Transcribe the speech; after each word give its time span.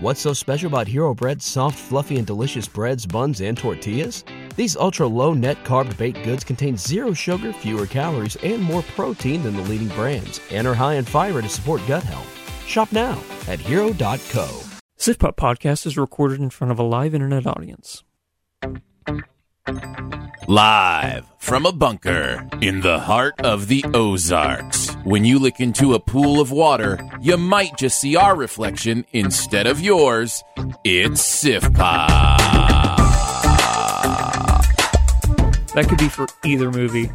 What's 0.00 0.20
so 0.20 0.32
special 0.32 0.68
about 0.68 0.86
Hero 0.86 1.12
Bread's 1.12 1.44
soft, 1.44 1.76
fluffy, 1.76 2.18
and 2.18 2.26
delicious 2.26 2.68
breads, 2.68 3.04
buns, 3.04 3.40
and 3.40 3.58
tortillas? 3.58 4.22
These 4.54 4.76
ultra 4.76 5.08
low 5.08 5.34
net 5.34 5.64
carb 5.64 5.96
baked 5.98 6.22
goods 6.22 6.44
contain 6.44 6.76
zero 6.76 7.12
sugar, 7.12 7.52
fewer 7.52 7.84
calories, 7.84 8.36
and 8.44 8.62
more 8.62 8.82
protein 8.94 9.42
than 9.42 9.56
the 9.56 9.62
leading 9.62 9.88
brands, 9.88 10.40
and 10.52 10.68
are 10.68 10.74
high 10.74 10.94
in 10.94 11.04
fiber 11.04 11.42
to 11.42 11.48
support 11.48 11.80
gut 11.88 12.04
health. 12.04 12.32
Shop 12.64 12.92
now 12.92 13.20
at 13.48 13.58
hero.co. 13.58 14.60
Sif 14.98 15.18
Pop 15.18 15.36
Podcast 15.36 15.84
is 15.84 15.98
recorded 15.98 16.38
in 16.38 16.50
front 16.50 16.70
of 16.70 16.78
a 16.78 16.84
live 16.84 17.12
internet 17.12 17.44
audience. 17.44 18.04
Live 20.46 21.30
from 21.36 21.66
a 21.66 21.72
bunker 21.72 22.48
in 22.62 22.80
the 22.80 22.98
heart 23.00 23.34
of 23.40 23.68
the 23.68 23.84
Ozarks. 23.92 24.94
When 25.04 25.26
you 25.26 25.38
look 25.38 25.60
into 25.60 25.92
a 25.92 26.00
pool 26.00 26.40
of 26.40 26.50
water, 26.50 26.98
you 27.20 27.36
might 27.36 27.76
just 27.76 28.00
see 28.00 28.16
our 28.16 28.34
reflection 28.34 29.04
instead 29.12 29.66
of 29.66 29.80
yours. 29.80 30.42
It's 30.84 31.20
Sif 31.22 31.70
Pop. 31.74 32.47
That 35.78 35.88
could 35.88 35.98
be 35.98 36.08
for 36.08 36.26
either 36.44 36.72
movie. 36.72 37.04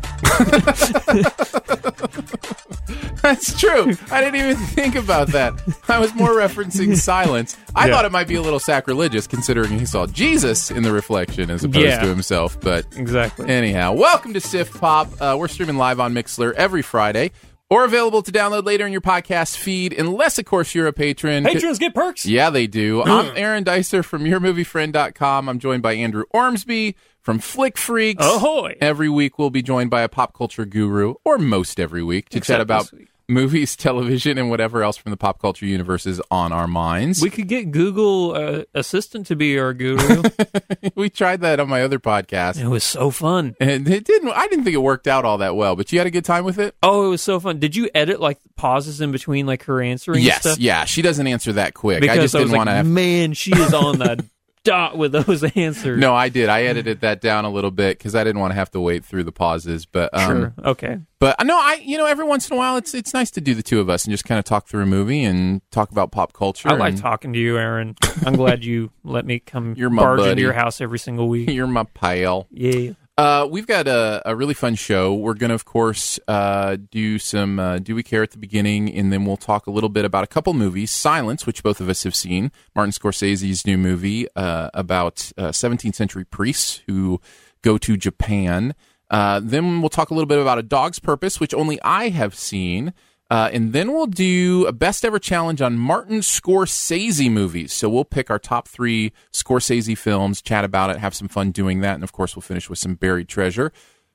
That's 3.22 3.60
true. 3.60 3.92
I 4.10 4.22
didn't 4.22 4.40
even 4.40 4.56
think 4.56 4.96
about 4.96 5.28
that. 5.30 5.54
I 5.90 6.00
was 6.00 6.16
more 6.16 6.30
referencing 6.30 6.96
silence. 6.98 7.58
I 7.76 7.88
Yeah. 7.88 7.94
thought 7.94 8.06
it 8.06 8.14
might 8.14 8.30
be 8.30 8.36
a 8.36 8.42
little 8.42 8.62
sacrilegious 8.62 9.28
considering 9.28 9.78
he 9.78 9.86
saw 9.86 10.08
Jesus 10.08 10.72
in 10.72 10.84
the 10.84 10.94
reflection 10.94 11.52
as 11.52 11.66
opposed 11.66 11.86
Yeah. 11.86 12.00
to 12.04 12.08
himself, 12.08 12.58
but 12.62 12.86
Exactly. 12.96 13.50
Anyhow, 13.50 13.92
welcome 13.96 14.34
to 14.34 14.40
Sif 14.40 14.80
Pop. 14.80 15.10
Uh, 15.20 15.36
we're 15.38 15.50
streaming 15.50 15.76
live 15.76 16.00
on 16.00 16.14
Mixlr 16.14 16.54
every 16.54 16.84
Friday 16.84 17.32
or 17.70 17.84
available 17.84 18.22
to 18.22 18.32
download 18.32 18.64
later 18.66 18.86
in 18.86 18.94
your 18.94 19.02
podcast 19.02 19.58
feed, 19.58 19.92
unless, 19.92 20.40
of 20.40 20.46
course, 20.46 20.74
you're 20.74 20.88
a 20.88 20.94
patron. 20.94 21.44
Patrons 21.44 21.80
get 21.80 21.94
perks. 21.94 22.26
Yeah, 22.26 22.50
they 22.50 22.68
do. 22.68 23.04
I'm 23.04 23.30
Aaron 23.36 23.66
Dicer 23.66 24.06
from 24.06 24.24
YourMovieFriend.com. 24.24 25.50
I'm 25.50 25.60
joined 25.60 25.84
by 25.84 25.96
Andrew 25.96 26.24
Ormsby 26.34 26.96
from 27.24 27.40
Flick 27.40 27.78
Freaks. 27.78 28.24
Ahoy. 28.24 28.76
Every 28.82 29.10
week, 29.10 29.40
we'll 29.40 29.50
be 29.50 29.64
joined 29.64 29.90
by 29.90 30.02
a 30.02 30.10
pop 30.10 30.34
culture 30.38 30.66
guru, 30.66 31.16
or 31.26 31.38
most 31.38 31.80
every 31.80 32.04
week, 32.04 32.30
to 32.30 32.38
Except 32.38 32.56
chat 32.58 32.62
about 32.62 32.92
movies, 33.30 33.76
television, 33.78 34.38
and 34.38 34.50
whatever 34.50 34.84
else 34.84 34.98
from 34.98 35.12
the 35.12 35.18
pop 35.18 35.40
culture 35.40 35.66
universe 35.66 36.06
is 36.06 36.22
on 36.30 36.52
our 36.52 36.68
minds. 36.68 37.22
We 37.22 37.30
could 37.30 37.48
get 37.48 37.72
Google 37.72 38.36
uh, 38.36 38.64
Assistant 38.74 39.28
to 39.28 39.38
be 39.38 39.58
our 39.58 39.74
guru. 39.74 40.24
we 40.96 41.10
tried 41.10 41.40
that 41.42 41.62
on 41.62 41.70
my 41.70 41.82
other 41.82 41.98
podcast. 41.98 42.62
it 42.62 42.68
was 42.68 42.84
so 42.84 43.10
fun. 43.10 43.56
And 43.60 43.88
it 43.88 44.04
didn't. 44.04 44.30
I 44.30 44.48
didn't 44.48 44.66
think 44.66 44.76
it 44.76 44.80
worked 44.80 45.08
out 45.08 45.24
all 45.24 45.38
that 45.38 45.56
well. 45.56 45.78
But 45.78 45.94
you 45.94 46.00
had 46.00 46.08
a 46.08 46.12
good 46.12 46.26
time 46.26 46.44
with 46.44 46.60
it. 46.60 46.76
Oh, 46.84 47.08
it 47.08 47.10
was 47.10 47.22
so 47.22 47.40
fun. 47.40 47.60
Did 47.60 47.76
you 47.76 47.90
edit 47.96 48.20
like 48.20 48.40
pauses 48.58 49.00
in 49.00 49.14
between 49.14 49.46
like 49.46 49.64
her 49.64 49.82
answering 49.82 50.24
Yes, 50.24 50.42
stuff? 50.42 50.60
yeah. 50.60 50.84
She 50.84 51.02
doesn't 51.02 51.26
answer 51.26 51.54
that 51.54 51.74
quick. 51.74 52.02
Because 52.02 52.18
I 52.18 52.22
just 52.22 52.36
I 52.36 52.40
didn't 52.40 52.52
was 52.52 52.58
want 52.58 52.70
to 52.70 52.84
man, 52.84 53.32
she 53.32 53.52
is 53.56 53.74
on 53.74 54.00
the 54.00 54.26
dot 54.64 54.98
with 54.98 55.12
those 55.12 55.44
answers. 55.56 56.00
No, 56.00 56.16
I 56.16 56.30
did. 56.30 56.50
I 56.50 56.64
edited 56.64 57.02
that 57.02 57.22
down 57.22 57.46
a 57.46 57.50
little 57.50 57.72
bit 57.72 57.98
because 57.98 58.16
I 58.16 58.24
didn't 58.24 58.40
want 58.40 58.52
to 58.52 58.56
have 58.56 58.72
to 58.72 58.80
wait 58.80 59.06
through 59.06 59.24
the 59.24 59.32
pauses. 59.32 59.86
But 59.86 60.10
um, 60.14 60.28
Sure. 60.28 60.54
Okay. 60.64 61.00
But 61.20 61.40
uh, 61.40 61.44
no, 61.44 61.58
I 61.58 61.82
you 61.84 61.98
know 61.98 62.06
every 62.06 62.26
once 62.26 62.50
in 62.50 62.56
a 62.56 62.58
while 62.58 62.78
it's 62.78 62.94
it's 62.94 63.14
nice 63.14 63.32
to 63.32 63.42
do 63.42 63.54
the 63.54 63.64
two 63.64 63.80
of 63.80 63.90
us 63.90 64.06
and 64.06 64.12
just 64.12 64.26
kind 64.26 64.40
of 64.40 64.46
talk 64.46 64.68
through 64.68 64.84
a 64.84 64.86
movie 64.86 65.24
and 65.24 65.62
talk 65.72 65.92
about 65.92 66.12
pop 66.12 66.34
culture. 66.34 66.70
I 66.70 66.74
like 66.74 66.94
and 66.94 67.02
talking 67.02 67.34
to 67.34 67.40
you, 67.40 67.58
Aaron. 67.58 67.96
I'm 68.26 68.36
glad 68.36 68.64
you 68.66 68.92
let 69.04 69.26
me 69.26 69.40
come 69.40 69.76
You're 69.78 69.90
my 69.90 70.02
barge 70.04 70.22
into 70.22 70.42
your 70.42 70.54
house 70.54 70.82
every 70.82 71.00
single 71.00 71.30
week. 71.30 71.50
You're 71.54 71.68
my 71.68 71.84
pal. 71.84 72.48
Yeah. 72.52 72.92
Uh, 73.16 73.48
we've 73.50 73.68
got 73.68 73.88
a, 73.88 74.22
a 74.26 74.36
really 74.36 74.56
fun 74.56 74.74
show. 74.74 75.14
We're 75.14 75.36
going 75.36 75.50
to, 75.50 75.56
of 75.56 75.66
course, 75.66 76.20
uh, 76.28 76.78
do 76.90 77.20
some 77.20 77.60
uh, 77.60 77.78
Do 77.78 77.94
We 77.94 78.02
Care 78.02 78.24
at 78.24 78.32
the 78.32 78.40
beginning, 78.40 78.92
and 78.92 79.14
then 79.14 79.26
we'll 79.26 79.38
talk 79.38 79.68
a 79.68 79.72
little 79.72 79.90
bit 79.90 80.04
about 80.04 80.24
a 80.24 80.28
couple 80.28 80.54
movies. 80.54 80.90
Silence, 80.90 81.46
which 81.46 81.62
both 81.62 81.80
of 81.80 81.90
us 81.90 82.04
have 82.04 82.16
seen, 82.16 82.52
Martin 82.76 82.92
Scorsese's 82.92 83.68
new 83.68 83.78
movie 83.78 84.28
uh, 84.36 84.72
about 84.74 85.32
uh, 85.38 85.50
17th 85.50 85.94
century 85.94 86.26
priests 86.26 86.82
who 86.88 87.22
go 87.62 87.78
to 87.78 87.98
Japan. 87.98 88.74
Uh, 89.12 89.40
then 89.44 89.82
we'll 89.82 89.90
talk 89.90 90.10
a 90.10 90.16
little 90.16 90.28
bit 90.28 90.40
about 90.40 90.58
A 90.58 90.64
Dog's 90.64 90.98
Purpose, 90.98 91.40
which 91.40 91.54
only 91.54 91.80
I 91.84 92.10
have 92.10 92.34
seen. 92.34 92.94
Uh, 93.34 93.50
and 93.52 93.74
then 93.74 93.92
we'll 93.92 94.06
do 94.06 94.64
a 94.68 94.72
best 94.72 95.04
ever 95.04 95.18
challenge 95.18 95.60
on 95.60 95.76
Martin 95.76 96.20
Scorsese 96.20 97.32
movies. 97.32 97.74
So 97.74 97.90
we'll 97.90 98.06
pick 98.06 98.30
our 98.30 98.38
top 98.38 98.68
three 98.68 99.12
Scorsese 99.32 99.98
films, 99.98 100.40
chat 100.40 100.64
about 100.64 100.92
it, 100.92 100.98
have 100.98 101.16
some 101.16 101.28
fun 101.28 101.50
doing 101.50 101.80
that, 101.80 101.96
and 101.96 102.04
of 102.04 102.12
course 102.12 102.36
we'll 102.36 102.44
finish 102.44 102.70
with 102.70 102.78
some 102.78 102.94
buried 102.94 103.28
treasure. 103.28 103.74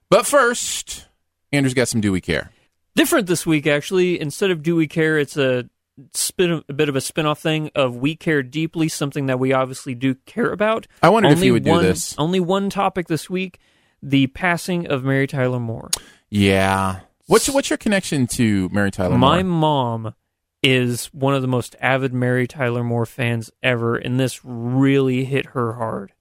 But 0.09 0.25
first, 0.25 1.09
Andrew's 1.51 1.75
got 1.75 1.89
some 1.89 2.01
Do 2.01 2.13
We 2.13 2.21
Care? 2.21 2.53
Different 2.95 3.27
this 3.27 3.45
week, 3.45 3.67
actually. 3.67 4.21
Instead 4.21 4.53
of 4.53 4.63
Do 4.63 4.77
We 4.77 4.87
Care, 4.87 5.19
it's 5.19 5.37
a 5.37 5.69
spin 6.15 6.63
a 6.69 6.73
bit 6.73 6.89
of 6.89 6.95
a 6.95 7.01
spin-off 7.01 7.41
thing 7.41 7.73
of 7.75 7.97
We 7.97 8.15
Care 8.15 8.45
Deeply, 8.45 8.89
something 8.89 9.27
that 9.27 9.41
we 9.41 9.53
obviously 9.53 9.97
do 9.97 10.15
care 10.27 10.53
about. 10.53 10.87
I 11.03 11.09
wondered 11.09 11.33
if 11.33 11.43
you 11.43 11.55
would 11.55 11.65
do 11.65 11.81
this. 11.81 12.15
Only 12.19 12.39
one 12.39 12.71
topic 12.71 13.09
this 13.09 13.29
week: 13.29 13.59
the 14.01 14.29
passing 14.29 14.87
of 14.87 15.03
Mary 15.03 15.27
Tyler 15.27 15.59
Moore. 15.59 15.91
Yeah. 16.31 17.01
What's 17.29 17.49
what's 17.51 17.69
your 17.69 17.77
connection 17.77 18.27
to 18.29 18.71
Mary 18.71 18.91
Tyler 18.91 19.19
My 19.19 19.43
mom 19.43 20.15
is 20.63 21.07
one 21.13 21.35
of 21.35 21.43
the 21.43 21.49
most 21.49 21.77
avid 21.79 22.13
Mary 22.13 22.47
Tyler 22.47 22.83
Moore 22.83 23.05
fans 23.07 23.51
ever, 23.63 23.97
and 23.97 24.19
this 24.19 24.41
really 24.45 25.25
hit 25.25 25.47
her 25.47 25.75
hard. 25.75 26.13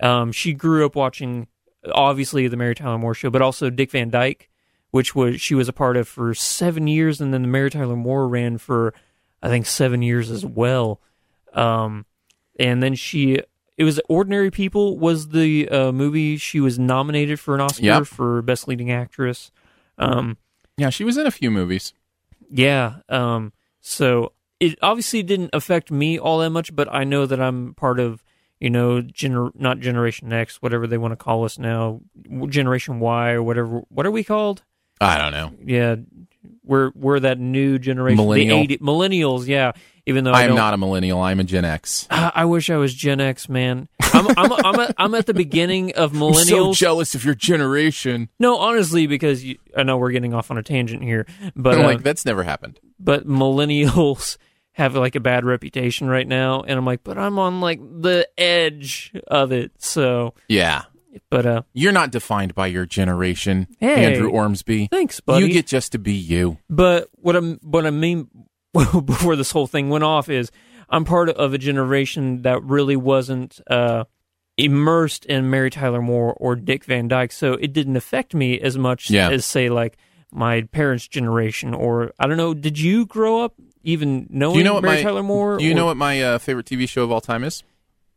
Um, 0.00 0.30
she 0.30 0.52
grew 0.54 0.86
up 0.86 0.94
watching, 0.94 1.48
obviously, 1.92 2.46
the 2.46 2.56
Mary 2.56 2.76
Tyler 2.76 2.96
Moore 2.96 3.12
show, 3.12 3.28
but 3.28 3.42
also 3.42 3.70
Dick 3.70 3.90
Van 3.90 4.08
Dyke, 4.08 4.48
which 4.92 5.16
was 5.16 5.40
she 5.40 5.56
was 5.56 5.68
a 5.68 5.72
part 5.72 5.96
of 5.96 6.06
for 6.06 6.32
seven 6.32 6.86
years, 6.86 7.20
and 7.20 7.34
then 7.34 7.42
the 7.42 7.48
Mary 7.48 7.68
Tyler 7.68 7.96
Moore 7.96 8.28
ran 8.28 8.56
for, 8.56 8.94
I 9.42 9.48
think, 9.48 9.66
seven 9.66 10.00
years 10.00 10.30
as 10.30 10.46
well. 10.46 11.00
Um, 11.54 12.06
and 12.58 12.80
then 12.80 12.94
she, 12.94 13.40
it 13.76 13.82
was 13.82 14.00
Ordinary 14.08 14.52
People 14.52 14.96
was 14.96 15.30
the 15.30 15.68
uh, 15.68 15.90
movie 15.90 16.36
she 16.36 16.60
was 16.60 16.78
nominated 16.78 17.40
for 17.40 17.56
an 17.56 17.60
Oscar 17.60 17.84
Yep. 17.84 18.06
for 18.06 18.42
Best 18.42 18.68
Leading 18.68 18.92
Actress. 18.92 19.50
Um, 19.98 20.38
Yeah, 20.76 20.90
she 20.90 21.04
was 21.04 21.16
in 21.16 21.26
a 21.26 21.30
few 21.30 21.50
movies. 21.50 21.92
yeah. 22.50 22.96
Um. 23.08 23.52
So 23.80 24.32
it 24.60 24.78
obviously 24.80 25.22
didn't 25.22 25.50
affect 25.52 25.90
me 25.90 26.18
all 26.18 26.38
that 26.38 26.50
much, 26.50 26.74
but 26.74 26.88
I 26.92 27.02
know 27.04 27.26
that 27.26 27.40
I'm 27.40 27.74
part 27.74 27.98
of, 27.98 28.22
you 28.60 28.70
know, 28.70 29.02
gener- 29.02 29.50
not 29.58 29.80
Generation 29.80 30.32
X, 30.32 30.62
whatever 30.62 30.86
they 30.86 30.98
want 30.98 31.12
to 31.12 31.16
call 31.16 31.44
us 31.44 31.58
now, 31.58 32.00
Generation 32.48 33.00
Y 33.00 33.32
or 33.32 33.42
whatever. 33.42 33.82
What 33.88 34.06
are 34.06 34.10
we 34.12 34.22
called? 34.22 34.62
I 35.00 35.18
don't 35.18 35.32
know. 35.32 35.52
Yeah, 35.64 35.96
we're 36.64 36.92
we're 36.94 37.18
that 37.20 37.38
new 37.40 37.78
generation, 37.80 38.18
Millennial. 38.18 38.58
the 38.58 38.62
80, 38.74 38.78
millennials. 38.78 39.46
Yeah. 39.48 39.72
Even 40.06 40.24
though 40.24 40.32
I 40.32 40.40
I 40.40 40.44
am 40.44 40.56
don't- 40.56 40.74
a 40.74 40.76
millennial. 40.76 41.20
I'm 41.20 41.38
a 41.40 41.44
Gen 41.44 41.64
X. 41.64 42.08
Ah, 42.10 42.32
I 42.34 42.44
wish 42.44 42.70
I 42.70 42.76
was 42.76 42.92
Gen 42.94 43.20
X, 43.20 43.48
man. 43.48 43.88
I'm 44.14 44.26
I'm 44.36 44.52
I'm, 44.52 44.80
a, 44.80 44.94
I'm 44.98 45.14
at 45.14 45.26
the 45.26 45.34
beginning 45.34 45.94
of 45.94 46.12
I'm 46.20 46.34
so 46.34 46.40
millennials. 46.70 46.76
jealous 46.76 47.14
of 47.14 47.24
your 47.24 47.34
generation. 47.34 48.28
no, 48.38 48.58
honestly, 48.58 49.06
because 49.06 49.44
you, 49.44 49.58
I 49.76 49.82
know 49.84 49.96
we're 49.96 50.10
getting 50.10 50.34
off 50.34 50.50
on 50.50 50.58
a 50.58 50.62
tangent 50.62 51.02
here, 51.02 51.26
but 51.56 51.74
I'm 51.78 51.84
uh, 51.84 51.88
like, 51.88 52.02
that's 52.02 52.24
never 52.26 52.42
happened. 52.42 52.80
but 52.98 53.26
millennials 53.26 54.36
have 54.72 54.94
like 54.96 55.14
a 55.14 55.20
bad 55.20 55.44
reputation 55.44 56.08
right 56.08 56.26
now 56.26 56.62
and 56.62 56.78
i'm 56.78 56.86
like 56.86 57.04
but 57.04 57.18
i'm 57.18 57.38
on 57.38 57.60
like 57.60 57.78
the 58.00 58.26
edge 58.38 59.12
of 59.26 59.52
it 59.52 59.70
so 59.76 60.32
Yeah. 60.48 60.84
but 61.28 61.44
uh 61.44 61.62
You're 61.74 61.92
not 61.92 62.10
defined 62.10 62.54
by 62.54 62.68
your 62.68 62.86
generation, 62.86 63.66
Hey. 63.80 64.06
Andrew 64.06 64.30
Ormsby. 64.30 64.88
thanks 64.90 65.20
buddy 65.20 65.46
You 65.46 65.52
get 65.52 65.66
just 65.66 65.92
to 65.92 65.98
be 65.98 66.14
you. 66.14 66.56
but 66.70 67.08
what 67.16 67.36
i'm 67.36 67.58
what 67.62 67.84
i 67.86 67.90
mean 67.90 68.28
before 69.04 69.36
this 69.36 69.50
whole 69.50 69.66
thing 69.66 69.88
went 69.90 70.04
off 70.04 70.28
is 70.28 70.50
i'm 70.88 71.04
part 71.04 71.28
of 71.28 71.52
a 71.54 71.58
generation 71.58 72.42
that 72.42 72.62
really 72.62 72.96
wasn't 72.96 73.60
uh 73.68 74.04
immersed 74.58 75.24
in 75.26 75.48
mary 75.50 75.70
tyler 75.70 76.02
moore 76.02 76.34
or 76.38 76.54
dick 76.54 76.84
van 76.84 77.08
dyke 77.08 77.32
so 77.32 77.54
it 77.54 77.72
didn't 77.72 77.96
affect 77.96 78.34
me 78.34 78.60
as 78.60 78.76
much 78.76 79.10
Yeah. 79.10 79.30
as 79.30 79.44
say 79.46 79.68
like 79.70 79.96
my 80.30 80.62
parents 80.72 81.08
generation 81.08 81.74
or 81.74 82.12
i 82.18 82.26
don't 82.26 82.36
know 82.36 82.54
did 82.54 82.78
you 82.78 83.06
grow 83.06 83.40
up 83.44 83.54
even 83.82 84.26
knowing 84.30 84.56
you 84.58 84.64
know 84.64 84.74
what 84.74 84.82
mary 84.82 84.96
my 84.96 85.02
tyler 85.02 85.22
moore 85.22 85.56
Do 85.58 85.64
you 85.64 85.72
or- 85.72 85.74
know 85.74 85.86
what 85.86 85.96
my 85.96 86.22
uh, 86.22 86.38
favorite 86.38 86.66
TV 86.66 86.88
show 86.88 87.02
of 87.02 87.10
all 87.10 87.20
time 87.20 87.42
is? 87.44 87.62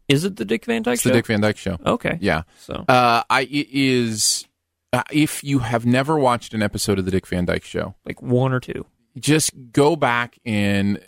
Is 0.08 0.24
it 0.24 0.36
the 0.36 0.46
Dick 0.46 0.66
Van 0.66 0.84
Dyke 0.84 0.94
It's 0.94 1.02
show? 1.02 1.10
the 1.10 1.16
Dick 1.16 1.26
Van 1.26 1.42
Dyke 1.42 1.58
Show. 1.58 1.80
Okay. 1.84 2.20
Yeah. 2.22 2.44
So 2.60 2.86
Uh, 2.88 3.24
I 3.28 3.42
it 3.42 3.68
is 3.72 4.46
uh, 4.94 5.02
if 5.12 5.44
you 5.44 5.60
have 5.60 5.84
never 5.88 6.20
watched 6.20 6.54
an 6.54 6.62
episode 6.62 7.00
of 7.00 7.06
the 7.06 7.12
Dick 7.12 7.26
Van 7.26 7.46
Dyke 7.46 7.64
Show, 7.64 7.96
like 8.06 8.22
one 8.22 8.54
or 8.54 8.60
two. 8.60 8.86
Just 9.18 9.52
go 9.72 9.96
back 9.96 10.38
and 10.46 11.00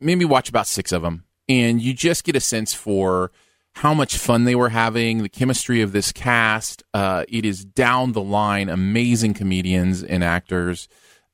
maybe 0.00 0.24
watch 0.24 0.48
about 0.48 0.66
six 0.66 0.92
of 0.92 1.02
them, 1.02 1.24
and 1.48 1.80
you 1.80 1.92
just 1.94 2.24
get 2.24 2.36
a 2.36 2.40
sense 2.40 2.74
for 2.74 3.30
how 3.78 3.92
much 3.92 4.16
fun 4.16 4.44
they 4.44 4.54
were 4.54 4.68
having, 4.68 5.22
the 5.22 5.28
chemistry 5.28 5.80
of 5.82 5.92
this 5.92 6.12
cast. 6.12 6.82
Uh, 6.94 7.24
it 7.28 7.44
is 7.44 7.64
down 7.64 8.12
the 8.12 8.22
line, 8.22 8.68
amazing 8.68 9.34
comedians 9.34 10.02
and 10.02 10.22
actors. 10.22 10.86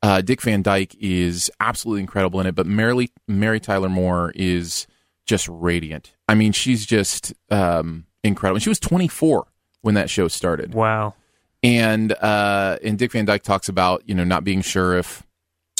Uh, 0.03 0.23
Dick 0.23 0.41
Van 0.41 0.62
Dyke 0.62 0.94
is 0.99 1.50
absolutely 1.61 2.00
incredible 2.00 2.41
in 2.41 2.47
it, 2.47 2.55
but 2.55 2.67
Mary, 2.67 3.11
Mary 3.29 3.61
Tyler 3.61 3.91
Moore 3.91 4.32
is 4.35 4.87
just 5.27 5.47
radiant. 5.50 6.12
I 6.29 6.35
mean, 6.35 6.53
she's 6.53 6.87
just 6.87 7.35
um, 7.50 8.06
incredible. 8.25 8.56
And 8.56 8.62
she 8.62 8.71
was 8.71 8.81
24 8.81 9.47
when 9.82 9.94
that 9.97 10.09
show 10.09 10.27
started 10.29 10.73
Wow. 10.73 11.15
and 11.62 12.12
uh, 12.15 12.79
and 12.82 12.99
Dick 12.99 13.12
Van 13.12 13.27
Dyke 13.27 13.43
talks 13.43 13.69
about 13.69 14.03
you 14.06 14.15
know 14.15 14.25
not 14.25 14.44
being 14.44 14.62
sure 14.62 14.97
if 14.97 15.23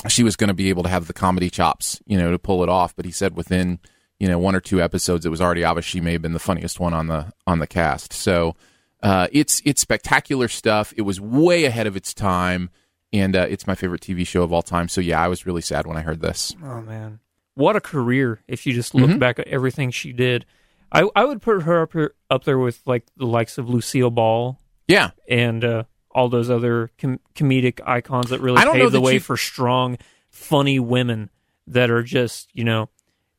she 0.09 0.23
was 0.23 0.37
going 0.37 0.49
to 0.49 0.55
be 0.55 0.69
able 0.71 0.83
to 0.83 0.89
have 0.89 1.07
the 1.07 1.13
comedy 1.13 1.51
chops 1.51 2.01
you 2.07 2.19
know 2.19 2.31
to 2.31 2.39
pull 2.39 2.63
it 2.63 2.69
off, 2.69 2.95
but 2.97 3.05
he 3.05 3.11
said 3.11 3.37
within 3.37 3.79
you 4.19 4.29
know 4.29 4.39
one 4.39 4.55
or 4.55 4.61
two 4.61 4.81
episodes, 4.83 5.25
it 5.27 5.31
was 5.31 5.41
already 5.41 5.65
obvious 5.65 5.85
she 5.87 6.01
may 6.01 6.13
have 6.13 6.23
been 6.23 6.33
the 6.33 6.39
funniest 6.39 6.79
one 6.81 6.95
on 6.95 7.07
the 7.09 7.33
on 7.47 7.59
the 7.59 7.67
cast. 7.67 8.13
So 8.13 8.57
uh, 9.03 9.29
it's 9.33 9.63
it's 9.65 9.81
spectacular 9.81 10.49
stuff. 10.49 10.93
It 10.97 11.03
was 11.03 11.21
way 11.21 11.65
ahead 11.65 11.87
of 11.87 11.97
its 11.97 12.13
time, 12.15 12.71
and 13.13 13.35
uh, 13.35 13.47
it's 13.49 13.67
my 13.67 13.75
favorite 13.75 14.03
TV 14.03 14.27
show 14.27 14.43
of 14.43 14.53
all 14.53 14.63
time. 14.63 14.89
So 14.89 15.01
yeah, 15.01 15.23
I 15.23 15.29
was 15.29 15.47
really 15.47 15.63
sad 15.63 15.87
when 15.87 15.97
I 15.97 16.03
heard 16.03 16.21
this. 16.21 16.55
Oh 16.63 16.81
man, 16.83 17.21
what 17.55 17.77
a 17.77 17.81
career! 17.81 18.43
If 18.47 18.67
you 18.67 18.73
just 18.75 18.95
look 18.95 19.11
Mhm. 19.11 19.19
back 19.19 19.39
at 19.39 19.49
everything 19.49 19.91
she 19.91 20.13
did, 20.13 20.45
I 20.93 21.09
I 21.17 21.25
would 21.25 21.41
put 21.41 21.63
her 21.63 21.83
up 21.83 21.93
here, 21.95 22.15
up 22.31 22.45
there 22.45 22.59
with 22.59 22.81
like 22.87 23.05
the 23.17 23.27
likes 23.27 23.57
of 23.59 23.69
Lucille 23.71 24.11
Ball 24.11 24.59
Yeah, 24.87 25.11
and 25.29 25.65
uh, 25.65 25.85
all 26.13 26.29
those 26.29 26.51
other 26.51 26.91
com- 26.99 27.21
comedic 27.35 27.81
icons 27.87 28.31
that 28.31 28.41
really 28.41 28.59
I 28.59 28.65
don't 28.65 28.79
know 28.79 28.85
paved 28.85 28.95
the 28.95 29.01
way 29.01 29.15
you- 29.15 29.21
for 29.21 29.37
strong, 29.37 29.97
funny 30.29 30.79
women 30.79 31.31
that 31.67 31.91
are 31.91 32.03
just 32.03 32.49
you 32.53 32.65
know, 32.65 32.89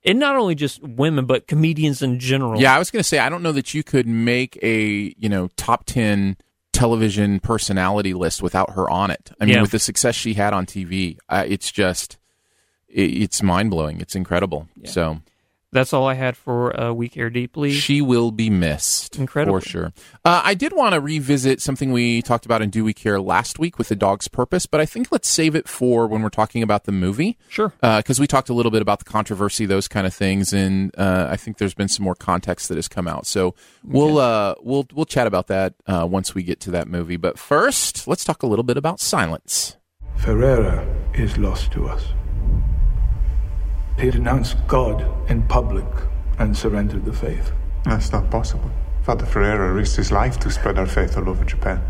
and 0.06 0.18
not 0.20 0.36
only 0.36 0.56
just 0.56 0.82
women 0.82 1.26
but 1.26 1.48
comedians 1.48 2.02
in 2.02 2.20
general. 2.20 2.62
yeah. 2.62 2.74
I 2.76 2.80
was 2.80 2.90
going 2.92 3.02
to 3.02 3.08
say 3.08 3.20
I 3.20 3.30
don't 3.30 3.44
know 3.44 3.52
that 3.52 3.74
you 3.74 3.84
could 3.84 4.08
make 4.08 4.58
a 4.64 5.14
you 5.18 5.30
know 5.30 5.50
top 5.58 5.86
ten 5.86 6.38
television 6.74 7.40
personality 7.42 8.14
list 8.14 8.42
without 8.42 8.72
her 8.72 8.90
on 8.90 9.12
it. 9.12 9.32
I 9.40 9.46
mean, 9.46 9.56
Yeah. 9.56 9.62
with 9.62 9.72
the 9.72 9.80
success 9.80 10.16
she 10.16 10.34
had 10.36 10.54
on 10.54 10.66
TV, 10.66 11.18
uh, 11.30 11.44
it's 11.48 11.72
just 11.72 12.18
it, 12.88 13.02
it's 13.24 13.44
mind 13.44 13.70
blowing. 13.70 14.00
It's 14.00 14.16
incredible. 14.16 14.68
So 14.86 15.22
that's 15.72 15.94
all 15.94 16.08
I 16.08 16.16
had 16.16 16.36
for 16.36 16.78
uh, 16.80 16.92
We 16.92 17.10
Care 17.10 17.30
Deeply. 17.30 17.72
She 17.72 18.02
will 18.02 18.32
be 18.32 18.50
missed. 18.50 19.18
Incredibly. 19.18 19.62
For 19.62 19.70
sure. 19.70 19.94
Uh, 20.26 20.42
I 20.44 20.54
did 20.54 20.74
want 20.74 20.94
to 20.94 21.00
revisit 21.00 21.62
something 21.62 21.92
we 21.92 22.22
talked 22.22 22.46
about 22.46 22.62
in 22.62 22.70
Do 22.70 22.84
We 22.84 22.94
Care 22.94 23.20
last 23.22 23.60
week 23.60 23.78
with 23.78 23.88
The 23.88 23.96
Dog's 23.96 24.28
Purpose, 24.28 24.66
but 24.66 24.82
I 24.82 24.86
think 24.86 25.12
let's 25.12 25.30
save 25.30 25.56
it 25.56 25.68
for 25.68 26.08
when 26.08 26.22
we're 26.22 26.30
talking 26.30 26.62
about 26.62 26.84
the 26.84 26.92
movie. 26.92 27.38
Sure. 27.48 27.74
Because 27.82 28.20
we 28.20 28.28
talked 28.28 28.50
a 28.50 28.54
little 28.54 28.72
bit 28.72 28.82
about 28.82 29.00
the 29.00 29.06
controversy, 29.06 29.66
those 29.66 29.88
kind 29.88 30.06
of 30.06 30.14
things, 30.14 30.54
and 30.54 30.94
uh, 30.98 31.28
I 31.30 31.38
think 31.38 31.58
there's 31.58 31.74
been 31.74 31.88
some 31.88 32.04
more 32.04 32.16
context 32.16 32.70
that 32.70 32.76
has 32.76 32.88
come 32.88 33.08
out. 33.08 33.26
So 33.26 33.56
we'll 33.84 34.18
uh, 34.18 34.56
we'll 34.62 34.88
we'll 34.94 35.06
chat 35.06 35.28
about 35.28 35.48
that 35.48 35.74
uh, 35.88 36.08
once 36.10 36.36
we 36.36 36.44
get 36.44 36.60
to 36.62 36.72
that 36.72 36.88
movie. 36.88 37.18
But 37.18 37.40
first, 37.40 38.08
let's 38.08 38.24
talk 38.24 38.44
a 38.44 38.48
little 38.48 38.64
bit 38.64 38.78
about 38.78 39.00
silence. 39.00 39.78
Ferreira 40.18 40.86
is 41.14 41.38
lost 41.38 41.72
to 41.72 41.88
us. 41.88 42.06
He 44.02 44.10
denounced 44.10 44.58
God 44.68 45.06
in 45.30 45.44
public 45.44 45.86
and 46.40 46.58
surrendered 46.58 47.06
the 47.06 47.14
faith. 47.14 47.52
That's 47.86 48.12
not 48.12 48.32
possible. 48.32 48.72
Father 49.04 49.28
Ferreira 49.28 49.72
risked 49.72 49.98
his 49.98 50.12
life 50.12 50.40
to 50.40 50.50
spread 50.50 50.80
our 50.80 50.88
faith 50.88 51.18
all 51.18 51.30
over 51.30 51.46
Japan. 51.46 51.84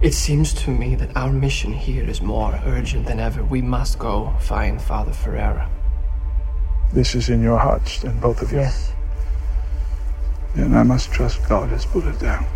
It 0.00 0.14
seems 0.14 0.54
to 0.62 0.70
me 0.70 0.94
that 0.94 1.16
our 1.16 1.32
mission 1.32 1.72
here 1.72 2.08
is 2.08 2.22
more 2.22 2.60
urgent 2.66 3.06
than 3.06 3.18
ever. 3.18 3.42
We 3.42 3.62
must 3.62 3.98
go 3.98 4.32
find 4.38 4.80
Father 4.80 5.10
Ferreira. 5.10 5.68
This 6.92 7.16
is 7.16 7.30
in 7.30 7.42
your 7.42 7.58
hearts, 7.58 8.00
then, 8.00 8.20
both 8.20 8.42
of 8.42 8.52
you. 8.52 8.58
Yes. 8.58 8.92
Then 10.54 10.72
I 10.72 10.84
must 10.84 11.10
trust 11.10 11.48
God 11.48 11.70
has 11.70 11.84
put 11.84 12.04
it 12.04 12.20
down. 12.20 12.46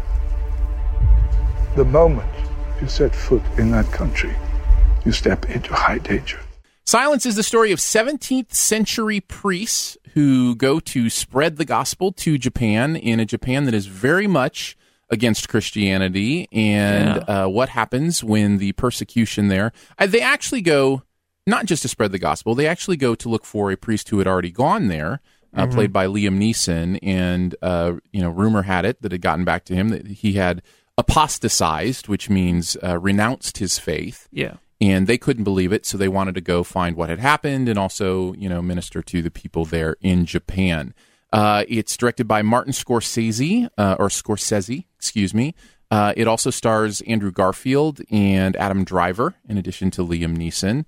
The 1.75 1.85
moment 1.85 2.31
you 2.81 2.87
set 2.87 3.17
foot 3.17 3.43
in 3.59 3.73
that 3.73 3.91
country, 3.91 4.37
you 5.05 5.11
step 5.11 5.51
into 5.51 5.75
high 5.75 5.99
danger. 5.99 6.39
Silence 6.91 7.25
is 7.25 7.37
the 7.37 7.45
story 7.45 7.71
of 7.71 7.79
17th 7.79 8.53
century 8.53 9.21
priests 9.21 9.97
who 10.15 10.57
go 10.57 10.81
to 10.81 11.09
spread 11.09 11.57
the 11.57 11.65
gospel 11.65 12.11
to 12.11 12.37
Japan 12.37 12.97
in 12.97 13.21
a 13.21 13.25
Japan 13.25 13.65
that 13.67 13.75
is 13.75 13.87
very 13.87 14.27
much 14.27 14.77
against 15.09 15.49
Christianity 15.49 16.49
and 16.51 17.23
uh, 17.29 17.47
what 17.47 17.69
happens 17.69 18.25
when 18.25 18.59
the 18.59 18.73
persecution 18.73 19.47
there. 19.47 19.71
Uh, 20.01 20.07
they 20.07 20.21
actually 20.21 20.63
go 20.63 21.05
not 21.47 21.65
just 21.65 21.83
to 21.83 21.89
spread 21.89 22.11
the 22.11 22.19
gospel, 22.19 22.57
they 22.57 22.67
actually 22.67 22.97
go 22.97 23.15
to 23.15 23.29
look 23.29 23.45
for 23.45 23.71
a 23.71 23.77
priest 23.77 24.09
who 24.09 24.19
had 24.19 24.27
already 24.27 24.51
gone 24.51 24.89
there. 24.89 25.21
Uh, 25.55 25.69
Played 25.69 25.93
by 25.93 26.07
Liam 26.07 26.41
Neeson, 26.41 26.99
and 27.05 27.55
uh, 27.63 27.93
you 28.13 28.21
know, 28.21 28.31
rumor 28.31 28.63
had 28.63 28.85
it 28.85 29.01
that 29.03 29.13
had 29.13 29.21
gotten 29.21 29.45
back 29.45 29.65
to 29.67 29.77
him 29.77 29.91
that 29.91 30.09
he 30.09 30.33
had 30.33 30.61
apostatized, 30.99 32.09
which 32.09 32.29
means 32.29 32.77
uh, 32.83 32.99
renounced 32.99 33.59
his 33.59 33.79
faith 33.79 34.27
Yeah. 34.33 34.55
And 34.81 35.07
they 35.07 35.19
couldn't 35.19 35.45
believe 35.45 35.73
it 35.73 35.85
so 35.87 35.99
they 35.99 36.09
wanted 36.09 36.35
to 36.35 36.41
go 36.41 36.63
find 36.65 36.97
what 36.97 37.09
had 37.09 37.19
happened 37.19 37.69
and 37.69 37.79
also 37.79 38.33
you 38.35 38.49
know 38.49 38.63
minister 38.63 39.03
to 39.03 39.23
the 39.23 39.31
people 39.31 39.65
there 39.65 39.97
in 40.01 40.25
japan. 40.27 40.95
Uh, 41.33 41.65
it's 41.69 41.97
directed 41.97 42.27
by 42.27 42.43
martin 42.43 42.73
scorsese 42.73 43.69
uh, 43.79 43.97
or 43.99 44.09
scorsese 44.09 44.85
excuse 44.97 45.33
me. 45.35 45.55
Uh, 45.91 46.13
it 46.17 46.27
also 46.29 46.51
stars 46.51 47.01
andrew 47.03 47.31
garfield 47.33 48.01
and 48.11 48.57
adam 48.57 48.85
driver 48.85 49.35
in 49.49 49.59
addition 49.59 49.91
to 49.91 50.03
liam 50.07 50.37
neeson. 50.37 50.85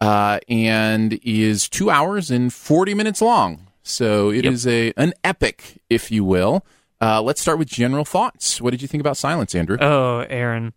Uh, 0.00 0.38
and 0.48 1.18
is 1.22 1.68
two 1.70 1.88
hours 1.88 2.30
and 2.30 2.52
40 2.52 2.92
minutes 2.92 3.22
long. 3.22 3.66
So 3.82 4.30
it 4.30 4.44
is 4.44 4.66
Yep. 4.66 4.94
a 4.98 5.00
an 5.02 5.12
epic 5.24 5.80
if 5.88 6.10
you 6.10 6.22
will. 6.24 6.66
Uh, 7.00 7.22
let's 7.22 7.40
start 7.40 7.58
with 7.58 7.68
general 7.68 8.04
thoughts. 8.04 8.60
What 8.60 8.70
did 8.72 8.82
you 8.82 8.88
think 8.88 9.00
about 9.00 9.16
silence 9.16 9.54
andrew? 9.54 9.78
Oh, 9.80 10.20
Aaron. 10.28 10.74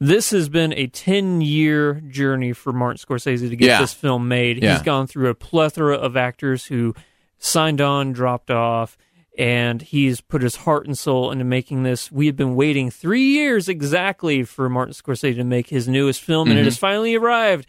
This 0.00 0.30
has 0.30 0.48
been 0.48 0.72
a 0.74 0.86
10 0.86 1.40
year 1.40 1.94
journey 2.08 2.52
for 2.52 2.72
Martin 2.72 2.98
Scorsese 2.98 3.48
to 3.50 3.56
get 3.56 3.66
Yeah. 3.66 3.80
this 3.80 3.92
film 3.92 4.28
made. 4.28 4.62
Yeah. 4.62 4.74
He's 4.74 4.82
gone 4.82 5.06
through 5.06 5.28
a 5.28 5.34
plethora 5.34 5.96
of 5.96 6.16
actors 6.16 6.66
who 6.66 6.94
signed 7.38 7.80
on, 7.80 8.12
dropped 8.12 8.50
off, 8.50 8.96
and 9.36 9.82
he's 9.82 10.20
put 10.20 10.42
his 10.42 10.56
heart 10.56 10.86
and 10.86 10.96
soul 10.98 11.30
into 11.32 11.44
making 11.44 11.82
this. 11.82 12.10
We 12.12 12.26
have 12.26 12.36
been 12.36 12.54
waiting 12.54 12.90
three 12.90 13.22
years 13.32 13.68
exactly 13.68 14.42
for 14.44 14.68
Martin 14.68 14.94
Scorsese 14.94 15.34
to 15.36 15.44
make 15.44 15.68
his 15.68 15.88
newest 15.88 16.20
film, 16.20 16.48
and 16.50 16.58
it 16.58 16.62
Mm-hmm. 16.62 16.66
has 16.66 16.78
finally 16.78 17.14
arrived. 17.14 17.68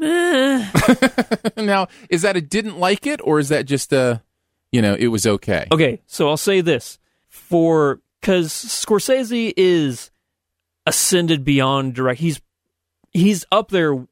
Now 1.56 1.88
is 2.08 2.22
that 2.22 2.36
a 2.36 2.40
didn't 2.40 2.78
like 2.78 3.06
it 3.06 3.20
or 3.22 3.38
is 3.38 3.50
that 3.50 3.66
just 3.66 3.92
a 3.92 4.22
you 4.72 4.80
know 4.80 4.94
it 4.94 5.08
was 5.08 5.26
okay 5.26 5.66
Okay, 5.70 6.00
so 6.06 6.28
I'll 6.28 6.36
say 6.38 6.60
this 6.62 6.98
for 7.28 8.00
because 8.20 8.48
Scorsese 8.50 9.52
is 9.56 10.10
ascended 10.86 11.44
beyond 11.44 11.94
direct. 11.94 12.20
He's 12.20 12.40
he's 13.12 13.44
up 13.52 13.70
there 13.70 14.06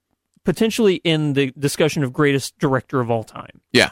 potentially 0.44 0.96
in 0.96 1.34
the 1.34 1.52
discussion 1.58 2.02
of 2.02 2.12
greatest 2.12 2.58
director 2.58 3.00
of 3.00 3.10
all 3.10 3.24
time. 3.24 3.60
yeah 3.72 3.90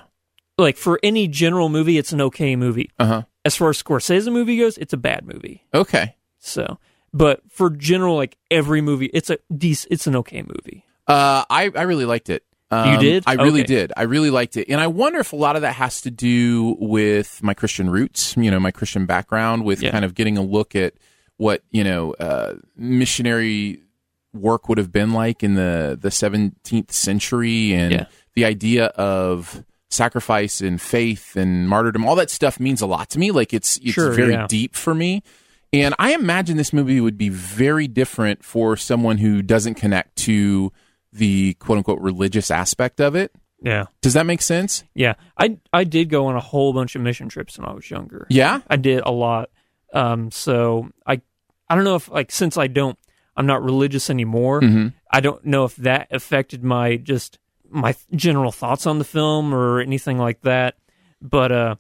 Like 0.59 0.77
for 0.77 0.99
any 1.03 1.29
general 1.29 1.69
movie, 1.69 1.99
it's 1.99 2.13
an 2.13 2.21
okay 2.23 2.57
movie. 2.57 2.91
uh-huh 2.99 3.23
As 3.45 3.55
far 3.57 3.69
as 3.71 3.83
Scorsese 3.83 4.33
movie 4.33 4.57
goes, 4.59 4.79
it's 4.79 4.93
a 4.93 4.97
bad 4.97 5.25
movie. 5.27 5.65
okay 5.75 6.17
So, 6.39 6.79
but 7.13 7.41
for 7.51 7.69
general 7.71 8.17
like 8.17 8.37
every 8.51 8.81
movie, 8.81 9.07
it's 9.13 9.29
a 9.31 9.39
dec- 9.53 9.87
it's 9.91 10.07
an 10.07 10.17
okay 10.17 10.43
movie. 10.43 10.85
uh 11.09 11.45
i 11.51 11.71
i 11.77 11.83
really 11.83 12.05
liked 12.07 12.31
it 12.31 12.43
um, 12.71 12.95
You 12.95 12.99
did? 12.99 13.25
i 13.27 13.35
really 13.35 13.61
Okay. 13.61 13.75
did 13.75 13.93
i 13.97 14.03
really 14.03 14.31
liked 14.31 14.57
it 14.57 14.69
and 14.69 14.81
i 14.81 14.87
wonder 14.89 15.19
if 15.21 15.33
a 15.33 15.37
lot 15.37 15.55
of 15.57 15.63
that 15.63 15.75
has 15.75 16.01
to 16.03 16.11
do 16.11 16.77
with 16.81 17.41
my 17.43 17.55
christian 17.55 17.89
roots 17.91 18.35
you 18.37 18.51
know 18.51 18.59
my 18.59 18.71
christian 18.73 19.07
background 19.07 19.65
with 19.65 19.83
Yeah. 19.83 19.91
kind 19.93 20.05
of 20.05 20.15
getting 20.15 20.37
a 20.39 20.43
look 20.43 20.75
at 20.75 20.95
what 21.39 21.63
you 21.71 21.85
know 21.85 22.13
uh 22.15 22.55
missionary 22.77 23.83
work 24.33 24.69
would 24.69 24.79
have 24.79 24.93
been 24.93 25.13
like 25.13 25.43
in 25.43 25.55
the 25.55 25.99
the 26.01 26.09
17th 26.11 26.91
century 26.93 27.73
and 27.75 27.93
Yeah. 27.93 28.07
the 28.35 28.45
idea 28.45 28.87
of 28.87 29.65
sacrifice 29.91 30.61
and 30.61 30.81
faith 30.81 31.37
and 31.37 31.69
martyrdom 31.69 32.05
all 32.07 32.17
that 32.17 32.31
stuff 32.31 32.59
means 32.61 32.81
a 32.83 32.87
lot 32.87 33.09
to 33.11 33.19
me 33.19 33.31
like 33.31 33.55
it's 33.55 33.77
it's 33.79 33.93
Sure, 33.93 34.13
very 34.13 34.33
yeah. 34.33 34.47
deep 34.49 34.75
for 34.75 34.95
me 34.95 35.23
and 35.73 35.95
i 35.99 36.13
imagine 36.15 36.57
this 36.57 36.73
movie 36.73 37.01
would 37.01 37.17
be 37.17 37.29
very 37.29 37.87
different 37.87 38.45
for 38.45 38.77
someone 38.77 39.19
who 39.19 39.43
doesn't 39.43 39.75
connect 39.77 40.17
to 40.17 40.73
the 41.13 41.55
quote 41.55 41.79
unquote 41.79 42.01
religious 42.01 42.51
aspect 42.51 43.01
of 43.01 43.15
it 43.15 43.31
Yeah, 43.63 43.85
does 44.03 44.13
that 44.15 44.27
make 44.27 44.43
sense 44.43 44.85
yeah. 44.95 45.15
I 45.39 45.57
I 45.73 45.85
did 45.85 46.11
go 46.11 46.27
on 46.27 46.37
a 46.37 46.41
whole 46.41 46.73
bunch 46.75 46.95
of 46.97 47.01
mission 47.03 47.29
trips 47.31 47.57
when 47.59 47.67
I 47.67 47.73
was 47.73 47.89
younger. 47.91 48.27
yeah 48.29 48.61
I 48.69 48.77
did 48.77 49.01
a 49.07 49.11
lot. 49.13 49.49
Um, 49.97 50.31
so 50.31 50.91
I, 51.07 51.21
I 51.69 51.75
don't 51.75 51.85
know 51.85 51.97
if 51.97 52.09
like 52.11 52.31
since 52.31 52.57
I 52.57 52.67
don't, 52.67 52.99
I'm 53.37 53.47
not 53.47 53.63
religious 53.63 54.11
anymore. 54.11 54.61
Mhm. 54.61 54.93
I 55.11 55.21
don't 55.21 55.45
know 55.45 55.65
if 55.65 55.77
that 55.77 56.09
affected 56.11 56.63
my 56.65 56.97
just 56.97 57.39
my 57.69 57.95
general 58.15 58.53
thoughts 58.53 58.87
on 58.87 58.99
the 58.99 59.05
film 59.05 59.55
or 59.55 59.81
anything 59.81 60.19
like 60.19 60.41
that. 60.43 60.77
But 61.23 61.51
uh, 61.53 61.75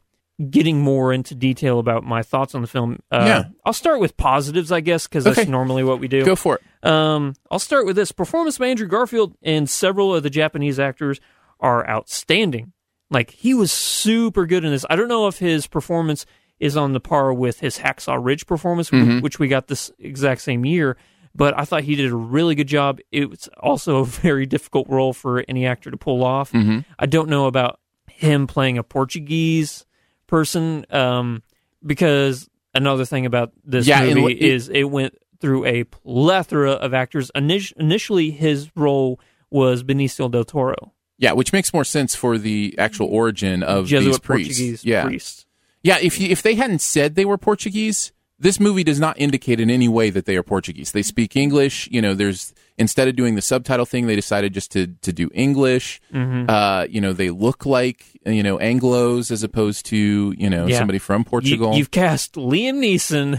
getting 0.50 0.80
more 0.80 1.12
into 1.12 1.34
detail 1.34 1.78
about 1.78 2.04
my 2.04 2.22
thoughts 2.22 2.54
on 2.54 2.60
the 2.62 2.66
film, 2.66 2.98
uh, 3.12 3.24
Yeah. 3.26 3.44
I'll 3.64 3.72
start 3.72 4.00
with 4.00 4.16
positives, 4.16 4.72
I 4.72 4.80
guess, 4.80 5.06
because 5.06 5.24
that's 5.24 5.46
normally 5.48 5.84
what 5.84 6.00
we 6.00 6.08
do. 6.08 6.24
go 6.24 6.36
for 6.36 6.56
it 6.56 6.88
Um, 6.88 7.34
I'll 7.50 7.58
start 7.58 7.86
with 7.86 7.96
this 7.96 8.12
performance 8.12 8.58
by 8.58 8.66
Andrew 8.68 8.86
Garfield 8.88 9.34
and 9.42 9.68
several 9.70 10.14
of 10.14 10.22
the 10.22 10.30
Japanese 10.30 10.78
actors 10.80 11.20
are 11.60 11.88
outstanding. 11.88 12.72
Like 13.10 13.30
he 13.30 13.54
was 13.54 13.70
super 13.72 14.46
good 14.46 14.64
in 14.64 14.72
this. 14.72 14.84
I 14.90 14.96
don't 14.96 15.08
know 15.08 15.26
if 15.28 15.38
his 15.38 15.66
performance 15.66 16.26
is 16.60 16.76
on 16.76 16.92
the 16.92 17.00
par 17.00 17.32
with 17.32 17.60
his 17.60 17.78
Hacksaw 17.78 18.18
Ridge 18.22 18.46
performance, 18.46 18.88
wh- 18.88 19.22
which 19.22 19.38
we 19.38 19.48
got 19.48 19.66
this 19.68 19.90
exact 19.98 20.40
same 20.40 20.64
year. 20.64 20.96
But 21.34 21.58
I 21.58 21.64
thought 21.66 21.82
he 21.84 21.96
did 21.96 22.10
a 22.10 22.16
really 22.16 22.54
good 22.54 22.66
job. 22.68 22.98
It 23.12 23.28
was 23.28 23.48
also 23.60 23.98
a 23.98 24.04
very 24.06 24.46
difficult 24.46 24.88
role 24.88 25.12
for 25.12 25.44
any 25.48 25.66
actor 25.66 25.90
to 25.90 25.96
pull 25.98 26.24
off. 26.24 26.50
I 26.54 27.06
don't 27.06 27.28
know 27.28 27.46
about 27.46 27.78
him 28.08 28.46
playing 28.46 28.78
a 28.78 28.82
Portuguese 28.82 29.84
person, 30.26 30.86
um, 30.90 31.42
because 31.84 32.48
another 32.74 33.04
thing 33.04 33.26
about 33.26 33.52
this 33.64 33.86
Yeah, 33.86 34.04
movie 34.06 34.20
what- 34.22 34.32
it- 34.32 34.38
is 34.42 34.68
it 34.70 34.84
went 34.84 35.14
through 35.40 35.66
a 35.66 35.84
plethora 35.84 36.72
of 36.72 36.94
actors. 36.94 37.30
Init- 37.36 37.72
initially, 37.76 38.30
his 38.30 38.70
role 38.74 39.20
was 39.50 39.82
Benicio 39.84 40.30
del 40.30 40.44
Toro. 40.44 40.92
Yeah, 41.18 41.32
which 41.32 41.52
makes 41.52 41.72
more 41.72 41.84
sense 41.84 42.14
for 42.14 42.36
the 42.38 42.74
actual 42.78 43.06
origin 43.08 43.62
of 43.62 43.86
Jesuit 43.86 44.12
these 44.12 44.18
priests. 44.18 44.48
Portuguese 44.58 44.84
yeah, 44.84 45.04
priests. 45.04 45.45
Yeah. 45.86 45.98
If 46.00 46.20
you, 46.20 46.28
if 46.28 46.42
they 46.42 46.54
hadn't 46.54 46.80
said 46.80 47.14
they 47.14 47.24
were 47.24 47.38
Portuguese, 47.38 48.12
this 48.38 48.60
movie 48.60 48.84
does 48.84 49.00
not 49.00 49.18
indicate 49.18 49.60
in 49.60 49.70
any 49.70 49.88
way 49.88 50.10
that 50.10 50.26
they 50.26 50.36
are 50.36 50.42
Portuguese. 50.42 50.92
They 50.92 51.02
speak 51.02 51.36
English. 51.36 51.88
You 51.90 52.02
know, 52.02 52.12
there's 52.14 52.52
instead 52.78 53.08
of 53.08 53.16
doing 53.16 53.34
the 53.34 53.40
subtitle 53.40 53.86
thing, 53.86 54.06
they 54.06 54.14
decided 54.16 54.52
just 54.52 54.70
to 54.72 54.88
to 55.00 55.12
do 55.12 55.30
English. 55.32 56.00
Mm-hmm. 56.12 56.50
Uh, 56.50 56.84
you 56.90 57.00
know, 57.00 57.12
they 57.14 57.30
look 57.30 57.64
like 57.64 58.04
you 58.26 58.42
know 58.42 58.58
Anglo's 58.58 59.30
as 59.30 59.42
opposed 59.42 59.86
to 59.86 60.34
you 60.36 60.50
know 60.50 60.66
Yeah. 60.66 60.78
somebody 60.78 60.98
from 60.98 61.24
Portugal. 61.24 61.72
You, 61.72 61.84
have 61.84 61.90
cast 61.90 62.34
Liam 62.34 62.76
Neeson, 62.84 63.38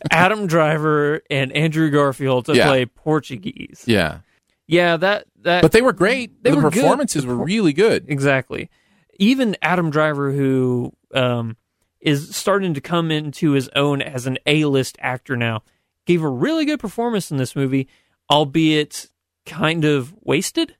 Adam 0.10 0.46
Driver, 0.46 1.20
and 1.30 1.52
Andrew 1.52 1.90
Garfield 1.90 2.46
to 2.46 2.54
Yeah. 2.56 2.66
play 2.68 2.86
Portuguese. 2.86 3.84
yeah, 3.86 4.20
Yeah, 4.66 4.96
that 4.96 5.26
that. 5.42 5.60
but 5.62 5.72
they 5.72 5.82
were 5.82 5.92
great. 5.92 6.42
They 6.42 6.50
the 6.50 6.56
were 6.56 6.62
good. 6.70 6.80
performances 6.80 7.26
were 7.26 7.36
really 7.36 7.74
good. 7.74 8.06
exactly. 8.08 8.70
Even 9.18 9.56
Adam 9.60 9.90
Driver, 9.90 10.32
who 10.32 10.92
um, 11.12 11.56
is 12.02 12.34
starting 12.36 12.74
to 12.74 12.80
come 12.80 13.10
into 13.10 13.52
his 13.52 13.70
own 13.74 14.02
as 14.02 14.26
an 14.26 14.36
A-list 14.44 14.98
actor 15.00 15.36
now, 15.36 15.62
gave 16.04 16.22
a 16.22 16.28
really 16.28 16.64
good 16.64 16.80
performance 16.80 17.30
in 17.30 17.36
this 17.36 17.56
movie, 17.56 17.88
albeit 18.30 19.08
kind 19.46 19.84
of 19.84 20.12
wasted. 20.20 20.76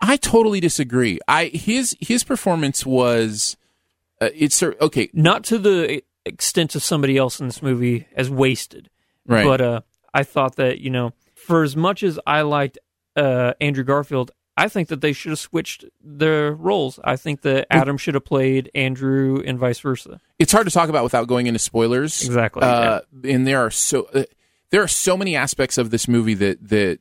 I 0.00 0.16
totally 0.16 0.60
disagree. 0.60 1.20
I 1.28 1.46
his 1.46 1.96
his 2.00 2.24
performance 2.24 2.84
was 2.84 3.56
uh, 4.20 4.28
it's 4.34 4.62
okay, 4.62 5.08
Not 5.12 5.44
to 5.44 5.58
the 5.58 6.02
extent 6.26 6.74
of 6.74 6.82
somebody 6.82 7.16
else 7.16 7.40
in 7.40 7.46
this 7.46 7.62
movie 7.62 8.06
as 8.14 8.28
wasted. 8.28 8.90
right? 9.26 9.44
But 9.44 9.60
uh, 9.60 9.80
I 10.12 10.24
thought 10.24 10.56
that 10.56 10.80
you 10.80 10.90
know, 10.90 11.12
for 11.34 11.62
as 11.62 11.76
much 11.76 12.02
as 12.02 12.18
I 12.26 12.42
liked 12.42 12.78
uh, 13.16 13.54
Andrew 13.60 13.84
Garfield, 13.84 14.32
I 14.64 14.68
think 14.68 14.88
that 14.88 15.00
they 15.00 15.12
should 15.12 15.30
have 15.30 15.38
switched 15.38 15.84
their 16.02 16.52
roles. 16.52 17.00
I 17.02 17.16
think 17.16 17.40
that 17.42 17.66
Adam 17.70 17.96
should 17.98 18.14
have 18.14 18.24
played 18.24 18.70
Andrew 18.74 19.42
and 19.44 19.58
vice 19.58 19.80
versa. 19.80 20.20
it's 20.38 20.52
hard 20.52 20.66
to 20.66 20.72
talk 20.72 20.88
about 20.88 21.02
without 21.04 21.26
going 21.26 21.46
into 21.46 21.58
spoilers. 21.58 22.24
Exactly, 22.24 22.62
Uh, 22.62 23.00
And 23.24 23.46
there 23.46 23.60
are 23.64 23.70
so 23.70 24.08
uh, 24.14 24.24
there 24.70 24.82
are 24.82 24.88
so 24.88 25.16
many 25.16 25.34
aspects 25.34 25.78
of 25.78 25.90
this 25.90 26.06
movie 26.06 26.34
that 26.34 26.68
that 26.68 26.98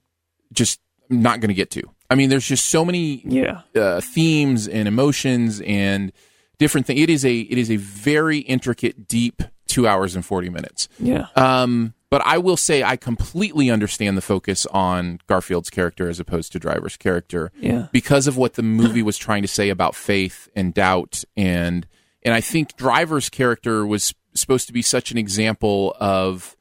just 0.54 0.80
I'm 1.12 1.22
not 1.22 1.40
going 1.42 1.50
to 1.50 1.54
get 1.56 1.70
to. 1.72 1.84
I 2.10 2.16
mean, 2.16 2.30
there's 2.30 2.48
just 2.48 2.66
so 2.68 2.84
many 2.86 3.22
Yeah, 3.26 3.62
uh, 3.76 4.02
themes 4.02 4.68
and 4.68 4.88
emotions 4.88 5.62
and 5.62 6.12
different 6.58 6.88
things. 6.88 7.00
It 7.02 7.10
is 7.10 7.24
a 7.26 7.40
it 7.40 7.58
is 7.58 7.70
a 7.70 7.76
very 7.76 8.40
intricate, 8.40 9.08
deep 9.08 9.44
two 9.68 9.86
hours 9.88 10.16
and 10.16 10.26
forty 10.26 10.50
minutes. 10.50 10.88
yeah, 10.98 11.28
Um, 11.36 11.94
but 12.10 12.22
I 12.26 12.38
will 12.38 12.58
say 12.58 12.84
I 12.84 12.96
completely 12.96 13.70
understand 13.70 14.18
the 14.18 14.22
focus 14.22 14.66
on 14.68 15.20
Garfield's 15.28 15.70
character 15.70 16.10
as 16.10 16.20
opposed 16.20 16.52
to 16.54 16.60
Driver's 16.60 16.98
character 16.98 17.52
yeah, 17.60 17.88
because 17.92 18.28
of 18.28 18.38
what 18.38 18.54
the 18.54 18.64
movie 18.64 19.04
was 19.04 19.18
trying 19.18 19.42
to 19.42 19.48
say 19.48 19.70
about 19.70 19.96
faith 19.96 20.50
and 20.56 20.74
doubt 20.74 21.24
and 21.38 21.88
and 22.24 22.34
I 22.34 22.42
think 22.42 22.76
Driver's 22.76 23.30
character 23.30 23.86
was 23.86 24.14
supposed 24.34 24.68
to 24.68 24.74
be 24.74 24.82
such 24.82 25.12
an 25.12 25.18
example 25.18 25.96
of 26.00 26.58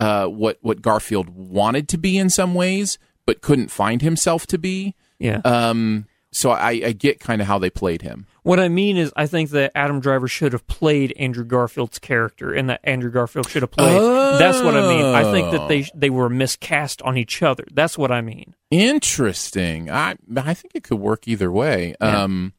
uh, 0.00 0.26
what 0.26 0.58
what 0.62 0.82
Garfield 0.82 1.28
wanted 1.28 1.88
to 1.90 1.98
be 1.98 2.18
in 2.18 2.30
some 2.30 2.54
ways, 2.54 2.98
but 3.26 3.40
couldn't 3.40 3.70
find 3.70 4.02
himself 4.02 4.46
to 4.48 4.58
be. 4.58 4.94
yeah. 5.18 5.40
Um, 5.44 6.06
so 6.34 6.50
I, 6.50 6.70
I 6.70 6.92
get 6.92 7.20
kind 7.20 7.42
of 7.42 7.46
how 7.46 7.58
they 7.58 7.68
played 7.68 8.00
him. 8.00 8.26
What 8.42 8.58
I 8.58 8.68
mean 8.68 8.96
is, 8.96 9.12
I 9.16 9.26
think 9.26 9.50
that 9.50 9.72
Adam 9.74 10.00
Driver 10.00 10.26
should 10.28 10.52
have 10.52 10.66
played 10.66 11.12
Andrew 11.16 11.44
Garfield's 11.44 11.98
character, 11.98 12.52
and 12.52 12.68
that 12.70 12.80
Andrew 12.84 13.10
Garfield 13.10 13.48
should 13.48 13.62
have 13.62 13.70
played. 13.70 14.00
That's 14.38 14.60
what 14.62 14.74
I 14.74 14.80
mean. 14.80 15.04
I 15.14 15.30
think 15.30 15.52
that 15.52 15.68
they 15.68 15.86
they 15.94 16.10
were 16.10 16.28
miscast 16.28 17.02
on 17.02 17.16
each 17.16 17.42
other. 17.42 17.64
That's 17.72 17.96
what 17.96 18.10
I 18.10 18.20
mean. 18.20 18.54
Interesting. 18.70 19.90
I 19.90 20.16
I 20.36 20.54
think 20.54 20.74
it 20.74 20.84
could 20.84 20.98
work 20.98 21.28
either 21.28 21.52
way. 21.52 21.94
Yeah. 22.00 22.22
Um, 22.22 22.52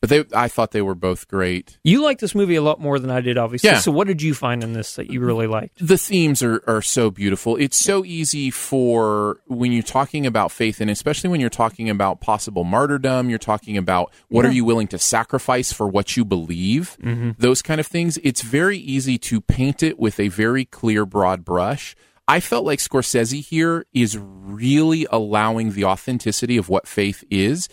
but 0.00 0.08
they 0.08 0.24
I 0.34 0.48
thought 0.48 0.70
they 0.70 0.82
were 0.82 0.94
both 0.94 1.28
great. 1.28 1.78
You 1.84 2.02
like 2.02 2.18
this 2.18 2.34
movie 2.34 2.56
a 2.56 2.62
lot 2.62 2.80
more 2.80 2.98
than 2.98 3.10
I 3.10 3.20
did, 3.20 3.36
obviously. 3.36 3.70
Yeah. 3.70 3.78
So, 3.78 3.90
what 3.90 4.06
did 4.06 4.22
you 4.22 4.34
find 4.34 4.64
in 4.64 4.72
this 4.72 4.96
that 4.96 5.10
you 5.10 5.20
really 5.20 5.46
liked? 5.46 5.86
the 5.86 5.98
themes 5.98 6.42
are, 6.42 6.62
are 6.66 6.82
so 6.82 7.10
beautiful. 7.10 7.56
It's 7.56 7.76
so 7.76 8.04
easy 8.04 8.50
for 8.50 9.40
when 9.46 9.72
you're 9.72 9.82
talking 9.82 10.26
about 10.26 10.52
faith, 10.52 10.80
and 10.80 10.90
especially 10.90 11.28
when 11.28 11.40
you're 11.40 11.50
talking 11.50 11.90
about 11.90 12.20
possible 12.20 12.64
martyrdom, 12.64 13.28
you're 13.28 13.38
talking 13.38 13.76
about 13.76 14.12
what 14.28 14.46
are 14.46 14.52
you 14.52 14.64
willing 14.64 14.88
to 14.88 14.98
sacrifice 14.98 15.72
for 15.72 15.88
what 15.88 16.16
you 16.16 16.24
believe, 16.24 16.96
mm-hmm. 17.02 17.30
those 17.38 17.60
kind 17.60 17.80
of 17.80 17.86
things. 17.86 18.18
It's 18.22 18.42
very 18.42 18.78
easy 18.78 19.18
to 19.18 19.40
paint 19.40 19.82
it 19.82 19.98
with 19.98 20.18
a 20.20 20.28
very 20.28 20.64
clear, 20.64 21.04
broad 21.04 21.44
brush. 21.44 21.96
I 22.28 22.38
felt 22.38 22.64
like 22.64 22.78
Scorsese 22.78 23.44
here 23.44 23.86
is 23.92 24.16
really 24.16 25.06
allowing 25.10 25.72
the 25.72 25.84
authenticity 25.84 26.56
of 26.56 26.68
what 26.68 26.86
faith 26.86 27.24
is, 27.28 27.68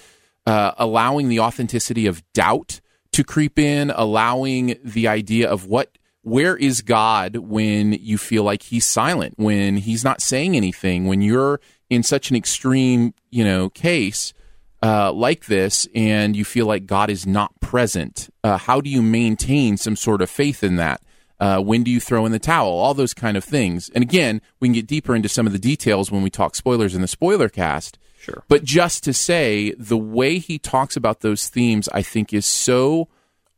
uh, 0.47 0.71
allowing 0.77 1.27
the 1.27 1.41
authenticity 1.41 2.07
of 2.07 2.23
doubt 2.33 2.79
to 3.11 3.23
creep 3.23 3.59
in, 3.59 3.91
allowing 3.91 4.79
the 4.83 5.07
idea 5.07 5.47
of 5.47 5.67
what 5.67 5.97
where 6.21 6.57
is 6.57 6.81
God 6.81 7.37
when 7.37 7.93
you 7.93 8.17
feel 8.17 8.43
like 8.43 8.63
he's 8.63 8.83
silent, 8.83 9.35
when 9.37 9.77
he's 9.77 10.03
not 10.03 10.21
saying 10.21 10.57
anything, 10.57 11.05
when 11.05 11.21
you're 11.21 11.61
in 11.89 12.03
such 12.03 12.29
an 12.29 12.35
extreme, 12.35 13.13
you 13.29 13.45
know, 13.45 13.69
case 13.69 14.33
uh, 14.83 15.11
like 15.11 15.45
this, 15.45 15.87
and 15.95 16.35
you 16.35 16.43
feel 16.43 16.65
like 16.65 16.85
God 16.85 17.09
is 17.09 17.25
not 17.25 17.57
present. 17.61 18.29
Uh, 18.43 18.57
how 18.57 18.81
do 18.81 18.89
you 18.89 19.01
maintain 19.01 19.77
some 19.77 19.95
sort 19.95 20.21
of 20.21 20.29
faith 20.29 20.63
in 20.63 20.75
that? 20.75 21.01
Uh, 21.39 21.59
when 21.59 21.83
do 21.83 21.91
you 21.91 21.99
throw 21.99 22.25
in 22.25 22.31
the 22.31 22.39
towel? 22.39 22.71
All 22.71 22.93
those 22.93 23.13
kind 23.13 23.37
of 23.37 23.43
things. 23.43 23.89
And 23.95 24.01
again, 24.01 24.41
we 24.59 24.67
can 24.67 24.73
get 24.73 24.87
deeper 24.87 25.15
into 25.15 25.29
some 25.29 25.47
of 25.47 25.53
the 25.53 25.59
details 25.59 26.11
when 26.11 26.23
we 26.23 26.29
talk 26.29 26.55
spoilers 26.55 26.95
in 26.95 27.01
the 27.01 27.07
spoiler 27.07 27.47
cast. 27.47 27.97
Sure. 28.27 28.43
But 28.47 28.63
just 28.63 29.03
to 29.05 29.13
say, 29.13 29.71
the 29.77 29.97
way 29.97 30.37
he 30.39 30.59
talks 30.59 30.95
about 30.95 31.21
those 31.21 31.47
themes, 31.47 31.87
I 31.93 32.01
think, 32.01 32.33
is 32.33 32.45
so 32.45 33.07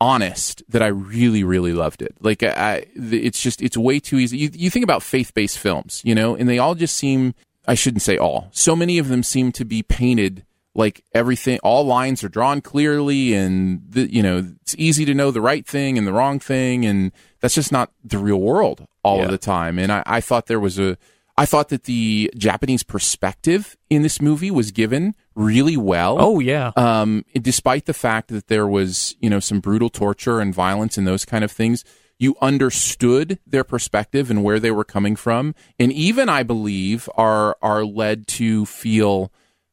honest 0.02 0.64
that 0.70 0.82
I 0.82 0.88
really, 0.88 1.44
really 1.44 1.74
loved 1.74 2.02
it. 2.02 2.16
Like, 2.22 2.42
I, 2.44 2.86
it's 2.96 3.42
just, 3.42 3.62
it's 3.62 3.76
way 3.78 4.00
too 4.00 4.18
easy. 4.18 4.38
You, 4.38 4.50
you 4.54 4.70
think 4.70 4.84
about 4.84 5.04
faith 5.04 5.34
based 5.34 5.58
films, 5.60 6.02
you 6.06 6.16
know, 6.16 6.36
and 6.36 6.48
they 6.48 6.58
all 6.60 6.76
just 6.76 6.96
seem, 6.96 7.34
I 7.68 7.74
shouldn't 7.76 8.02
say 8.02 8.18
all, 8.18 8.48
so 8.52 8.76
many 8.76 8.98
of 8.98 9.10
them 9.10 9.24
seem 9.24 9.52
to 9.54 9.66
be 9.66 9.84
painted 9.84 10.46
like 10.76 11.04
everything, 11.14 11.60
all 11.64 11.84
lines 11.84 12.24
are 12.24 12.30
drawn 12.30 12.62
clearly, 12.62 13.34
and, 13.34 13.82
the, 13.90 14.10
you 14.14 14.24
know, 14.24 14.54
it's 14.62 14.76
easy 14.78 15.04
to 15.04 15.14
know 15.14 15.32
the 15.32 15.42
right 15.42 15.66
thing 15.68 15.98
and 15.98 16.08
the 16.08 16.14
wrong 16.14 16.40
thing. 16.40 16.86
And 16.86 17.12
that's 17.42 17.56
just 17.56 17.72
not 17.72 17.92
the 18.04 18.20
real 18.20 18.40
world 18.40 18.88
all 19.04 19.18
Yeah. 19.18 19.26
of 19.26 19.32
the 19.32 19.38
time. 19.38 19.78
And 19.80 19.92
I, 19.92 20.04
I 20.06 20.22
thought 20.22 20.46
there 20.46 20.60
was 20.60 20.80
a, 20.80 20.98
I 21.40 21.46
thought 21.46 21.70
that 21.70 21.86
the 21.86 22.30
Japanese 22.36 22.84
perspective 22.84 23.78
in 23.90 24.02
this 24.02 24.22
movie 24.22 24.52
was 24.52 24.72
given 24.72 25.16
really 25.36 25.78
well. 25.78 26.18
Oh 26.20 26.40
yeah, 26.40 26.74
Um, 26.76 27.24
despite 27.34 27.86
the 27.86 27.94
fact 27.94 28.28
that 28.28 28.48
there 28.48 28.68
was, 28.68 29.16
you 29.22 29.30
know, 29.30 29.40
some 29.40 29.62
brutal 29.62 29.90
torture 29.90 30.42
and 30.42 30.54
violence 30.54 30.98
and 30.98 31.08
those 31.08 31.24
kind 31.24 31.46
of 31.46 31.52
things, 31.52 31.86
you 32.18 32.36
understood 32.42 33.40
their 33.48 33.64
perspective 33.64 34.30
and 34.30 34.44
where 34.44 34.60
they 34.60 34.72
were 34.72 34.84
coming 34.84 35.16
from, 35.16 35.56
and 35.80 35.94
even 35.94 36.28
I 36.28 36.44
believe 36.44 37.10
are 37.16 37.56
are 37.62 37.86
led 37.86 38.28
to 38.40 38.66
feel 38.66 39.32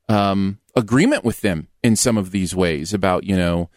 um, 0.09 0.61
agreement 0.77 1.25
with 1.25 1.41
them 1.41 1.67
in 1.83 1.97
some 1.97 2.17
of 2.17 2.31
these 2.31 2.55
ways 2.55 2.95
about, 2.95 3.25
you 3.25 3.35
know, 3.35 3.71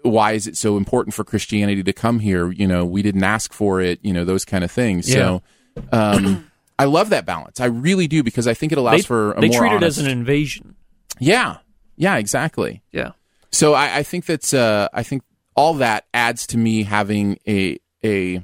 why 0.00 0.32
is 0.32 0.46
it 0.46 0.56
so 0.56 0.78
important 0.78 1.12
for 1.12 1.24
Christianity 1.24 1.82
to 1.82 1.92
come 1.92 2.20
here? 2.20 2.50
You 2.50 2.66
know, 2.66 2.86
we 2.86 3.02
didn't 3.02 3.24
ask 3.24 3.52
for 3.52 3.82
it. 3.82 3.98
You 4.02 4.14
know, 4.14 4.24
those 4.24 4.46
kind 4.46 4.64
of 4.64 4.70
things. 4.70 5.12
So. 5.12 5.42
Um, 5.92 6.50
I 6.78 6.84
love 6.86 7.10
that 7.10 7.24
balance. 7.24 7.60
I 7.60 7.66
really 7.66 8.06
do 8.08 8.22
because 8.22 8.46
I 8.46 8.54
think 8.54 8.72
it 8.72 8.78
allows 8.78 9.00
they, 9.00 9.02
for 9.02 9.32
a 9.32 9.40
they 9.40 9.48
treat 9.48 9.72
it 9.72 9.76
honest- 9.76 9.98
as 9.98 10.04
an 10.04 10.10
invasion. 10.10 10.74
yeah, 11.18 11.58
yeah, 11.96 12.16
exactly. 12.16 12.82
Yeah, 12.92 13.12
So 13.52 13.74
I, 13.74 13.98
I 13.98 14.02
think 14.02 14.26
that's 14.26 14.52
uh, 14.52 14.88
I 14.92 15.02
think 15.04 15.22
all 15.54 15.74
that 15.74 16.06
adds 16.12 16.46
to 16.48 16.58
me 16.58 16.82
having 16.82 17.38
a 17.46 17.78
a 18.04 18.40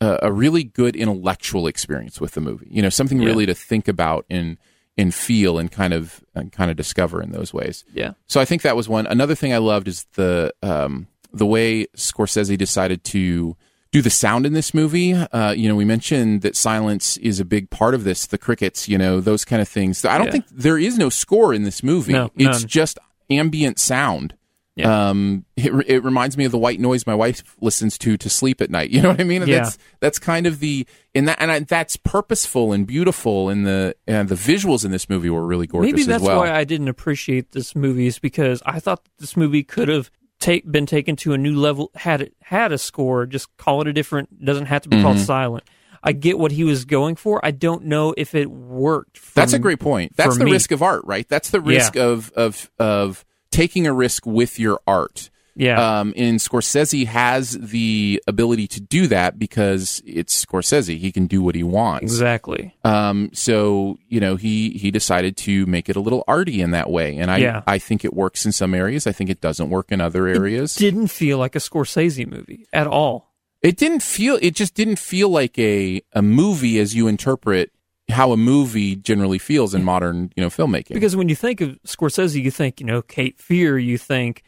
a 0.00 0.32
really 0.32 0.62
good 0.64 0.94
intellectual 0.96 1.66
experience 1.66 2.20
with 2.20 2.32
the 2.32 2.40
movie. 2.40 2.68
You 2.70 2.80
know, 2.82 2.88
something 2.88 3.20
Yeah. 3.20 3.26
really 3.26 3.46
to 3.46 3.54
think 3.54 3.88
about 3.88 4.24
and 4.30 4.56
and 4.96 5.14
feel 5.14 5.58
and 5.58 5.70
kind 5.70 5.92
of 5.92 6.24
and 6.34 6.50
kind 6.50 6.70
of 6.70 6.76
discover 6.76 7.20
in 7.22 7.32
those 7.32 7.52
ways. 7.52 7.84
yeah, 7.92 8.12
So 8.26 8.40
I 8.40 8.44
think 8.44 8.62
that 8.62 8.74
was 8.76 8.88
one. 8.88 9.06
Another 9.06 9.34
thing 9.34 9.52
I 9.52 9.58
loved 9.58 9.86
is 9.88 10.06
the 10.14 10.52
um, 10.62 11.06
the 11.32 11.46
way 11.46 11.86
Scorsese 11.96 12.56
decided 12.56 13.04
to 13.04 13.56
do 13.92 14.02
the 14.02 14.10
sound 14.10 14.44
in 14.46 14.52
this 14.52 14.74
movie. 14.74 15.14
Uh, 15.14 15.52
you 15.52 15.68
know, 15.68 15.74
we 15.76 15.84
mentioned 15.84 16.42
that 16.42 16.56
silence 16.56 17.16
is 17.18 17.40
a 17.40 17.44
big 17.44 17.70
part 17.70 17.94
of 17.94 18.04
this. 18.04 18.26
The 18.26 18.38
crickets, 18.38 18.88
you 18.88 18.98
know, 18.98 19.20
those 19.20 19.44
kind 19.44 19.62
of 19.62 19.68
things. 19.68 20.04
I 20.04 20.18
don't 20.18 20.26
Yeah. 20.26 20.32
think 20.32 20.46
there 20.50 20.78
is 20.78 20.98
no 20.98 21.08
score 21.08 21.54
in 21.54 21.62
this 21.62 21.82
movie. 21.82 22.12
No, 22.12 22.30
it's 22.36 22.64
just 22.64 22.98
ambient 23.30 23.78
sound. 23.78 24.34
Yeah. 24.76 25.08
Um, 25.10 25.44
it, 25.56 25.72
it 25.88 26.04
reminds 26.04 26.36
me 26.36 26.44
of 26.44 26.52
the 26.52 26.58
white 26.58 26.78
noise 26.78 27.04
my 27.04 27.14
wife 27.14 27.56
listens 27.60 27.98
to 27.98 28.16
to 28.16 28.30
sleep 28.30 28.60
at 28.60 28.70
night. 28.70 28.90
You 28.98 29.02
know 29.02 29.08
what 29.08 29.20
I 29.20 29.24
mean? 29.24 29.44
Yeah. 29.46 29.60
That's 29.64 29.78
that's 30.00 30.18
kind 30.20 30.46
of 30.46 30.60
the 30.60 30.86
and 31.16 31.26
that 31.26 31.38
and 31.40 31.50
I, 31.50 31.58
that's 31.60 31.96
purposeful 31.96 32.72
and 32.72 32.86
beautiful. 32.86 33.48
And 33.48 33.66
the 33.66 33.96
and 34.06 34.28
the 34.28 34.36
visuals 34.36 34.84
in 34.84 34.92
this 34.92 35.08
movie 35.08 35.30
were 35.30 35.44
really 35.44 35.66
gorgeous 35.66 35.90
maybe 35.92 36.04
that's 36.04 36.22
well. 36.22 36.38
why 36.38 36.52
I 36.52 36.62
didn't 36.62 36.86
appreciate 36.88 37.50
this 37.52 37.74
movie 37.74 38.06
is 38.06 38.20
because 38.20 38.62
I 38.66 38.78
thought 38.78 39.00
this 39.18 39.36
movie 39.36 39.64
could 39.64 39.88
have 39.88 40.12
take 40.38 40.70
been 40.70 40.86
taken 40.86 41.16
to 41.16 41.32
a 41.32 41.38
new 41.38 41.54
level 41.56 41.90
had 41.94 42.20
it 42.20 42.34
had 42.42 42.72
a 42.72 42.78
score. 42.78 43.26
Just 43.26 43.54
call 43.56 43.80
it 43.82 43.88
a 43.88 43.92
different. 43.92 44.44
Doesn't 44.44 44.66
have 44.66 44.82
to 44.82 44.88
be 44.88 44.96
Mm-hmm. 44.96 45.04
called 45.04 45.18
silent. 45.18 45.64
I 46.02 46.12
get 46.12 46.38
what 46.38 46.52
he 46.52 46.62
was 46.64 46.84
going 46.84 47.16
for. 47.16 47.44
I 47.44 47.50
don't 47.50 47.86
know 47.86 48.14
if 48.16 48.34
it 48.34 48.48
worked. 48.50 49.34
That's 49.34 49.52
a 49.52 49.58
great 49.58 49.80
point. 49.80 50.16
That's 50.16 50.38
the 50.38 50.44
me. 50.44 50.52
risk 50.52 50.70
of 50.70 50.80
art, 50.82 51.02
right? 51.04 51.28
That's 51.28 51.50
the 51.50 51.60
risk 51.60 51.96
of 51.96 52.30
of 52.36 52.70
of 52.78 53.24
taking 53.50 53.86
a 53.86 53.92
risk 53.92 54.24
with 54.24 54.58
your 54.60 54.80
art. 54.86 55.30
Yeah. 55.58 56.00
Um, 56.00 56.14
and 56.16 56.38
Scorsese 56.38 57.04
has 57.06 57.50
the 57.52 58.22
ability 58.26 58.68
to 58.68 58.80
do 58.80 59.08
that 59.08 59.38
because 59.38 60.00
it's 60.06 60.44
Scorsese. 60.46 60.96
He 60.98 61.12
can 61.12 61.26
do 61.26 61.42
what 61.42 61.54
he 61.54 61.62
wants. 61.62 62.04
exactly. 62.04 62.74
Um, 62.84 63.30
so 63.34 63.98
you 64.08 64.20
know, 64.20 64.36
he 64.36 64.70
he 64.70 64.90
decided 64.90 65.36
to 65.38 65.66
make 65.66 65.88
it 65.88 65.96
a 65.96 66.00
little 66.00 66.24
arty 66.28 66.62
in 66.62 66.70
that 66.70 66.88
way, 66.90 67.18
and 67.18 67.30
I 67.30 67.38
Yeah. 67.38 67.62
I 67.66 67.78
think 67.78 68.04
it 68.04 68.14
works 68.14 68.46
in 68.46 68.52
some 68.52 68.72
areas. 68.74 69.06
I 69.06 69.12
think 69.12 69.28
it 69.30 69.40
doesn't 69.40 69.68
work 69.68 69.92
in 69.92 70.00
other 70.00 70.26
areas. 70.28 70.76
It 70.76 70.80
Didn't 70.80 71.08
feel 71.08 71.38
like 71.38 71.56
a 71.56 71.58
Scorsese 71.60 72.26
movie 72.26 72.66
at 72.72 72.86
all. 72.86 73.34
It 73.60 73.76
didn't 73.76 74.02
feel. 74.04 74.38
It 74.40 74.54
just 74.54 74.74
didn't 74.74 75.00
feel 75.00 75.28
like 75.28 75.58
a 75.58 76.00
a 76.12 76.22
movie 76.22 76.78
as 76.78 76.94
you 76.94 77.08
interpret 77.08 77.72
how 78.10 78.32
a 78.32 78.36
movie 78.36 78.96
generally 78.96 79.38
feels 79.38 79.74
in 79.74 79.84
modern 79.84 80.30
you 80.36 80.42
know 80.42 80.48
filmmaking. 80.48 80.94
Because 80.94 81.16
when 81.16 81.28
you 81.28 81.34
think 81.34 81.60
of 81.60 81.70
Scorsese, 81.86 82.40
you 82.42 82.50
think, 82.50 82.80
you 82.80 82.86
know, 82.86 83.02
Cape 83.02 83.40
Fear, 83.40 83.78
you 83.78 83.98
think 83.98 84.42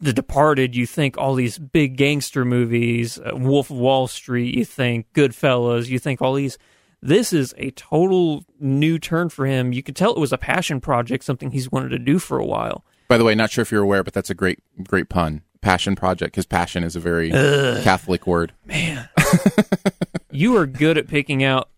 The 0.00 0.12
Departed, 0.12 0.74
you 0.76 0.86
think 0.86 1.16
all 1.18 1.34
these 1.34 1.58
big 1.58 1.96
gangster 1.96 2.44
movies, 2.44 3.18
uh, 3.18 3.30
Wolf 3.34 3.70
of 3.70 3.76
Wall 3.76 4.06
Street, 4.06 4.54
you 4.54 4.64
think 4.64 5.06
Goodfellas, 5.14 5.88
you 5.88 5.98
think 5.98 6.20
all 6.22 6.34
these. 6.34 6.58
This 7.00 7.32
is 7.32 7.54
a 7.58 7.70
total 7.72 8.44
new 8.58 8.98
turn 8.98 9.28
for 9.28 9.46
him. 9.46 9.72
You 9.72 9.82
could 9.84 9.94
tell 9.94 10.12
it 10.14 10.18
was 10.18 10.32
a 10.32 10.38
passion 10.38 10.80
project, 10.80 11.22
something 11.24 11.52
he's 11.52 11.70
wanted 11.70 11.90
to 11.90 11.98
do 11.98 12.18
for 12.18 12.38
a 12.38 12.44
while. 12.44 12.84
By 13.08 13.18
the 13.18 13.24
way, 13.24 13.34
not 13.34 13.50
sure 13.50 13.62
if 13.62 13.70
you're 13.70 13.82
aware, 13.82 14.02
but 14.02 14.12
that's 14.14 14.30
a 14.30 14.34
great 14.34 14.58
great 14.82 15.08
pun. 15.08 15.42
Passion 15.60 15.96
project, 15.96 16.32
because 16.32 16.46
passion 16.46 16.84
is 16.84 16.94
a 16.94 17.00
very 17.00 17.30
Catholic 17.30 18.26
word. 18.28 18.52
Man, 18.66 19.08
you 20.30 20.56
are 20.56 20.66
good 20.66 20.96
at 20.98 21.08
picking 21.08 21.42
out 21.42 21.68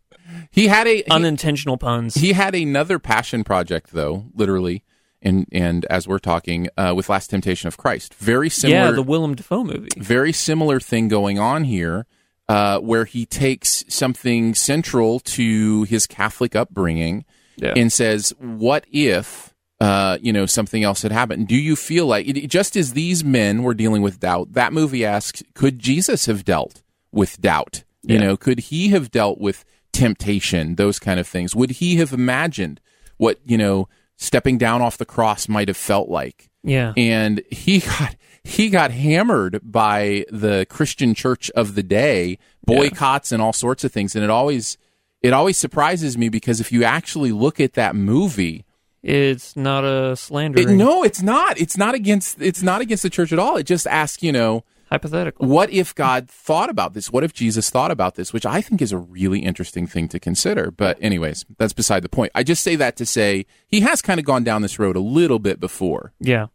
He 0.50 0.66
had 0.68 0.86
a 0.86 0.96
he, 0.96 1.04
unintentional 1.10 1.78
puns. 1.78 2.14
he 2.14 2.32
had 2.32 2.54
another 2.54 2.98
passion 2.98 3.42
project 3.44 3.92
though, 3.92 4.26
literally, 4.34 4.84
and 5.22 5.46
and 5.52 5.84
as 5.86 6.06
we're 6.08 6.18
talking 6.18 6.68
uh, 6.76 6.92
with 6.96 7.08
Last 7.08 7.28
Temptation 7.30 7.68
of 7.68 7.76
Christ, 7.76 8.14
very 8.14 8.48
similar. 8.50 8.86
yeah, 8.86 8.90
the 8.92 9.02
Willem 9.02 9.34
Dafoe 9.34 9.64
movie. 9.64 9.88
very 9.98 10.32
similar 10.32 10.80
thing 10.80 11.08
going 11.08 11.38
on 11.38 11.64
here, 11.64 12.06
uh, 12.48 12.78
where 12.78 13.04
he 13.04 13.26
takes 13.26 13.84
something 13.88 14.54
central 14.54 15.20
to 15.20 15.82
his 15.84 16.06
Catholic 16.06 16.56
upbringing 16.56 17.24
Yeah. 17.56 17.74
and 17.76 17.92
says, 17.92 18.32
"What 18.38 18.84
if?" 18.90 19.48
Uh, 19.80 20.18
you 20.20 20.30
know, 20.30 20.44
something 20.44 20.82
else 20.84 21.00
had 21.00 21.10
happened. 21.10 21.48
Do 21.48 21.56
you 21.56 21.74
feel 21.74 22.04
like, 22.06 22.26
just 22.48 22.76
as 22.76 22.92
these 22.92 23.24
men 23.24 23.62
were 23.62 23.72
dealing 23.72 24.02
with 24.02 24.20
doubt, 24.20 24.52
that 24.52 24.74
movie 24.74 25.06
asks, 25.06 25.42
could 25.54 25.78
Jesus 25.78 26.26
have 26.26 26.44
dealt 26.44 26.82
with 27.12 27.40
doubt? 27.40 27.84
You 28.02 28.16
Yeah. 28.16 28.20
know, 28.20 28.36
could 28.36 28.58
he 28.58 28.88
have 28.90 29.10
dealt 29.10 29.40
with 29.40 29.64
temptation, 30.04 30.74
those 30.76 30.98
kind 30.98 31.18
of 31.18 31.26
things? 31.26 31.54
Would 31.56 31.70
he 31.72 31.96
have 31.96 32.12
imagined 32.12 32.78
what, 33.16 33.38
you 33.46 33.56
know, 33.58 33.88
stepping 34.22 34.58
down 34.58 34.82
off 34.82 34.98
the 34.98 35.04
cross 35.06 35.48
might 35.48 35.68
have 35.68 35.76
felt 35.76 36.08
like? 36.08 36.48
Yeah. 36.62 36.92
and 36.96 37.42
he 37.50 37.78
got 37.98 38.16
he 38.44 38.68
got 38.68 38.90
hammered 38.90 39.60
by 39.62 40.24
the 40.30 40.66
Christian 40.68 41.14
church 41.14 41.50
of 41.52 41.74
the 41.74 41.82
day, 41.82 42.38
boycotts 42.64 43.32
and 43.32 43.40
all 43.42 43.52
sorts 43.54 43.82
of 43.82 43.92
things. 43.92 44.14
And 44.14 44.22
it 44.22 44.30
always 44.30 44.76
it 45.22 45.32
always 45.32 45.56
surprises 45.58 46.16
me 46.18 46.28
because 46.28 46.60
if 46.60 46.70
you 46.70 46.84
actually 46.84 47.32
look 47.32 47.60
at 47.60 47.72
that 47.74 47.94
movie, 47.96 48.64
It's 49.02 49.56
not 49.56 49.84
a 49.84 50.16
slander. 50.16 50.60
it, 50.60 50.68
no, 50.68 51.02
it's 51.02 51.22
not. 51.22 51.58
It's 51.58 51.76
not 51.78 51.94
against 51.94 52.40
it's 52.42 52.62
not 52.62 52.80
against 52.82 53.02
the 53.02 53.10
church 53.10 53.32
at 53.32 53.38
all. 53.38 53.56
It 53.56 53.64
just 53.64 53.86
asks, 53.86 54.22
you 54.22 54.32
know, 54.32 54.62
Hypothetical. 54.90 55.46
what 55.46 55.70
if 55.70 55.94
God 55.94 56.28
thought 56.28 56.68
about 56.68 56.94
this? 56.94 57.12
What 57.12 57.22
if 57.22 57.32
Jesus 57.32 57.70
thought 57.70 57.90
about 57.92 58.16
this? 58.16 58.32
Which 58.32 58.44
I 58.44 58.60
think 58.60 58.82
is 58.82 58.90
a 58.90 58.98
really 58.98 59.38
interesting 59.40 59.86
thing 59.86 60.08
to 60.08 60.18
consider. 60.18 60.70
But 60.72 60.98
anyways, 61.00 61.44
that's 61.58 61.72
beside 61.72 62.02
the 62.02 62.08
point. 62.08 62.32
I 62.34 62.42
just 62.42 62.62
say 62.64 62.74
that 62.76 62.96
to 62.96 63.06
say 63.06 63.46
he 63.68 63.80
has 63.82 64.02
kind 64.02 64.18
of 64.18 64.26
gone 64.26 64.42
down 64.42 64.62
this 64.62 64.78
road 64.80 64.96
a 64.96 65.00
little 65.00 65.38
bit 65.38 65.60
before. 65.60 66.12
Yeah. 66.18 66.46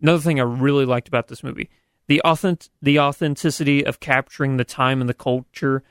Another 0.00 0.20
thing 0.22 0.38
I 0.38 0.44
really 0.44 0.84
liked 0.86 1.08
about 1.08 1.26
this 1.28 1.42
movie, 1.42 1.68
the 2.06 2.20
authentic 2.22 2.70
the 2.80 3.00
authenticity 3.00 3.84
of 3.84 3.98
capturing 4.00 4.56
the 4.56 4.64
time 4.64 5.00
and 5.00 5.08
the 5.10 5.14
culture 5.14 5.82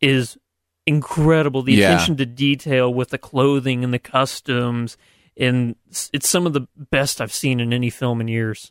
is 0.00 0.38
incredible. 0.86 1.62
The 1.62 1.74
Yeah. 1.74 1.92
attention 1.92 2.16
to 2.16 2.26
detail 2.26 2.92
with 2.92 3.10
the 3.10 3.18
clothing 3.18 3.84
and 3.84 3.92
the 3.92 3.98
costumes 3.98 4.96
and 5.36 5.74
it's 6.12 6.28
some 6.28 6.46
of 6.46 6.52
the 6.52 6.68
best 6.76 7.20
I've 7.20 7.32
seen 7.32 7.58
in 7.60 7.72
any 7.72 7.90
film 7.90 8.20
in 8.20 8.28
years. 8.28 8.70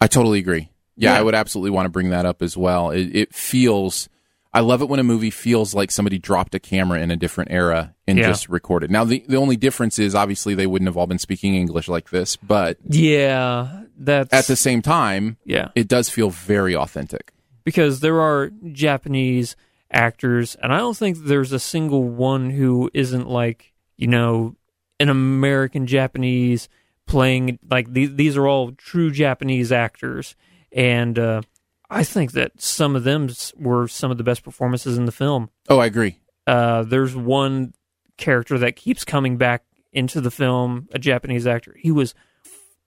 I 0.00 0.06
totally 0.06 0.38
agree. 0.38 0.68
Yeah, 0.96 1.12
Yeah. 1.14 1.18
I 1.18 1.22
would 1.22 1.34
absolutely 1.34 1.70
want 1.70 1.86
to 1.86 1.90
bring 1.90 2.10
that 2.10 2.26
up 2.26 2.42
as 2.42 2.56
well. 2.56 2.90
It, 2.90 3.14
it 3.14 3.34
feels, 3.34 4.08
I 4.52 4.60
love 4.60 4.82
it 4.82 4.88
when 4.88 5.00
a 5.00 5.04
movie 5.04 5.30
feels 5.30 5.74
like 5.74 5.90
somebody 5.90 6.18
dropped 6.18 6.54
a 6.54 6.60
camera 6.60 7.00
in 7.00 7.10
a 7.10 7.16
different 7.16 7.50
era 7.50 7.94
and 8.06 8.18
Yeah. 8.18 8.26
just 8.28 8.48
recorded. 8.48 8.90
Now, 8.90 9.04
the, 9.04 9.24
the 9.26 9.36
only 9.36 9.56
difference 9.56 9.98
is 9.98 10.14
obviously 10.14 10.54
they 10.54 10.66
wouldn't 10.66 10.88
have 10.88 10.96
all 10.96 11.06
been 11.06 11.18
speaking 11.18 11.54
English 11.54 11.88
like 11.88 12.10
this, 12.10 12.36
but 12.36 12.76
Yeah, 12.88 13.84
that's 13.98 14.32
at 14.32 14.46
the 14.46 14.56
same 14.56 14.82
time, 14.82 15.36
yeah. 15.44 15.68
it 15.74 15.88
does 15.88 16.08
feel 16.08 16.30
very 16.30 16.74
authentic. 16.76 17.32
because 17.64 18.00
there 18.00 18.20
are 18.20 18.50
Japanese 18.72 19.54
actors, 19.90 20.56
and 20.62 20.72
I 20.72 20.78
don't 20.78 20.96
think 20.96 21.18
there's 21.18 21.52
a 21.52 21.58
single 21.58 22.02
one 22.04 22.50
who 22.50 22.90
isn't 22.94 23.28
like 23.28 23.72
you 23.96 24.06
know 24.08 24.56
an 24.98 25.08
American 25.08 25.86
Japanese 25.86 26.68
playing 27.06 27.58
like 27.70 27.92
these. 27.92 28.14
These 28.16 28.36
are 28.36 28.48
all 28.48 28.72
true 28.72 29.10
Japanese 29.10 29.70
actors, 29.70 30.34
and 30.74 31.18
uh, 31.18 31.42
I 31.90 32.04
think 32.04 32.32
that 32.32 32.60
some 32.60 32.96
of 32.96 33.04
them 33.04 33.28
were 33.58 33.88
some 33.88 34.10
of 34.10 34.18
the 34.18 34.24
best 34.24 34.42
performances 34.42 34.96
in 34.96 35.04
the 35.04 35.12
film. 35.12 35.50
Oh, 35.68 35.78
I 35.78 35.86
agree. 35.86 36.18
Uh, 36.46 36.82
there's 36.82 37.14
one 37.14 37.74
character 38.16 38.58
that 38.58 38.76
keeps 38.76 39.04
coming 39.04 39.36
back 39.36 39.64
into 39.92 40.20
the 40.20 40.30
film, 40.30 40.88
a 40.92 40.98
Japanese 40.98 41.46
actor. 41.46 41.76
He 41.78 41.90
was 41.90 42.14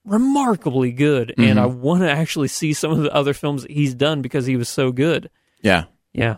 remarkably 0.03 0.91
good, 0.91 1.33
and 1.37 1.59
I 1.59 1.65
want 1.65 2.01
to 2.01 2.11
actually 2.11 2.47
see 2.47 2.73
some 2.73 2.91
of 2.91 2.99
the 2.99 3.13
other 3.13 3.33
films 3.33 3.63
that 3.63 3.71
he's 3.71 3.93
done 3.93 4.21
because 4.21 4.45
he 4.45 4.55
was 4.55 4.69
so 4.69 4.91
good. 4.91 5.29
Yeah. 5.61 5.85
Yeah. 6.13 6.37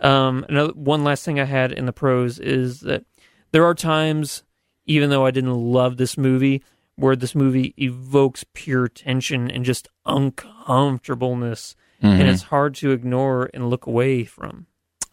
Um, 0.00 0.44
another 0.48 0.72
one 0.74 1.04
last 1.04 1.24
thing 1.24 1.40
I 1.40 1.44
had 1.44 1.72
in 1.72 1.86
the 1.86 1.92
pros 1.92 2.38
is 2.38 2.80
that 2.80 3.04
there 3.50 3.64
are 3.64 3.74
times, 3.74 4.44
even 4.86 5.10
though 5.10 5.26
I 5.26 5.30
didn't 5.30 5.54
love 5.54 5.96
this 5.96 6.16
movie, 6.16 6.62
where 6.98 7.14
this 7.14 7.34
movie 7.34 7.74
evokes 7.78 8.44
pure 8.54 8.88
tension 8.88 9.48
and 9.48 9.64
just 9.64 9.86
uncomfortableness, 10.04 11.76
and 12.00 12.28
it's 12.28 12.42
hard 12.42 12.74
to 12.74 12.90
ignore 12.90 13.48
and 13.54 13.70
look 13.70 13.86
away 13.86 14.24
from. 14.24 14.66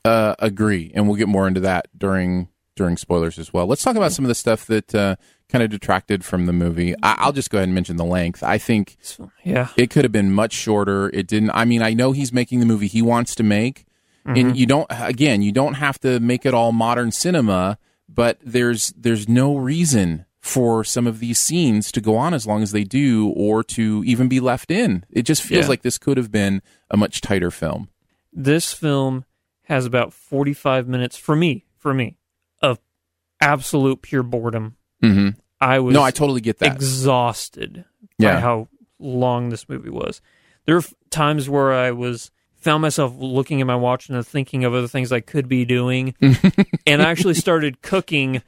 Uh, 0.03 0.35
agree, 0.39 0.91
and 0.95 1.07
we'll 1.07 1.15
get 1.15 1.27
more 1.27 1.47
into 1.47 1.59
that 1.59 1.87
during 1.95 2.49
during 2.75 2.97
spoilers 2.97 3.37
as 3.39 3.53
well. 3.53 3.67
Let's 3.67 3.83
talk 3.83 3.95
about 3.95 4.11
some 4.11 4.25
of 4.25 4.29
the 4.29 4.35
stuff 4.35 4.65
that 4.65 4.93
uh, 4.93 5.15
kind 5.47 5.63
of 5.63 5.69
detracted 5.69 6.25
from 6.25 6.47
the 6.47 6.53
movie. 6.53 6.95
I, 7.03 7.15
I'll 7.19 7.31
just 7.31 7.51
go 7.51 7.59
ahead 7.59 7.69
and 7.69 7.75
mention 7.75 7.97
the 7.97 8.03
length. 8.03 8.43
I 8.43 8.57
think 8.57 8.97
yeah. 9.43 9.69
it 9.77 9.89
could 9.91 10.03
have 10.03 10.11
been 10.11 10.33
much 10.33 10.53
shorter. 10.53 11.09
It 11.13 11.27
didn't. 11.27 11.51
I 11.51 11.65
mean, 11.65 11.83
I 11.83 11.93
know 11.93 12.13
he's 12.13 12.33
making 12.33 12.61
the 12.61 12.65
movie 12.65 12.87
he 12.87 13.03
wants 13.03 13.35
to 13.35 13.43
make, 13.43 13.85
and 14.25 14.57
you 14.57 14.65
don't. 14.65 14.87
Again, 14.89 15.43
you 15.43 15.51
don't 15.51 15.75
have 15.75 15.99
to 15.99 16.19
make 16.19 16.47
it 16.47 16.55
all 16.55 16.71
modern 16.71 17.11
cinema, 17.11 17.77
but 18.09 18.39
there's 18.43 18.91
there's 18.97 19.29
no 19.29 19.55
reason 19.55 20.25
for 20.45 20.83
some 20.83 21.07
of 21.07 21.17
these 21.17 21.39
scenes 21.39 21.91
to 21.91 21.99
go 21.99 22.15
on 22.15 22.31
as 22.31 22.45
long 22.45 22.61
as 22.61 22.71
they 22.71 22.83
do, 22.83 23.29
or 23.35 23.63
to 23.63 24.03
even 24.05 24.27
be 24.27 24.39
left 24.39 24.69
in. 24.69 25.03
It 25.09 25.23
just 25.23 25.41
feels 25.41 25.63
Yeah. 25.65 25.69
like 25.69 25.81
this 25.81 25.97
could 25.97 26.17
have 26.17 26.31
been 26.31 26.61
a 26.91 26.95
much 26.97 27.19
tighter 27.19 27.49
film. 27.49 27.89
This 28.31 28.71
film 28.71 29.25
has 29.63 29.87
about 29.87 30.13
45 30.13 30.87
minutes, 30.87 31.17
for 31.17 31.35
me, 31.35 31.65
for 31.79 31.95
me, 31.95 32.17
of 32.61 32.77
absolute 33.41 34.03
pure 34.03 34.21
boredom. 34.21 34.75
hmm 35.01 35.29
I 35.59 35.79
was 35.79 35.93
No, 35.95 36.03
I 36.03 36.11
totally 36.11 36.41
get 36.41 36.59
that. 36.59 36.75
exhausted 36.75 37.85
Yeah. 38.19 38.35
by 38.35 38.39
how 38.41 38.67
long 38.99 39.49
this 39.49 39.67
movie 39.67 39.89
was. 39.89 40.21
There 40.65 40.75
were 40.75 40.83
times 41.09 41.49
where 41.49 41.73
I 41.73 41.89
was 41.89 42.29
found 42.53 42.83
myself 42.83 43.13
looking 43.17 43.61
at 43.61 43.67
my 43.67 43.75
watch 43.75 44.09
and 44.09 44.27
thinking 44.27 44.63
of 44.63 44.75
other 44.75 44.87
things 44.87 45.11
I 45.11 45.21
could 45.21 45.47
be 45.47 45.65
doing, 45.65 46.13
and 46.85 47.01
I 47.01 47.09
actually 47.09 47.33
started 47.33 47.81
cooking 47.81 48.43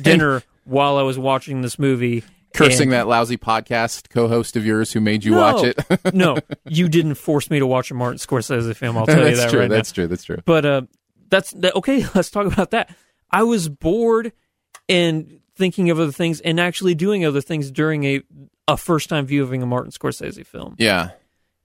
dinner 0.00 0.42
while 0.64 0.96
I 0.96 1.02
was 1.02 1.18
watching 1.18 1.62
this 1.62 1.78
movie. 1.78 2.24
Cursing 2.54 2.84
and- 2.88 2.92
that 2.92 3.08
lousy 3.08 3.36
podcast 3.38 4.10
co-host 4.10 4.56
of 4.56 4.66
yours 4.66 4.92
who 4.92 5.00
made 5.00 5.24
you 5.24 5.30
No. 5.32 5.38
watch 5.40 5.64
it. 5.64 6.14
no, 6.14 6.36
you 6.66 6.88
didn't 6.88 7.14
force 7.14 7.48
me 7.50 7.58
to 7.58 7.66
watch 7.66 7.90
a 7.90 7.94
Martin 7.94 8.18
Scorsese 8.18 8.76
film. 8.76 8.98
I'll 8.98 9.06
tell 9.06 9.18
you 9.20 9.24
that's 9.24 9.40
that 9.40 9.50
true. 9.50 9.60
right 9.60 9.70
now. 9.70 9.76
that's 9.76 9.92
true. 9.92 10.06
That's 10.06 10.24
true. 10.24 10.38
But 10.44 10.64
uh, 10.66 10.82
that's 11.30 11.52
that, 11.52 11.74
okay. 11.76 12.04
Let's 12.14 12.30
talk 12.30 12.46
about 12.46 12.72
that. 12.72 12.94
I 13.30 13.42
was 13.44 13.68
bored 13.70 14.32
and 14.88 15.40
thinking 15.56 15.88
of 15.90 15.98
other 15.98 16.12
things 16.12 16.40
and 16.40 16.60
actually 16.60 16.94
doing 16.94 17.24
other 17.24 17.40
things 17.40 17.70
during 17.70 18.04
a 18.04 18.22
a 18.68 18.76
first 18.76 19.08
time 19.08 19.26
viewing 19.26 19.62
a 19.62 19.66
Martin 19.66 19.90
Scorsese 19.90 20.44
film, 20.46 20.76
Yeah. 20.78 21.10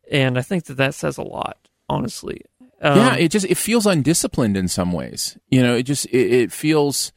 and 0.09 0.37
I 0.37 0.41
think 0.41 0.65
that 0.65 0.75
that 0.77 0.95
says 0.95 1.17
a 1.17 1.21
lot, 1.23 1.57
honestly. 1.87 2.41
Um, 2.81 2.97
yeah, 2.97 3.15
it 3.15 3.29
just 3.29 3.45
it 3.45 3.55
feels 3.55 3.85
undisciplined 3.85 4.55
in 4.57 4.67
some 4.67 4.91
ways. 4.93 5.37
You 5.49 5.61
know, 5.61 5.75
it 5.75 5.83
just 5.83 6.05
it, 6.07 6.31
it 6.33 6.51
feels 6.51 7.11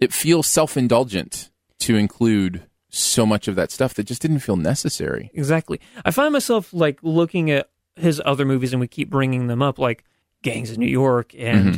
it 0.00 0.12
feels 0.12 0.46
self 0.46 0.76
indulgent 0.76 1.50
to 1.80 1.96
include 1.96 2.62
so 2.88 3.26
much 3.26 3.46
of 3.48 3.56
that 3.56 3.70
stuff 3.70 3.94
that 3.94 4.04
just 4.04 4.22
didn't 4.22 4.38
feel 4.40 4.56
necessary. 4.56 5.30
exactly. 5.34 5.80
I 6.04 6.10
find 6.10 6.32
myself 6.32 6.72
like 6.72 6.98
looking 7.02 7.50
at 7.50 7.68
his 7.96 8.20
other 8.24 8.44
movies, 8.44 8.72
and 8.72 8.80
we 8.80 8.88
keep 8.88 9.10
bringing 9.10 9.46
them 9.46 9.60
up, 9.62 9.78
like 9.78 10.04
Gangs 10.42 10.70
of 10.70 10.78
New 10.78 10.86
York, 10.86 11.34
and 11.36 11.66
Mm-hmm. 11.66 11.76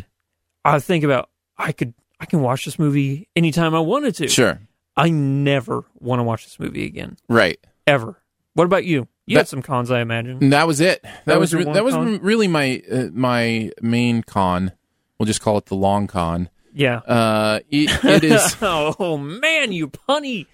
I 0.65 0.81
think 0.81 1.05
about 1.05 1.31
I 1.57 1.73
could 1.73 1.95
I 2.21 2.27
can 2.27 2.41
watch 2.43 2.65
this 2.65 2.79
movie 2.79 3.29
anytime 3.37 3.75
I 3.75 3.81
wanted 3.81 4.15
to. 4.17 4.29
Sure, 4.29 4.61
I 4.97 5.11
never 5.11 5.85
want 6.01 6.19
to 6.21 6.25
watch 6.25 6.45
this 6.45 6.59
movie 6.61 6.85
again. 6.85 7.17
right. 7.29 7.59
ever 7.87 8.21
What 8.55 8.65
about 8.65 8.85
you? 8.85 9.09
You 9.27 9.35
That- 9.35 9.41
had 9.43 9.49
some 9.49 9.63
cons, 9.63 9.91
I 9.91 10.01
imagine. 10.01 10.51
That 10.51 10.67
was 10.67 10.81
it. 10.81 11.03
That, 11.03 11.25
That 11.27 11.41
was 11.41 11.55
was 11.55 11.67
re- 11.67 11.73
that 11.73 11.85
was 11.85 11.95
really 12.21 12.49
my 12.49 12.83
uh, 12.91 13.07
my 13.13 13.71
main 13.81 14.23
con. 14.23 14.73
We'll 15.19 15.27
just 15.27 15.41
call 15.41 15.59
it 15.59 15.67
the 15.67 15.75
long 15.77 16.07
con. 16.07 16.49
Yeah. 16.79 16.99
Uh, 16.99 17.59
it, 17.71 17.91
it 18.05 18.25
is. 18.25 18.57
oh 18.63 19.19
man, 19.19 19.73
you 19.73 19.89
punny, 19.89 20.47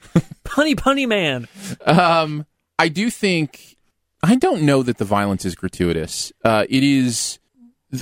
punny, 0.44 0.74
punny 0.74 1.06
man. 1.06 1.46
Um, 1.84 2.46
I 2.78 2.88
do 2.88 3.10
think 3.10 3.76
I 4.22 4.36
don't 4.36 4.62
know 4.62 4.82
that 4.82 4.96
the 4.96 5.04
violence 5.04 5.44
is 5.44 5.54
gratuitous. 5.54 6.32
Uh, 6.42 6.64
it 6.68 6.82
is. 6.82 7.38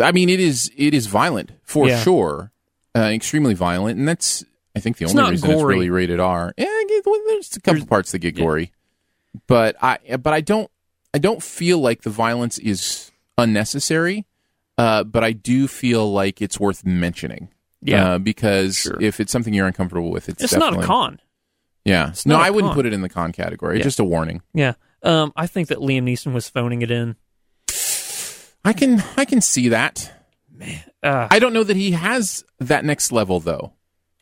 I 0.01 0.13
mean, 0.13 0.29
it 0.29 0.39
is. 0.39 0.71
It 0.77 0.95
is 0.95 1.07
violent 1.07 1.51
for 1.65 1.89
Yeah. 1.89 2.01
sure. 2.01 2.53
Uh, 2.97 3.01
extremely 3.13 3.55
violent, 3.55 3.99
and 3.99 4.07
that's. 4.07 4.45
I 4.77 4.81
think 4.81 4.99
the 4.99 5.05
It's 5.05 5.15
only 5.15 5.33
reason 5.33 5.51
it's 5.51 5.63
really 5.63 5.91
rated 5.91 6.21
R. 6.21 6.55
Yeah, 6.57 6.67
well, 7.05 7.21
there's 7.27 7.57
a 7.57 7.61
couple 7.61 7.75
There's- 7.81 7.89
parts 7.89 8.13
that 8.13 8.21
get 8.21 8.37
gory, 8.37 8.71
but 9.49 9.75
I. 9.83 9.99
But 10.17 10.33
I 10.33 10.41
don't. 10.43 10.71
I 11.13 11.19
don't 11.19 11.43
feel 11.43 11.79
like 11.79 12.03
the 12.03 12.11
violence 12.11 12.59
is 12.59 13.11
unnecessary. 13.37 14.27
Uh, 14.79 15.05
but 15.05 15.23
I 15.25 15.33
do 15.33 15.69
feel 15.69 16.11
like 16.11 16.41
it's 16.41 16.59
worth 16.59 16.87
mentioning. 16.87 17.49
Yeah. 17.83 18.13
Uh, 18.13 18.19
because 18.19 18.77
Sure. 18.79 18.97
if 19.01 19.19
it's 19.21 19.33
something 19.33 19.53
you're 19.53 19.67
uncomfortable 19.67 20.11
with, 20.11 20.29
it's, 20.29 20.43
it's 20.43 20.55
not 20.55 20.77
a 20.79 20.83
con. 20.87 21.21
Yeah. 21.85 22.13
No, 22.25 22.37
I 22.37 22.51
wouldn't 22.51 22.71
con. 22.71 22.77
put 22.77 22.87
it 22.87 22.93
in 22.93 23.03
the 23.03 23.09
con 23.09 23.33
category. 23.33 23.79
Yeah. 23.79 23.83
Just 23.85 23.99
a 24.01 24.05
warning. 24.05 24.41
Yeah. 24.55 24.75
Um, 25.03 25.33
I 25.35 25.49
think 25.49 25.69
that 25.69 25.79
Liam 25.79 26.05
Neeson 26.05 26.33
was 26.33 26.49
phoning 26.49 26.83
it 26.83 26.91
in. 26.93 27.17
I 28.65 28.73
can 28.73 29.03
I 29.17 29.25
can 29.25 29.41
see 29.41 29.69
that. 29.71 30.13
Uh, 31.03 31.27
I 31.31 31.41
don't 31.41 31.53
know 31.53 31.65
that 31.65 31.77
he 31.77 31.91
has 31.93 32.45
that 32.61 32.85
next 32.85 33.11
level 33.11 33.41
though 33.41 33.73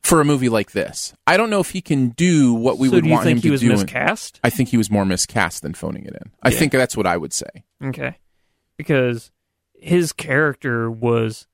for 0.02 0.22
a 0.22 0.24
movie 0.24 0.48
like 0.48 0.72
this. 0.72 1.12
I 1.26 1.36
don't 1.36 1.50
know 1.50 1.60
if 1.60 1.70
he 1.72 1.82
can 1.82 2.08
do 2.10 2.54
what 2.54 2.78
we 2.78 2.88
so 2.88 2.94
would 2.94 3.02
do 3.02 3.08
you 3.08 3.12
want 3.12 3.24
think 3.24 3.38
him 3.38 3.42
he 3.42 3.48
to 3.48 3.52
was 3.52 3.62
in- 3.62 3.68
miscast? 3.68 4.40
I 4.42 4.48
think 4.48 4.70
he 4.70 4.78
was 4.78 4.90
more 4.90 5.04
miscast 5.04 5.60
than 5.60 5.74
phoning 5.74 6.06
it 6.06 6.14
in. 6.14 6.30
I 6.42 6.48
Yeah. 6.48 6.58
think 6.58 6.72
that's 6.72 6.96
what 6.96 7.06
I 7.06 7.18
would 7.18 7.34
say. 7.34 7.50
Okay. 7.84 8.16
Because 8.78 9.30
his 9.78 10.12
character 10.14 10.90
was 10.90 11.46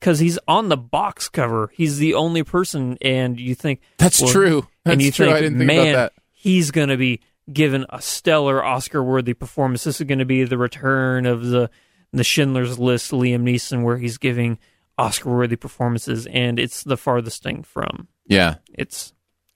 because 0.00 0.18
he's 0.18 0.38
on 0.48 0.68
the 0.68 0.76
box 0.76 1.28
cover. 1.28 1.70
He's 1.74 1.98
the 1.98 2.14
only 2.14 2.42
person, 2.42 2.98
and 3.02 3.38
you 3.38 3.54
think 3.54 3.80
That's 3.98 4.20
well, 4.20 4.30
true. 4.32 4.66
That's 4.84 4.94
and 4.94 5.02
you 5.02 5.10
true. 5.12 5.26
think, 5.26 5.36
I 5.36 5.40
didn't 5.40 5.58
think 5.58 5.66
man, 5.66 5.88
about 5.94 6.14
that. 6.14 6.22
he's 6.32 6.70
going 6.70 6.88
to 6.88 6.96
be 6.96 7.20
given 7.52 7.86
a 7.90 8.00
stellar 8.02 8.62
Oscar-worthy 8.64 9.34
performance. 9.34 9.84
This 9.84 10.00
is 10.00 10.06
going 10.06 10.18
to 10.18 10.24
be 10.24 10.44
the 10.44 10.58
return 10.58 11.26
of 11.26 11.46
the 11.46 11.70
the 12.12 12.24
Schindler's 12.24 12.78
List, 12.78 13.10
Liam 13.10 13.42
Neeson, 13.42 13.82
where 13.82 13.98
he's 13.98 14.16
giving 14.18 14.58
Oscar-worthy 14.96 15.56
performances, 15.56 16.26
and 16.26 16.58
it's 16.58 16.82
the 16.82 16.96
farthest 16.96 17.42
thing 17.42 17.62
from. 17.62 18.08
Yeah. 18.26 18.56
It's 18.72 19.12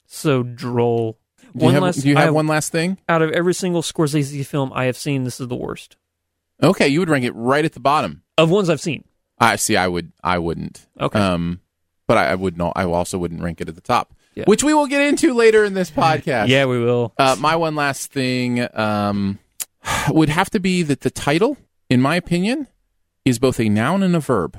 so 0.07 0.43
droll. 0.43 1.19
Do 1.57 1.65
you 1.67 1.71
have, 1.73 1.83
last, 1.83 2.01
do 2.03 2.09
you 2.09 2.17
have 2.17 2.29
I- 2.29 2.31
one 2.31 2.47
last 2.47 2.71
thing? 2.73 2.99
out 3.09 3.23
of 3.23 3.31
every 3.33 3.55
single 3.55 3.83
Scorsese 3.83 4.45
film 4.47 4.71
I 4.75 4.85
have 4.85 4.97
seen, 4.97 5.25
this 5.25 5.41
is 5.41 5.49
the 5.49 5.57
worst 5.57 5.97
Okay, 6.63 6.89
you 6.89 7.01
would 7.01 7.11
rank 7.11 7.25
it 7.25 7.33
right 7.33 7.65
at 7.65 7.73
the 7.73 7.81
bottom. 7.81 8.23
of 8.39 8.49
ones 8.51 8.71
I've 8.71 8.81
seen. 8.81 9.05
I 9.43 9.57
see. 9.57 9.77
I 9.77 9.89
would. 9.89 10.13
I 10.23 10.39
wouldn't. 10.39 10.87
Okay. 11.01 11.19
Um, 11.19 11.61
but 12.07 12.17
I, 12.19 12.31
I 12.31 12.35
would 12.35 12.57
not. 12.57 12.73
I 12.77 12.85
also 12.85 13.19
wouldn't 13.19 13.43
rank 13.43 13.61
it 13.61 13.69
at 13.69 13.75
the 13.75 13.81
top, 13.81 14.15
Yeah. 14.35 14.45
which 14.47 14.63
we 14.65 14.75
will 14.75 14.87
get 14.87 15.01
into 15.03 15.35
later 15.35 15.65
in 15.65 15.75
this 15.75 15.91
podcast. 15.91 16.49
Yeah, 16.49 16.65
we 16.67 16.79
will. 16.83 17.13
Uh, 17.19 17.37
my 17.39 17.57
one 17.57 17.75
last 17.75 18.13
thing 18.13 18.67
um, 18.75 19.39
would 20.11 20.29
have 20.29 20.51
to 20.51 20.61
be 20.61 20.83
that 20.83 21.01
the 21.01 21.11
title, 21.11 21.57
in 21.91 22.01
my 22.01 22.17
opinion, 22.17 22.69
is 23.25 23.39
both 23.39 23.59
a 23.61 23.69
noun 23.69 24.03
and 24.03 24.17
a 24.17 24.21
verb. 24.21 24.59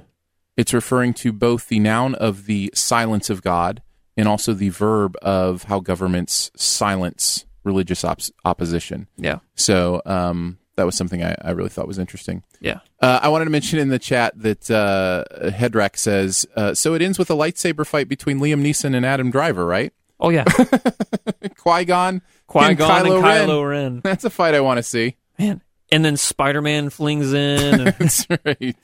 It's 0.56 0.74
referring 0.74 1.14
to 1.16 1.32
both 1.32 1.68
the 1.68 1.80
noun 1.80 2.14
of 2.16 2.46
the 2.46 2.72
silence 2.76 3.30
of 3.30 3.42
God 3.42 3.82
and 4.16 4.28
also 4.28 4.54
the 4.54 4.70
verb 4.70 5.16
of 5.22 5.64
how 5.64 5.80
governments 5.80 6.52
silence 6.56 7.46
religious 7.64 8.04
op- 8.04 8.22
opposition. 8.46 9.08
Yeah. 9.18 9.40
So 9.56 10.02
um, 10.06 10.60
that 10.76 10.86
was 10.86 10.96
something 10.96 11.24
I, 11.24 11.36
I 11.42 11.52
really 11.52 11.70
thought 11.70 11.88
was 11.88 12.00
interesting. 12.00 12.44
Yeah. 12.60 12.80
Uh, 13.02 13.20
I 13.22 13.30
wanted 13.30 13.46
to 13.46 13.52
mention 13.52 13.80
in 13.80 13.90
the 13.90 14.00
chat 14.00 14.34
that 14.40 14.72
uh, 14.72 15.24
Hedrack 15.50 15.98
says, 15.98 16.46
uh, 16.56 16.74
so 16.74 16.94
it 16.94 17.02
ends 17.02 17.20
with 17.20 17.30
a 17.30 17.36
lightsaber 17.36 17.86
fight 17.86 18.08
between 18.08 18.40
Liam 18.40 18.64
Neeson 18.64 18.96
and 18.96 19.06
Adam 19.06 19.32
Driver, 19.32 19.66
right? 19.66 19.94
Oh 20.20 20.30
yeah, 20.30 20.44
Qui 21.58 21.86
Gon, 21.86 22.22
Qui 22.48 22.76
Gon 22.76 23.06
and 23.06 23.24
Ren. 23.24 23.48
Kylo 23.48 23.70
Ren. 23.70 24.00
That's 24.04 24.24
a 24.24 24.30
fight 24.30 24.56
I 24.56 24.62
want 24.62 24.78
to 24.78 24.84
see. 24.84 25.18
Man, 25.38 25.62
and 25.92 26.06
then 26.06 26.16
Spider 26.16 26.62
Man 26.62 26.90
flings 26.90 27.34
in. 27.34 27.82
And, 27.82 27.88
That's 28.00 28.26
right. 28.30 28.76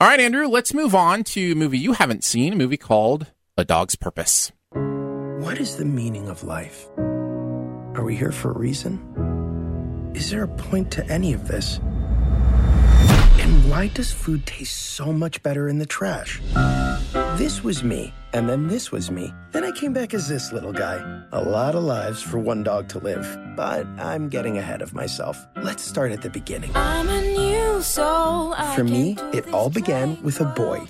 All 0.00 0.08
right, 0.08 0.20
Andrew, 0.20 0.46
let's 0.46 0.72
move 0.74 0.94
on 0.94 1.24
to 1.24 1.52
a 1.52 1.54
movie 1.54 1.78
you 1.78 1.94
haven't 1.94 2.22
seen, 2.22 2.52
a 2.52 2.56
movie 2.56 2.76
called 2.76 3.26
A 3.56 3.64
Dog's 3.64 3.96
Purpose. 3.96 4.52
What 4.72 5.58
is 5.58 5.76
the 5.76 5.84
meaning 5.84 6.28
of 6.28 6.44
life? 6.44 6.86
Are 6.98 8.04
we 8.04 8.14
here 8.14 8.32
for 8.32 8.50
a 8.52 8.58
reason? 8.58 9.00
Is 10.16 10.30
there 10.30 10.44
a 10.44 10.48
point 10.48 10.90
to 10.92 11.04
any 11.08 11.34
of 11.34 11.46
this? 11.46 11.78
And 13.38 13.70
why 13.70 13.88
does 13.88 14.10
food 14.12 14.46
taste 14.46 14.74
so 14.94 15.12
much 15.12 15.42
better 15.42 15.68
in 15.68 15.78
the 15.78 15.84
trash? 15.84 16.40
This 17.36 17.62
was 17.62 17.84
me, 17.84 18.14
and 18.32 18.48
then 18.48 18.66
this 18.68 18.90
was 18.90 19.10
me. 19.10 19.34
Then 19.52 19.62
I 19.62 19.72
came 19.72 19.92
back 19.92 20.14
as 20.14 20.26
this 20.26 20.54
little 20.54 20.72
guy. 20.72 20.96
A 21.32 21.42
lot 21.42 21.74
of 21.74 21.84
lives 21.84 22.22
for 22.22 22.38
one 22.38 22.62
dog 22.62 22.88
to 22.88 22.98
live, 22.98 23.26
but 23.56 23.86
I'm 23.98 24.30
getting 24.30 24.56
ahead 24.56 24.80
of 24.80 24.94
myself. 24.94 25.46
Let's 25.56 25.82
start 25.82 26.12
at 26.12 26.22
the 26.22 26.30
beginning. 26.30 26.70
I'm 26.74 27.10
a 27.10 27.20
new 27.20 27.82
soul. 27.82 28.54
For 28.74 28.84
me, 28.84 29.18
it 29.34 29.46
all 29.52 29.68
began 29.68 30.20
with 30.22 30.40
a 30.40 30.46
boy. 30.46 30.80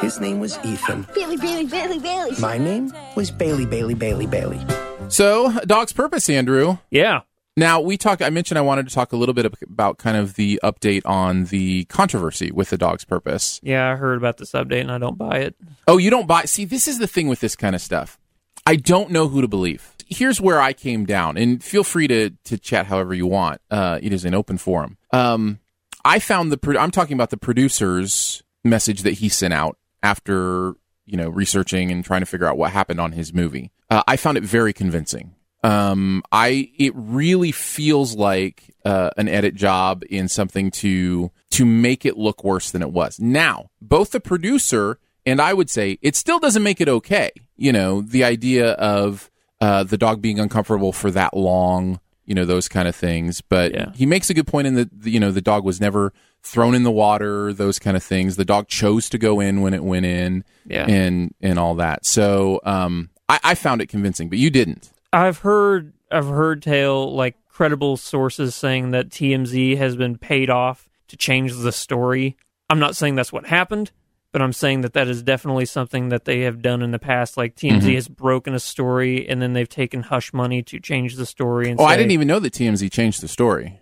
His 0.00 0.18
name 0.18 0.40
was 0.40 0.58
Ethan. 0.64 1.06
Bailey, 1.14 1.36
Bailey, 1.36 1.66
Bailey, 1.66 2.00
Bailey. 2.00 2.32
My 2.40 2.58
name 2.58 2.92
was 3.14 3.30
Bailey, 3.30 3.64
Bailey, 3.64 3.94
Bailey, 3.94 4.26
Bailey. 4.26 4.60
So, 5.08 5.52
Dog's 5.66 5.92
Purpose, 5.92 6.28
Andrew. 6.28 6.78
yeah, 6.90 7.20
Now, 7.56 7.80
we 7.80 7.96
talked, 7.96 8.22
I 8.22 8.30
mentioned 8.30 8.58
I 8.58 8.62
wanted 8.62 8.88
to 8.88 8.94
talk 8.94 9.12
a 9.12 9.16
little 9.16 9.34
bit 9.34 9.52
about 9.62 9.98
kind 9.98 10.16
of 10.16 10.34
the 10.34 10.60
update 10.62 11.02
on 11.04 11.46
the 11.46 11.84
controversy 11.86 12.50
with 12.52 12.70
the 12.70 12.78
Dog's 12.78 13.04
Purpose. 13.04 13.60
yeah, 13.62 13.90
I 13.90 13.96
heard 13.96 14.16
about 14.16 14.36
this 14.38 14.52
update 14.52 14.80
and 14.82 14.92
I 14.92 14.98
don't 14.98 15.18
buy 15.18 15.38
it. 15.38 15.56
Oh, 15.88 15.98
you 15.98 16.10
don't 16.10 16.26
buy. 16.26 16.44
See, 16.44 16.64
this 16.64 16.86
is 16.88 16.98
the 16.98 17.06
thing 17.08 17.28
with 17.28 17.40
this 17.40 17.56
kind 17.56 17.74
of 17.74 17.80
stuff. 17.82 18.18
I 18.66 18.76
don't 18.76 19.10
know 19.10 19.26
who 19.28 19.40
to 19.40 19.48
believe. 19.48 19.94
Here's 20.06 20.40
where 20.40 20.60
I 20.60 20.72
came 20.72 21.06
down, 21.06 21.36
and 21.36 21.62
feel 21.62 21.82
free 21.84 22.06
to 22.08 22.30
to 22.44 22.58
chat 22.58 22.86
however 22.86 23.14
you 23.14 23.26
want. 23.26 23.60
Uh, 23.70 23.98
it 24.02 24.12
is 24.12 24.24
an 24.24 24.34
open 24.34 24.58
forum. 24.58 24.98
Um, 25.12 25.60
I 26.04 26.18
found 26.18 26.52
the. 26.52 26.58
pro- 26.58 26.76
I'm 26.78 26.90
talking 26.90 27.14
about 27.14 27.30
the 27.30 27.36
producer's 27.36 28.42
message 28.64 29.02
that 29.02 29.12
he 29.14 29.28
sent 29.28 29.54
out 29.54 29.78
after 30.02 30.74
you 31.06 31.16
know 31.16 31.28
researching 31.28 31.90
and 31.90 32.04
trying 32.04 32.20
to 32.20 32.26
figure 32.26 32.46
out 32.46 32.58
what 32.58 32.72
happened 32.72 33.00
on 33.00 33.12
his 33.12 33.32
movie. 33.32 33.70
Uh, 33.88 34.02
I 34.06 34.16
found 34.16 34.36
it 34.36 34.44
very 34.44 34.72
convincing. 34.72 35.34
Um, 35.62 36.22
I 36.32 36.70
it 36.78 36.92
really 36.94 37.52
feels 37.52 38.16
like 38.16 38.74
uh, 38.84 39.10
an 39.16 39.28
edit 39.28 39.54
job 39.54 40.02
in 40.08 40.28
something 40.28 40.70
to 40.72 41.30
to 41.50 41.64
make 41.66 42.06
it 42.06 42.16
look 42.16 42.42
worse 42.44 42.70
than 42.70 42.82
it 42.82 42.92
was. 42.92 43.20
Now, 43.20 43.70
both 43.82 44.10
the 44.10 44.20
producer 44.20 44.98
and 45.26 45.40
I 45.40 45.52
would 45.52 45.68
say 45.68 45.98
it 46.00 46.16
still 46.16 46.38
doesn't 46.38 46.62
make 46.62 46.80
it 46.80 46.88
okay. 46.88 47.30
You 47.56 47.72
know, 47.72 48.00
the 48.00 48.24
idea 48.24 48.72
of 48.72 49.30
uh, 49.60 49.84
the 49.84 49.98
dog 49.98 50.22
being 50.22 50.40
uncomfortable 50.40 50.92
for 50.92 51.10
that 51.10 51.36
long, 51.36 52.00
you 52.24 52.34
know, 52.34 52.46
those 52.46 52.66
kind 52.68 52.88
of 52.88 52.96
things. 52.96 53.42
But 53.42 53.74
Yeah. 53.74 53.92
he 53.94 54.06
makes 54.06 54.30
a 54.30 54.34
good 54.34 54.46
point 54.46 54.66
in 54.66 54.74
that 54.76 54.88
you 55.04 55.20
know 55.20 55.30
the 55.30 55.42
dog 55.42 55.64
was 55.64 55.78
never 55.80 56.14
thrown 56.42 56.74
in 56.74 56.84
the 56.84 56.90
water, 56.90 57.52
those 57.52 57.78
kind 57.78 57.98
of 57.98 58.02
things. 58.02 58.36
The 58.36 58.46
dog 58.46 58.66
chose 58.68 59.10
to 59.10 59.18
go 59.18 59.40
in 59.40 59.60
when 59.60 59.74
it 59.74 59.84
went 59.84 60.06
in, 60.06 60.42
Yeah. 60.66 60.86
and 60.88 61.34
and 61.42 61.58
all 61.58 61.74
that. 61.74 62.06
So 62.06 62.60
um, 62.64 63.10
I, 63.28 63.40
I 63.44 63.54
found 63.54 63.82
it 63.82 63.90
convincing, 63.90 64.30
but 64.30 64.38
you 64.38 64.48
didn't. 64.48 64.90
I've 65.12 65.38
heard 65.38 65.92
I've 66.10 66.26
heard 66.28 66.62
tale 66.62 67.14
like 67.14 67.36
credible 67.48 67.96
sources 67.96 68.54
saying 68.54 68.90
that 68.92 69.10
TMZ 69.10 69.76
has 69.76 69.96
been 69.96 70.16
paid 70.18 70.50
off 70.50 70.88
to 71.08 71.16
change 71.16 71.54
the 71.56 71.72
story. 71.72 72.36
I'm 72.68 72.78
not 72.78 72.96
saying 72.96 73.16
that's 73.16 73.32
what 73.32 73.46
happened, 73.46 73.90
but 74.32 74.40
I'm 74.42 74.52
saying 74.52 74.82
that 74.82 74.92
that 74.92 75.08
is 75.08 75.22
definitely 75.22 75.66
something 75.66 76.08
that 76.10 76.24
they 76.24 76.40
have 76.42 76.62
done 76.62 76.82
in 76.82 76.92
the 76.92 76.98
past. 76.98 77.36
Like 77.36 77.56
TMZ 77.56 77.78
Mm-hmm. 77.80 77.94
has 77.94 78.08
broken 78.08 78.54
a 78.54 78.60
story 78.60 79.28
and 79.28 79.42
then 79.42 79.52
they've 79.52 79.68
taken 79.68 80.02
hush 80.04 80.32
money 80.32 80.62
to 80.64 80.78
change 80.80 81.16
the 81.16 81.26
story. 81.26 81.70
And 81.70 81.80
Oh, 81.80 81.84
I 81.84 81.96
didn't 81.96 82.12
even 82.12 82.28
know 82.28 82.38
that 82.38 82.52
TMZ 82.52 82.90
changed 82.92 83.20
the 83.20 83.28
story. 83.28 83.80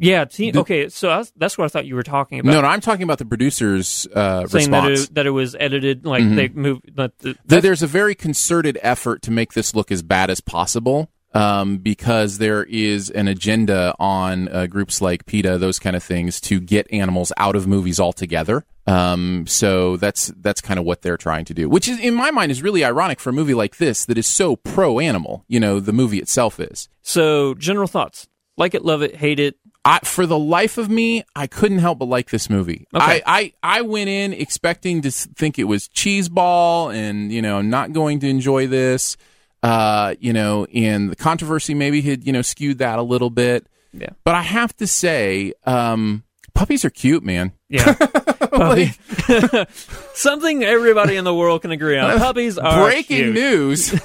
Yeah, 0.00 0.24
T- 0.24 0.52
okay, 0.56 0.88
so 0.88 1.08
that's, 1.08 1.32
that's 1.36 1.58
what 1.58 1.66
I 1.66 1.68
thought 1.68 1.86
you 1.86 1.94
were 1.94 2.02
talking 2.02 2.40
about. 2.40 2.50
No, 2.52 2.60
no, 2.62 2.68
I'm 2.68 2.80
talking 2.80 3.02
about 3.02 3.18
the 3.18 3.24
producer's 3.26 4.06
uh, 4.14 4.46
saying 4.46 4.70
that 4.70 4.86
response. 4.88 5.08
it, 5.10 5.14
that 5.14 5.26
it 5.26 5.30
was 5.30 5.54
edited, 5.60 6.06
like 6.06 6.24
Mhm. 6.24 6.36
they 6.36 6.48
moved. 6.48 6.96
That 6.96 7.18
the, 7.18 7.36
That 7.46 7.62
there's 7.62 7.82
a 7.82 7.86
very 7.86 8.14
concerted 8.14 8.78
effort 8.82 9.22
to 9.22 9.30
make 9.30 9.52
this 9.52 9.74
look 9.74 9.92
as 9.92 10.02
bad 10.02 10.30
as 10.30 10.40
possible 10.40 11.10
um, 11.34 11.76
because 11.78 12.38
there 12.38 12.64
is 12.64 13.10
an 13.10 13.28
agenda 13.28 13.94
on 14.00 14.48
uh, 14.48 14.66
groups 14.66 15.00
like 15.00 15.26
PETA, 15.26 15.58
those 15.58 15.78
kind 15.78 15.94
of 15.94 16.02
things, 16.02 16.40
to 16.42 16.58
get 16.60 16.86
animals 16.92 17.30
out 17.36 17.54
of 17.54 17.66
movies 17.68 18.00
altogether. 18.00 18.64
Um, 18.86 19.46
so 19.46 19.96
that's 19.98 20.32
that's 20.40 20.60
kind 20.60 20.80
of 20.80 20.84
what 20.86 21.02
they're 21.02 21.16
trying 21.18 21.44
to 21.44 21.54
do, 21.54 21.68
which 21.68 21.86
is 21.86 22.00
in 22.00 22.14
my 22.14 22.30
mind 22.32 22.50
is 22.50 22.62
really 22.62 22.84
ironic 22.84 23.20
for 23.20 23.30
a 23.30 23.32
movie 23.32 23.54
like 23.54 23.76
this 23.76 24.04
that 24.06 24.18
is 24.18 24.26
so 24.26 24.56
pro 24.56 24.98
animal. 24.98 25.44
You 25.46 25.60
know, 25.60 25.78
the 25.78 25.92
movie 25.92 26.18
itself 26.18 26.58
is. 26.58 26.88
so 27.02 27.54
general 27.54 27.86
thoughts: 27.86 28.26
like 28.56 28.74
it, 28.74 28.84
love 28.84 29.02
it, 29.02 29.14
hate 29.16 29.38
it. 29.38 29.56
I, 29.84 30.00
for 30.00 30.26
the 30.26 30.38
life 30.38 30.76
of 30.78 30.90
me, 30.90 31.24
I 31.34 31.46
couldn't 31.46 31.78
help 31.78 32.00
but 32.00 32.04
like 32.06 32.30
this 32.30 32.50
movie. 32.50 32.86
Okay. 32.94 33.22
I, 33.24 33.52
I, 33.62 33.78
I 33.78 33.82
went 33.82 34.10
in 34.10 34.32
expecting 34.34 35.00
to 35.02 35.10
think 35.10 35.58
it 35.58 35.64
was 35.64 35.88
cheeseball 35.88 36.94
and, 36.94 37.32
you 37.32 37.40
know, 37.40 37.62
not 37.62 37.92
going 37.92 38.20
to 38.20 38.28
enjoy 38.28 38.66
this. 38.66 39.16
Uh, 39.62 40.14
you 40.20 40.32
know, 40.32 40.64
and 40.74 41.10
the 41.10 41.16
controversy 41.16 41.74
maybe 41.74 42.00
had, 42.00 42.26
you 42.26 42.32
know, 42.32 42.42
skewed 42.42 42.78
that 42.78 42.98
a 42.98 43.02
little 43.02 43.30
bit. 43.30 43.66
Yeah. 43.92 44.10
But 44.24 44.34
I 44.34 44.42
have 44.42 44.74
to 44.78 44.86
say, 44.86 45.52
um, 45.64 46.24
puppies 46.54 46.84
are 46.84 46.90
cute, 46.90 47.22
man. 47.22 47.52
Yeah. 47.68 47.92
Puppy. 48.52 48.92
Something 50.14 50.64
everybody 50.64 51.16
in 51.16 51.24
the 51.24 51.34
world 51.34 51.62
can 51.62 51.70
agree 51.70 51.98
on. 51.98 52.18
Puppies 52.18 52.58
are 52.58 52.84
Breaking 52.84 53.32
cute. 53.32 53.34
news. 53.34 54.00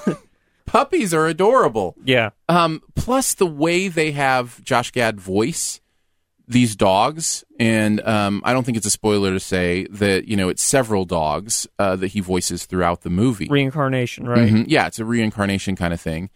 Puppies 0.75 1.13
are 1.13 1.27
adorable. 1.27 1.95
Yeah. 2.03 2.31
Um, 2.49 2.81
plus 2.95 3.33
the 3.33 3.45
way 3.45 3.88
they 3.88 4.11
have 4.11 4.61
Josh 4.63 4.91
Gad 4.91 5.19
voice 5.19 5.79
these 6.47 6.75
dogs, 6.75 7.43
and 7.59 8.01
um, 8.07 8.41
I 8.45 8.53
don't 8.53 8.63
think 8.63 8.77
it's 8.77 8.85
a 8.85 8.91
spoiler 8.91 9.31
to 9.31 9.39
say 9.39 9.88
that 9.89 10.27
you 10.27 10.35
know 10.35 10.49
it's 10.49 10.63
several 10.63 11.05
dogs 11.05 11.65
uh, 11.79 11.95
that 11.95 12.07
he 12.09 12.19
voices 12.19 12.65
throughout 12.65 13.01
the 13.01 13.09
movie. 13.09 13.47
Reincarnation, 13.49 14.27
right? 14.27 14.51
Mhm. 14.51 14.65
Yeah, 14.67 14.85
it's 14.85 14.99
a 14.99 15.05
reincarnation 15.05 15.75
kind 15.75 15.93
of 15.93 15.99
thing, 15.99 16.29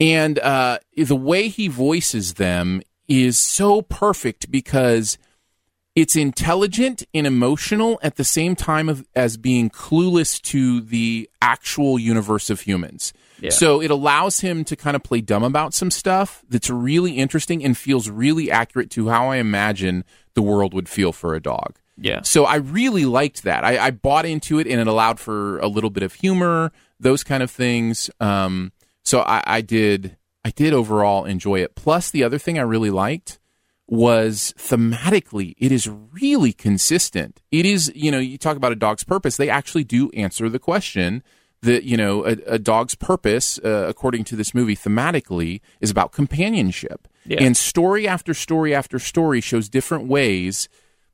and 0.00 0.38
uh, 0.40 0.78
the 0.96 1.14
way 1.14 1.48
he 1.48 1.68
voices 1.68 2.34
them 2.34 2.82
is 3.06 3.38
so 3.38 3.82
perfect 3.82 4.50
because 4.50 5.16
it's 5.94 6.16
intelligent 6.16 7.02
and 7.12 7.26
emotional 7.26 7.98
at 8.02 8.16
the 8.16 8.24
same 8.24 8.56
time 8.56 8.88
of, 8.88 9.06
as 9.14 9.36
being 9.36 9.68
clueless 9.68 10.40
to 10.42 10.80
the 10.80 11.28
actual 11.40 11.98
universe 11.98 12.48
of 12.48 12.60
humans. 12.60 13.12
Yeah. 13.40 13.50
So 13.50 13.82
it 13.82 13.90
allows 13.90 14.40
him 14.40 14.64
to 14.64 14.76
kind 14.76 14.96
of 14.96 15.02
play 15.02 15.20
dumb 15.20 15.42
about 15.42 15.74
some 15.74 15.90
stuff 15.90 16.44
that's 16.48 16.70
really 16.70 17.12
interesting 17.12 17.64
and 17.64 17.76
feels 17.76 18.08
really 18.08 18.50
accurate 18.50 18.90
to 18.92 19.08
how 19.08 19.28
I 19.30 19.36
imagine 19.36 20.04
the 20.34 20.42
world 20.42 20.72
would 20.74 20.88
feel 20.88 21.12
for 21.12 21.34
a 21.34 21.40
dog. 21.40 21.78
Yeah. 21.98 22.22
So 22.22 22.44
I 22.44 22.56
really 22.56 23.04
liked 23.04 23.42
that. 23.42 23.64
I, 23.64 23.86
I 23.86 23.90
bought 23.90 24.24
into 24.24 24.58
it 24.58 24.66
and 24.66 24.80
it 24.80 24.86
allowed 24.86 25.20
for 25.20 25.58
a 25.58 25.66
little 25.66 25.90
bit 25.90 26.02
of 26.02 26.14
humor, 26.14 26.72
those 26.98 27.22
kind 27.22 27.42
of 27.42 27.50
things. 27.50 28.08
Um, 28.18 28.72
so 29.02 29.20
I, 29.20 29.42
I 29.46 29.60
did 29.60 30.16
I 30.44 30.50
did 30.50 30.72
overall 30.72 31.24
enjoy 31.24 31.60
it. 31.60 31.74
Plus 31.74 32.10
the 32.10 32.24
other 32.24 32.38
thing 32.38 32.58
I 32.58 32.62
really 32.62 32.90
liked 32.90 33.38
was 33.88 34.54
thematically 34.58 35.54
it 35.58 35.72
is 35.72 35.88
really 35.88 36.52
consistent. 36.52 37.42
It 37.50 37.66
is, 37.66 37.92
you 37.94 38.10
know, 38.10 38.18
you 38.18 38.38
talk 38.38 38.56
about 38.56 38.72
a 38.72 38.76
dog's 38.76 39.04
purpose, 39.04 39.36
they 39.36 39.50
actually 39.50 39.84
do 39.84 40.10
answer 40.10 40.48
the 40.48 40.58
question 40.58 41.22
that, 41.62 41.84
you 41.84 41.96
know, 41.96 42.24
a, 42.24 42.36
a 42.46 42.58
dog's 42.58 42.94
purpose, 42.94 43.58
uh, 43.64 43.86
according 43.88 44.24
to 44.24 44.36
this 44.36 44.52
movie, 44.52 44.74
thematically, 44.74 45.60
is 45.80 45.90
about 45.90 46.10
companionship. 46.10 47.06
Yeah. 47.24 47.42
And 47.42 47.56
story 47.56 48.08
after 48.08 48.34
story 48.34 48.74
after 48.74 48.98
story 48.98 49.40
shows 49.40 49.68
different 49.68 50.08
ways 50.08 50.68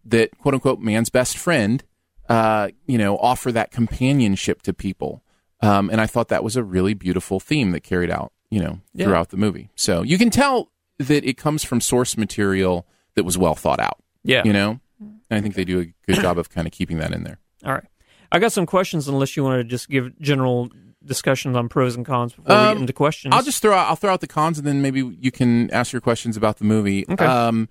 that 0.04 0.36
quote 0.38 0.54
unquote 0.54 0.80
man's 0.80 1.10
best 1.10 1.36
friend, 1.36 1.84
uh, 2.28 2.68
you 2.86 2.96
know, 2.96 3.18
offer 3.18 3.52
that 3.52 3.70
companionship 3.70 4.62
to 4.62 4.72
people. 4.72 5.22
Um, 5.60 5.90
and 5.90 6.00
I 6.00 6.06
thought 6.06 6.28
that 6.28 6.44
was 6.44 6.56
a 6.56 6.62
really 6.62 6.94
beautiful 6.94 7.40
theme 7.40 7.72
that 7.72 7.80
carried 7.80 8.10
out, 8.10 8.32
you 8.50 8.60
know, 8.60 8.80
Yeah. 8.94 9.06
throughout 9.06 9.30
the 9.30 9.36
movie. 9.36 9.68
So 9.74 10.02
you 10.02 10.16
can 10.16 10.30
tell 10.30 10.70
that 10.98 11.24
it 11.24 11.36
comes 11.36 11.64
from 11.64 11.80
source 11.80 12.16
material 12.16 12.86
that 13.14 13.24
was 13.24 13.38
well 13.38 13.54
thought 13.54 13.80
out. 13.80 13.98
Yeah. 14.24 14.42
You 14.44 14.52
know, 14.52 14.80
and 15.00 15.20
I 15.30 15.40
think 15.40 15.54
they 15.54 15.64
do 15.64 15.80
a 15.80 15.84
good 16.06 16.20
job 16.20 16.38
of 16.38 16.50
kind 16.50 16.66
of 16.66 16.72
keeping 16.72 16.98
that 16.98 17.12
in 17.12 17.24
there. 17.24 17.38
All 17.64 17.72
right. 17.72 17.84
I 18.30 18.38
got 18.38 18.52
some 18.52 18.66
questions 18.66 19.08
unless 19.08 19.36
you 19.36 19.42
want 19.44 19.58
to 19.60 19.64
just 19.64 19.88
give 19.88 20.18
general 20.20 20.70
discussions 21.04 21.56
on 21.56 21.68
pros 21.68 21.96
and 21.96 22.04
cons 22.04 22.34
before 22.34 22.54
we 22.54 22.60
Um, 22.60 22.74
get 22.74 22.80
into 22.82 22.92
questions. 22.92 23.34
I'll 23.34 23.42
just 23.42 23.62
throw 23.62 23.72
out 23.74 23.88
I'll 23.88 23.96
throw 23.96 24.12
out 24.12 24.20
the 24.20 24.26
cons 24.26 24.58
and 24.58 24.66
then 24.66 24.82
maybe 24.82 25.00
you 25.20 25.30
can 25.30 25.70
ask 25.70 25.92
your 25.92 26.00
questions 26.02 26.36
about 26.36 26.58
the 26.58 26.64
movie. 26.64 27.06
Okay. 27.08 27.24
Um, 27.24 27.68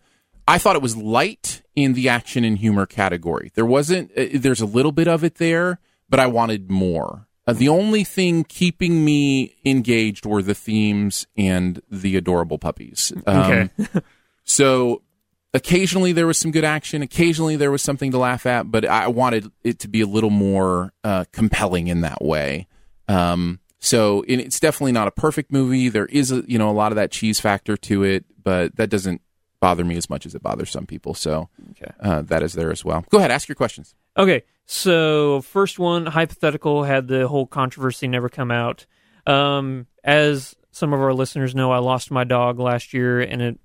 I 0.48 0.58
thought 0.58 0.76
it 0.78 0.82
was 0.82 0.96
light 0.96 1.62
in 1.76 1.94
the 1.94 2.08
action 2.10 2.44
and 2.46 2.58
humor 2.58 2.86
category. 2.86 3.52
There 3.54 3.66
wasn't 3.66 4.12
uh, 4.18 4.26
there's 4.34 4.62
a 4.62 4.66
little 4.66 4.94
bit 4.94 5.08
of 5.08 5.24
it 5.24 5.36
there, 5.36 5.80
but 6.10 6.20
I 6.20 6.26
wanted 6.28 6.72
more. 6.72 7.27
Uh, 7.48 7.54
the 7.54 7.70
only 7.70 8.04
thing 8.04 8.44
keeping 8.44 9.06
me 9.06 9.56
engaged 9.66 10.26
were 10.26 10.42
the 10.44 10.54
themes 10.54 11.26
and 11.38 11.82
the 11.90 12.18
adorable 12.18 12.58
puppies. 12.60 13.14
Um, 13.26 13.70
Okay. 13.86 14.02
so 14.44 15.02
occasionally 15.54 16.12
there 16.12 16.28
was 16.28 16.38
some 16.38 16.52
good 16.52 16.66
action. 16.66 17.02
Occasionally 17.02 17.56
there 17.56 17.72
was 17.72 17.82
something 17.82 18.12
to 18.12 18.18
laugh 18.18 18.46
at, 18.46 18.70
but 18.70 18.86
I 18.86 19.08
wanted 19.08 19.50
it 19.64 19.80
to 19.80 19.88
be 19.88 20.02
a 20.02 20.06
little 20.06 20.30
more 20.30 20.92
uh, 21.04 21.26
compelling 21.32 21.88
in 21.88 22.02
that 22.02 22.22
way. 22.24 22.68
Um, 23.08 23.60
so 23.80 24.26
it's 24.28 24.60
definitely 24.60 24.92
not 24.92 25.08
a 25.08 25.12
perfect 25.12 25.52
movie. 25.52 25.88
There 25.90 26.08
is 26.08 26.32
a 26.32 26.44
you 26.48 26.58
know 26.58 26.70
a 26.70 26.74
lot 26.74 26.92
of 26.92 26.98
that 26.98 27.12
cheese 27.12 27.40
factor 27.40 27.78
to 27.78 28.04
it, 28.04 28.26
but 28.44 28.76
that 28.76 28.90
doesn't 28.90 29.22
bother 29.60 29.86
me 29.86 29.96
as 29.98 30.10
much 30.10 30.26
as 30.26 30.36
it 30.36 30.44
bothers 30.44 30.70
some 30.72 30.86
people. 30.86 31.14
So 31.14 31.50
Okay. 31.72 31.92
uh, 32.02 32.22
that 32.24 32.44
is 32.44 32.54
there 32.54 32.72
as 32.72 32.84
well. 32.84 33.06
Go 33.10 33.20
ahead, 33.20 33.32
ask 33.32 33.48
your 33.48 33.56
questions. 33.56 33.96
Okay, 34.18 34.44
so 34.67 35.41
first 35.41 35.80
one, 35.80 36.06
hypothetical, 36.06 36.84
had 36.84 37.08
the 37.08 37.27
whole 37.27 37.47
controversy 37.47 38.08
never 38.08 38.27
come 38.27 38.51
out. 38.51 38.86
Um, 39.25 39.88
as 40.03 40.56
some 40.71 40.91
of 40.91 40.99
our 40.99 41.13
listeners 41.13 41.56
know, 41.56 41.71
I 41.71 41.80
lost 41.80 42.12
my 42.12 42.25
dog 42.25 42.60
last 42.60 42.93
year 42.93 43.21
and 43.21 43.41
it 43.41 43.60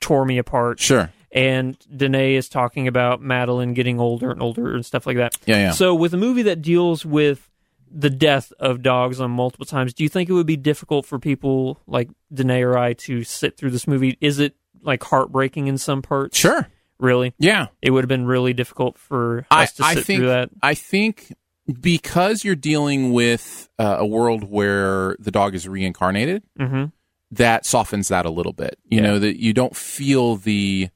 tore 0.00 0.24
me 0.24 0.38
apart. 0.38 0.80
Sure. 0.80 1.12
And 1.30 1.76
Danae 1.94 2.36
is 2.36 2.48
talking 2.48 2.88
about 2.88 3.20
Madeline 3.20 3.74
getting 3.74 4.00
older 4.00 4.30
and 4.30 4.40
older 4.40 4.74
and 4.74 4.84
stuff 4.84 5.06
like 5.06 5.18
that. 5.18 5.36
Yeah, 5.44 5.56
yeah. 5.56 5.70
So, 5.72 5.94
with 5.94 6.14
a 6.14 6.16
movie 6.16 6.42
that 6.42 6.62
deals 6.62 7.04
with 7.04 7.50
the 7.90 8.08
death 8.08 8.52
of 8.58 8.80
dogs 8.80 9.20
on 9.20 9.30
multiple 9.32 9.66
times, 9.66 9.92
do 9.92 10.04
you 10.04 10.08
think 10.08 10.30
it 10.30 10.32
would 10.32 10.46
be 10.46 10.56
difficult 10.56 11.04
for 11.04 11.18
people 11.18 11.78
like 11.86 12.08
Danae 12.32 12.62
or 12.62 12.78
I 12.78 12.94
to 12.94 13.24
sit 13.24 13.58
through 13.58 13.72
this 13.72 13.86
movie? 13.86 14.16
Is 14.22 14.38
it 14.38 14.54
like 14.80 15.02
heartbreaking 15.02 15.66
in 15.66 15.76
some 15.76 16.00
parts? 16.00 16.38
Sure. 16.38 16.66
Really? 16.98 17.34
Yeah. 17.38 17.66
It 17.82 17.90
would 17.90 18.04
have 18.04 18.08
been 18.08 18.26
really 18.26 18.52
difficult 18.52 18.98
for 18.98 19.46
I, 19.50 19.64
us 19.64 19.72
to 19.74 19.84
I 19.84 19.94
sit 19.94 20.04
think 20.06 20.18
through 20.20 20.28
that. 20.28 20.50
I 20.62 20.74
think 20.74 21.32
because 21.80 22.44
you're 22.44 22.54
dealing 22.54 23.12
with 23.12 23.68
uh, 23.78 23.96
a 23.98 24.06
world 24.06 24.44
where 24.44 25.16
the 25.18 25.30
dog 25.30 25.54
is 25.54 25.68
reincarnated, 25.68 26.42
Mhm. 26.58 26.92
that 27.32 27.66
softens 27.66 28.08
that 28.08 28.24
a 28.24 28.30
little 28.30 28.52
bit. 28.52 28.78
You 28.88 28.98
Yeah. 29.00 29.02
know 29.06 29.18
that 29.18 29.40
you 29.40 29.52
don't 29.52 29.76
feel 29.76 30.36
the 30.36 30.88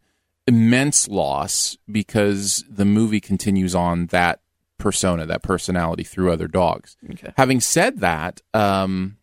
immense 0.47 1.09
loss 1.09 1.77
because 1.91 2.65
the 2.69 2.85
movie 2.85 3.21
continues 3.21 3.75
on 3.75 4.07
that 4.07 4.41
persona, 4.79 5.27
that 5.27 5.43
personality 5.43 6.03
through 6.05 6.33
other 6.33 6.49
dogs. 6.49 6.97
Okay. 7.13 7.33
Having 7.37 7.61
said 7.61 7.99
that, 8.01 8.41
um, 8.55 9.19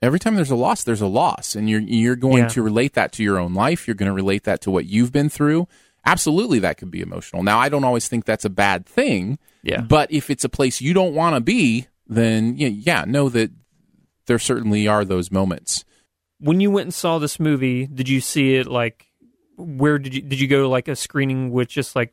every 0.00 0.18
time 0.18 0.34
there's 0.36 0.50
a 0.50 0.56
loss, 0.56 0.82
there's 0.84 1.00
a 1.02 1.06
loss, 1.06 1.54
and 1.54 1.68
you're 1.68 1.80
you're 1.80 2.16
going 2.16 2.44
Yeah. 2.44 2.48
to 2.48 2.62
relate 2.62 2.94
that 2.94 3.12
to 3.12 3.22
your 3.22 3.38
own 3.38 3.52
life. 3.54 3.86
You're 3.86 3.94
going 3.94 4.08
to 4.08 4.14
relate 4.14 4.44
that 4.44 4.60
to 4.62 4.70
what 4.70 4.86
you've 4.86 5.12
been 5.12 5.28
through. 5.28 5.68
Absolutely, 6.06 6.60
that 6.60 6.78
could 6.78 6.90
be 6.90 7.00
emotional. 7.00 7.42
Now, 7.42 7.58
I 7.58 7.68
don't 7.68 7.84
always 7.84 8.06
think 8.08 8.24
that's 8.24 8.44
a 8.44 8.50
bad 8.50 8.86
thing. 8.86 9.38
Yeah. 9.62 9.80
But 9.80 10.12
if 10.12 10.30
it's 10.30 10.44
a 10.44 10.48
place 10.48 10.80
you 10.80 10.94
don't 10.94 11.14
want 11.14 11.34
to 11.34 11.40
be, 11.40 11.88
then 12.06 12.56
yeah, 12.56 12.68
yeah, 12.68 13.04
know 13.04 13.28
that 13.28 13.50
there 14.26 14.38
certainly 14.38 14.86
are 14.86 15.04
those 15.04 15.30
moments. 15.30 15.84
when 16.38 16.60
you 16.60 16.70
went 16.70 16.86
and 16.86 16.94
saw 16.94 17.18
this 17.18 17.40
movie, 17.40 17.86
did 17.86 18.08
you 18.08 18.20
see 18.20 18.54
it 18.56 18.66
like 18.66 19.06
where 19.56 19.98
did 19.98 20.14
you 20.14 20.22
did 20.22 20.38
you 20.38 20.46
go 20.46 20.62
to 20.62 20.68
like 20.68 20.88
a 20.88 20.96
screening 20.96 21.50
with 21.50 21.68
just 21.68 21.96
like 21.96 22.12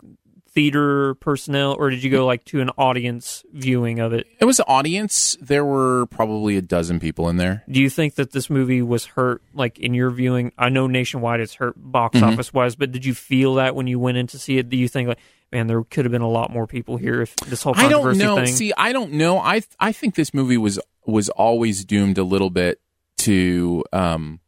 theater 0.53 1.15
personnel 1.15 1.73
or 1.79 1.89
did 1.89 2.03
you 2.03 2.11
go 2.11 2.25
like 2.25 2.43
to 2.45 2.61
an 2.61 2.69
audience 2.77 3.43
viewing 3.53 3.99
of 3.99 4.13
it? 4.13 4.27
It 4.39 4.45
was 4.45 4.59
an 4.59 4.65
audience. 4.67 5.35
There 5.41 5.65
were 5.65 6.05
probably 6.07 6.57
a 6.57 6.61
dozen 6.61 6.99
people 6.99 7.27
in 7.29 7.37
there. 7.37 7.63
Do 7.69 7.81
you 7.81 7.89
think 7.89 8.15
that 8.15 8.31
this 8.31 8.49
movie 8.49 8.81
was 8.81 9.05
hurt 9.05 9.41
like 9.53 9.79
in 9.79 9.93
your 9.93 10.11
viewing? 10.11 10.51
I 10.57 10.69
know 10.69 10.85
nationwide 10.87 11.39
it's 11.39 11.55
hurt 11.55 11.73
box 11.77 12.17
Mhm. 12.19 12.33
office 12.33 12.53
wise, 12.53 12.75
but 12.75 12.91
did 12.91 13.03
you 13.05 13.13
feel 13.13 13.55
that 13.55 13.75
when 13.75 13.87
you 13.87 13.99
went 13.99 14.17
in 14.17 14.27
to 14.27 14.37
see 14.39 14.57
it? 14.57 14.69
Do 14.69 14.77
you 14.77 14.87
think 14.87 15.07
like 15.07 15.19
man, 15.51 15.67
there 15.67 15.83
could 15.83 16.03
have 16.03 16.11
been 16.11 16.21
a 16.23 16.29
lot 16.29 16.49
more 16.51 16.65
people 16.65 16.97
here 16.97 17.21
if 17.21 17.35
this 17.35 17.61
whole 17.61 17.75
thing? 17.75 17.85
I 17.85 17.89
don't 17.89 18.17
know. 18.17 18.37
thing? 18.37 18.47
See, 18.47 18.73
I 18.75 18.91
don't 18.91 19.13
know. 19.13 19.37
I 19.39 19.61
I 19.79 19.91
think 19.91 20.15
this 20.15 20.33
movie 20.33 20.57
was 20.57 20.79
was 21.05 21.29
always 21.29 21.83
doomed 21.85 22.17
a 22.17 22.23
little 22.23 22.49
bit 22.49 22.79
to 23.19 23.83
um 23.93 24.39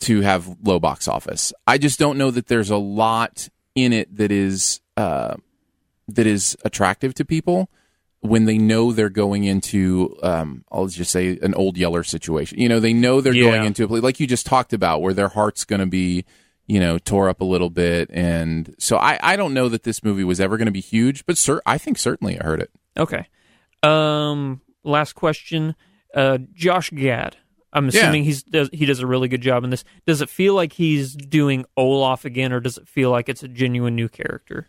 to 0.00 0.22
have 0.22 0.56
low 0.64 0.78
box 0.78 1.06
office. 1.08 1.52
I 1.66 1.78
just 1.78 1.98
don't 1.98 2.16
know 2.18 2.30
that 2.30 2.46
there's 2.46 2.70
a 2.70 2.76
lot 2.76 3.48
in 3.74 3.92
it 3.92 4.16
that 4.16 4.32
is 4.32 4.79
uh 4.96 5.36
that 6.08 6.26
is 6.26 6.56
attractive 6.64 7.14
to 7.14 7.24
people 7.24 7.70
when 8.20 8.44
they 8.44 8.58
know 8.58 8.92
they're 8.92 9.08
going 9.08 9.44
into 9.44 10.16
um 10.22 10.64
I'll 10.70 10.86
just 10.88 11.10
say 11.12 11.38
an 11.40 11.54
old 11.54 11.76
Yeller 11.76 12.02
situation. 12.04 12.58
You 12.58 12.68
know, 12.68 12.80
they 12.80 12.92
know 12.92 13.20
they're 13.20 13.34
Yeah. 13.34 13.50
going 13.50 13.64
into 13.64 13.84
a 13.84 13.88
place 13.88 14.02
like 14.02 14.20
you 14.20 14.26
just 14.26 14.46
talked 14.46 14.72
about 14.72 15.00
where 15.02 15.14
their 15.14 15.28
heart's 15.28 15.64
going 15.64 15.80
to 15.80 15.86
be 15.86 16.24
you 16.66 16.78
know, 16.78 16.98
tore 16.98 17.28
up 17.28 17.40
a 17.40 17.44
little 17.44 17.68
bit, 17.70 18.08
and 18.12 18.76
so 18.78 18.96
I, 18.96 19.18
I 19.20 19.34
don't 19.34 19.54
know 19.54 19.68
that 19.68 19.82
this 19.82 20.04
movie 20.04 20.22
was 20.22 20.38
ever 20.40 20.56
going 20.56 20.66
to 20.66 20.70
be 20.72 20.80
huge, 20.80 21.26
but 21.26 21.36
cer- 21.36 21.60
I 21.66 21.78
think 21.78 21.98
certainly 21.98 22.34
it 22.34 22.42
hurt 22.42 22.60
it. 22.60 22.70
Okay. 22.96 23.26
Um. 23.82 24.60
Last 24.84 25.14
question. 25.14 25.74
Uh, 26.14 26.38
Josh 26.54 26.90
Gad. 26.90 27.36
I'm 27.72 27.86
Yeah. 27.86 27.88
assuming 28.02 28.22
he's 28.22 28.44
does 28.44 28.70
he 28.72 28.86
does 28.86 29.00
a 29.00 29.06
really 29.06 29.26
good 29.28 29.40
job 29.40 29.64
in 29.64 29.70
this. 29.70 29.82
Does 30.06 30.20
it 30.20 30.28
feel 30.28 30.54
like 30.54 30.72
he's 30.74 31.16
doing 31.16 31.64
Olaf 31.76 32.24
again, 32.24 32.52
or 32.52 32.60
does 32.60 32.78
it 32.78 32.86
feel 32.88 33.10
like 33.10 33.28
it's 33.28 33.42
a 33.42 33.48
genuine 33.48 33.96
new 33.96 34.08
character? 34.08 34.68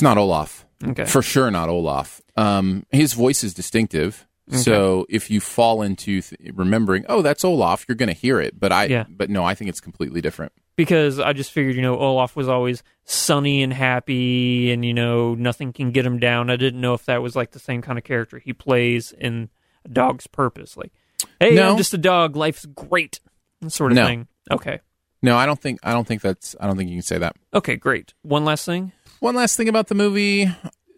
It's 0.00 0.02
not 0.02 0.16
Olaf. 0.16 0.64
Okay. 0.82 1.04
For 1.04 1.20
sure 1.20 1.50
not 1.50 1.68
Olaf. 1.68 2.22
Um, 2.38 2.86
his 2.90 3.12
voice 3.12 3.44
is 3.44 3.52
distinctive. 3.52 4.26
So 4.50 5.04
if 5.10 5.30
you 5.30 5.40
fall 5.40 5.82
into 5.82 6.22
th- 6.22 6.52
remembering, 6.54 7.04
oh, 7.10 7.20
that's 7.20 7.44
Olaf, 7.44 7.84
you're 7.86 7.96
going 7.96 8.08
to 8.08 8.14
hear 8.14 8.40
it. 8.40 8.58
But 8.58 8.72
I, 8.72 8.84
Yeah. 8.86 9.04
but 9.10 9.28
no, 9.28 9.44
I 9.44 9.54
think 9.54 9.68
it's 9.68 9.80
completely 9.80 10.22
different. 10.22 10.52
Because 10.74 11.20
I 11.20 11.34
just 11.34 11.52
figured, 11.52 11.76
you 11.76 11.82
know, 11.82 11.98
Olaf 11.98 12.34
was 12.34 12.48
always 12.48 12.82
sunny 13.04 13.62
and 13.62 13.72
happy, 13.74 14.72
and 14.72 14.84
you 14.86 14.94
know 14.94 15.34
nothing 15.34 15.74
can 15.74 15.90
get 15.92 16.06
him 16.06 16.18
down. 16.18 16.48
I 16.48 16.56
didn't 16.56 16.80
know 16.80 16.94
if 16.94 17.04
that 17.04 17.20
was 17.20 17.36
like 17.36 17.50
the 17.50 17.58
same 17.58 17.82
kind 17.82 17.98
of 17.98 18.04
character 18.04 18.38
he 18.38 18.54
plays 18.54 19.12
in 19.12 19.50
A 19.84 19.88
Dog's 19.90 20.26
Purpose. 20.26 20.78
Like, 20.78 20.92
hey, 21.38 21.54
No. 21.54 21.70
I'm 21.72 21.76
just 21.76 21.92
a 21.92 21.98
dog. 21.98 22.34
Life's 22.36 22.64
great, 22.64 23.20
sort 23.68 23.92
of 23.92 23.96
No. 23.96 24.06
thing. 24.06 24.28
Okay. 24.50 24.80
No, 25.22 25.36
I 25.36 25.44
don't 25.44 25.60
think 25.60 25.78
I 25.82 25.92
don't 25.92 26.06
think 26.08 26.22
that's 26.22 26.56
I 26.58 26.66
don't 26.66 26.78
think 26.78 26.88
you 26.88 26.96
can 26.96 27.02
say 27.02 27.18
that. 27.18 27.36
Okay, 27.52 27.76
great. 27.76 28.14
One 28.22 28.46
last 28.46 28.64
thing. 28.64 28.92
One 29.20 29.34
last 29.34 29.56
thing 29.56 29.68
about 29.68 29.88
the 29.88 29.94
movie, 29.94 30.50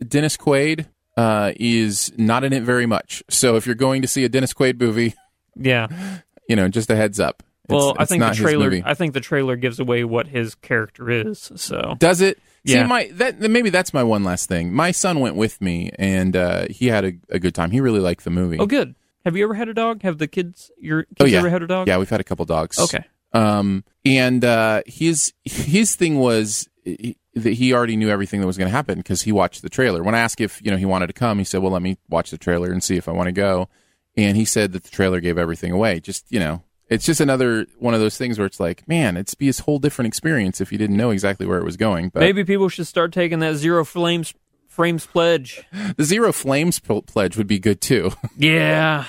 Dennis 0.07 0.37
Quaid 0.37 0.87
uh, 1.17 1.53
is 1.57 2.13
not 2.17 2.45
in 2.45 2.53
it 2.53 2.63
very 2.63 2.87
much. 2.87 3.23
So 3.29 3.57
if 3.57 3.67
you're 3.67 3.75
going 3.75 4.03
to 4.03 4.09
see 4.09 4.25
a 4.25 4.29
Dennis 4.29 4.55
Quaid 4.55 4.81
movie, 4.81 5.15
Yeah. 5.57 5.89
you 6.49 6.57
know, 6.57 6.69
just 6.69 6.91
a 6.91 6.97
heads 6.97 7.21
up. 7.21 7.43
It's- 7.69 7.77
Well, 7.79 7.95
I 7.99 8.05
think 8.05 8.23
the 8.23 8.31
trailer. 8.33 8.81
I 8.85 8.95
think 8.95 9.15
the 9.15 9.21
trailer 9.21 9.57
gives 9.57 9.79
away 9.79 10.05
what 10.05 10.29
his 10.29 10.55
character 10.57 11.11
is. 11.11 11.51
So 11.57 11.95
Does 11.99 12.21
it? 12.21 12.39
See, 12.67 12.75
Yeah. 12.75 12.87
my 12.87 13.11
that 13.15 13.41
maybe 13.41 13.71
that's 13.71 13.93
my 13.93 14.03
one 14.05 14.23
last 14.25 14.49
thing. 14.49 14.73
My 14.73 14.91
son 14.93 15.19
went 15.21 15.35
with 15.37 15.61
me, 15.61 15.91
and 15.99 16.37
uh, 16.37 16.67
he 16.71 16.87
had 16.89 17.05
a, 17.05 17.13
a 17.31 17.39
good 17.41 17.55
time. 17.57 17.71
He 17.73 17.81
really 17.81 17.99
liked 18.01 18.23
the 18.25 18.31
movie. 18.31 18.59
Oh, 18.59 18.67
good. 18.67 18.95
Have 19.25 19.37
you 19.37 19.43
ever 19.45 19.55
had 19.55 19.69
a 19.69 19.75
dog? 19.75 20.03
Have 20.03 20.19
the 20.19 20.29
kids 20.29 20.71
your 20.79 21.03
kids 21.05 21.17
Oh 21.21 21.25
yeah, 21.25 21.39
ever 21.39 21.51
had 21.51 21.63
a 21.63 21.67
dog? 21.67 21.89
Yeah, 21.89 21.99
we've 21.99 22.09
had 22.11 22.21
a 22.21 22.25
couple 22.25 22.45
dogs. 22.45 22.79
Okay. 22.79 23.05
Um, 23.33 23.83
and 24.05 24.45
uh, 24.45 24.83
his 24.87 25.33
his 25.45 25.97
thing 25.97 26.19
was 26.19 26.69
he, 26.85 27.17
that 27.35 27.55
he 27.55 27.73
already 27.73 27.97
knew 27.97 28.11
everything 28.11 28.41
that 28.41 28.47
was 28.47 28.59
going 28.59 28.69
to 28.69 28.77
happen 28.77 28.99
because 28.99 29.23
he 29.23 29.33
watched 29.33 29.63
the 29.63 29.71
trailer. 29.71 30.03
When 30.03 30.15
I 30.15 30.21
asked 30.21 30.41
if 30.41 30.61
you 30.63 30.71
know 30.71 30.77
he 30.77 30.85
wanted 30.85 31.07
to 31.09 31.13
come, 31.13 31.39
he 31.39 31.45
said, 31.45 31.63
"Well, 31.63 31.73
let 31.73 31.83
me 31.83 31.99
watch 32.09 32.31
the 32.31 32.39
trailer 32.39 32.71
and 32.71 32.83
see 32.83 32.97
if 32.97 33.09
I 33.09 33.13
want 33.13 33.29
to 33.29 33.33
go." 33.33 33.69
And 34.17 34.37
he 34.37 34.45
said 34.45 34.73
that 34.73 34.85
the 34.85 34.91
trailer 34.91 35.21
gave 35.21 35.39
everything 35.39 35.73
away. 35.73 36.01
Just 36.01 36.31
you 36.31 36.39
know, 36.39 36.63
it's 36.89 37.07
just 37.07 37.21
another 37.21 37.67
one 37.79 37.95
of 37.95 38.01
those 38.01 38.19
things 38.19 38.39
where 38.39 38.47
it's 38.47 38.61
like, 38.61 38.87
man, 38.87 39.17
it's 39.17 39.35
be 39.35 39.49
a 39.49 39.63
whole 39.63 39.79
different 39.79 40.09
experience 40.09 40.61
if 40.61 40.71
you 40.71 40.79
didn't 40.79 40.97
know 40.97 41.11
exactly 41.11 41.47
where 41.47 41.59
it 41.59 41.65
was 41.65 41.79
going. 41.79 42.11
But 42.11 42.21
Maybe 42.21 42.45
people 42.45 42.69
should 42.69 42.87
start 42.87 43.13
taking 43.13 43.39
that 43.39 43.57
zero 43.57 43.85
flames 43.85 44.35
frames 44.69 45.07
pledge. 45.07 45.63
the 45.97 46.05
zero 46.05 46.33
flames 46.33 46.81
pl- 46.81 47.03
pledge 47.03 47.37
would 47.37 47.47
be 47.47 47.59
good 47.59 47.81
too. 47.81 48.13
Yeah. 48.37 49.05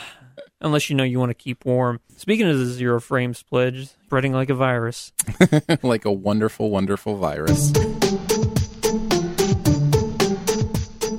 Unless 0.61 0.89
you 0.89 0.95
know 0.95 1.03
you 1.03 1.19
want 1.19 1.29
to 1.29 1.33
keep 1.33 1.65
warm. 1.65 1.99
Speaking 2.15 2.47
of 2.47 2.57
the 2.57 2.65
zero 2.67 3.01
frames 3.01 3.43
pledge, 3.43 3.89
spreading 4.05 4.31
like 4.31 4.49
a 4.49 4.55
virus. 4.55 5.11
like 5.83 6.05
a 6.05 6.11
wonderful, 6.11 6.69
wonderful 6.69 7.17
virus. 7.17 7.73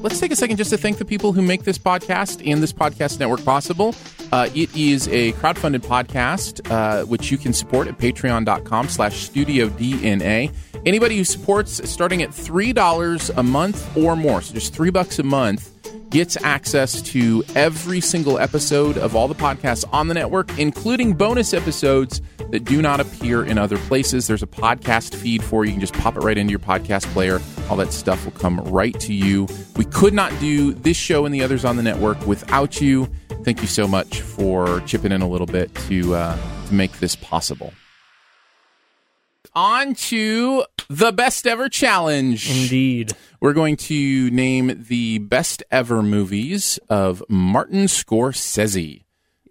Let's 0.05 0.21
take 0.21 0.33
a 0.33 0.37
second 0.37 0.59
just 0.59 0.69
to 0.69 0.77
thank 0.77 0.99
the 0.99 1.05
people 1.07 1.33
who 1.33 1.41
make 1.41 1.65
this 1.65 1.79
podcast 1.79 2.47
and 2.47 2.63
this 2.63 2.75
podcast 2.75 3.19
network 3.19 3.43
possible. 3.43 3.95
Uh, 4.31 4.51
it 4.55 4.69
is 4.77 5.09
a 5.09 5.33
crowdfunded 5.33 5.79
podcast, 5.79 6.71
uh, 6.71 7.07
which 7.07 7.31
you 7.31 7.39
can 7.39 7.55
support 7.55 7.89
at 7.89 7.97
patreon.com 7.97 8.91
slash 8.91 9.23
studio 9.23 9.71
DNA. 9.71 10.55
Anybody 10.85 11.17
who 11.17 11.25
supports 11.25 11.89
starting 11.89 12.23
at 12.23 12.29
$3 12.29 13.39
a 13.39 13.43
month 13.43 13.97
or 13.97 14.15
more, 14.15 14.43
so 14.43 14.53
just 14.53 14.75
three 14.75 14.91
bucks 14.91 15.19
a 15.21 15.23
month, 15.23 15.74
gets 16.15 16.37
access 16.45 17.03
to 17.03 17.43
every 17.57 18.01
single 18.01 18.39
episode 18.39 18.97
of 18.97 19.17
all 19.17 19.27
the 19.27 19.35
podcasts 19.35 19.85
on 19.93 20.07
the 20.07 20.15
network, 20.15 20.57
including 20.61 21.13
bonus 21.13 21.53
episodes 21.53 22.23
that 22.53 22.61
do 22.61 22.81
not 22.81 23.01
appear 23.01 23.45
in 23.45 23.59
other 23.59 23.77
places. 23.79 24.29
There's 24.29 24.41
a 24.41 24.47
podcast 24.47 25.13
feed 25.13 25.43
for 25.43 25.65
you. 25.65 25.71
You 25.71 25.75
can 25.75 25.81
just 25.81 25.95
pop 25.95 26.17
it 26.17 26.21
right 26.21 26.39
into 26.39 26.53
your 26.53 26.61
podcast 26.61 27.03
player. 27.13 27.41
All 27.69 27.77
that 27.79 27.93
stuff 27.93 28.25
will 28.25 28.31
come 28.31 28.61
right 28.61 28.97
to 29.01 29.13
you. 29.13 29.49
We 29.75 29.87
could 29.87 30.15
not 30.15 30.31
do 30.39 30.73
this 30.73 30.97
show 30.97 31.27
and 31.27 31.35
the 31.35 31.43
others 31.43 31.65
on 31.65 31.75
the 31.75 31.83
network 31.83 32.25
without 32.29 32.81
you. 32.81 33.07
Thank 33.43 33.61
you 33.61 33.67
so 33.67 33.89
much 33.89 34.21
for 34.21 34.83
chipping 34.83 35.11
in 35.11 35.21
a 35.21 35.29
little 35.29 35.49
bit 35.49 35.75
to, 35.89 36.15
uh, 36.15 36.39
to 36.69 36.75
make 36.75 36.93
this 37.01 37.17
possible. 37.17 37.73
On 39.57 39.95
to 39.95 40.65
the 40.89 41.13
best 41.13 41.47
ever 41.47 41.69
challenge. 41.69 42.51
Indeed. 42.51 43.13
We're 43.41 43.53
going 43.53 43.77
to 43.77 44.31
name 44.31 44.85
the 44.89 45.19
best 45.19 45.63
ever 45.71 46.03
movies 46.03 46.79
of 46.89 47.23
Martin 47.29 47.85
Scorsese. 47.85 49.05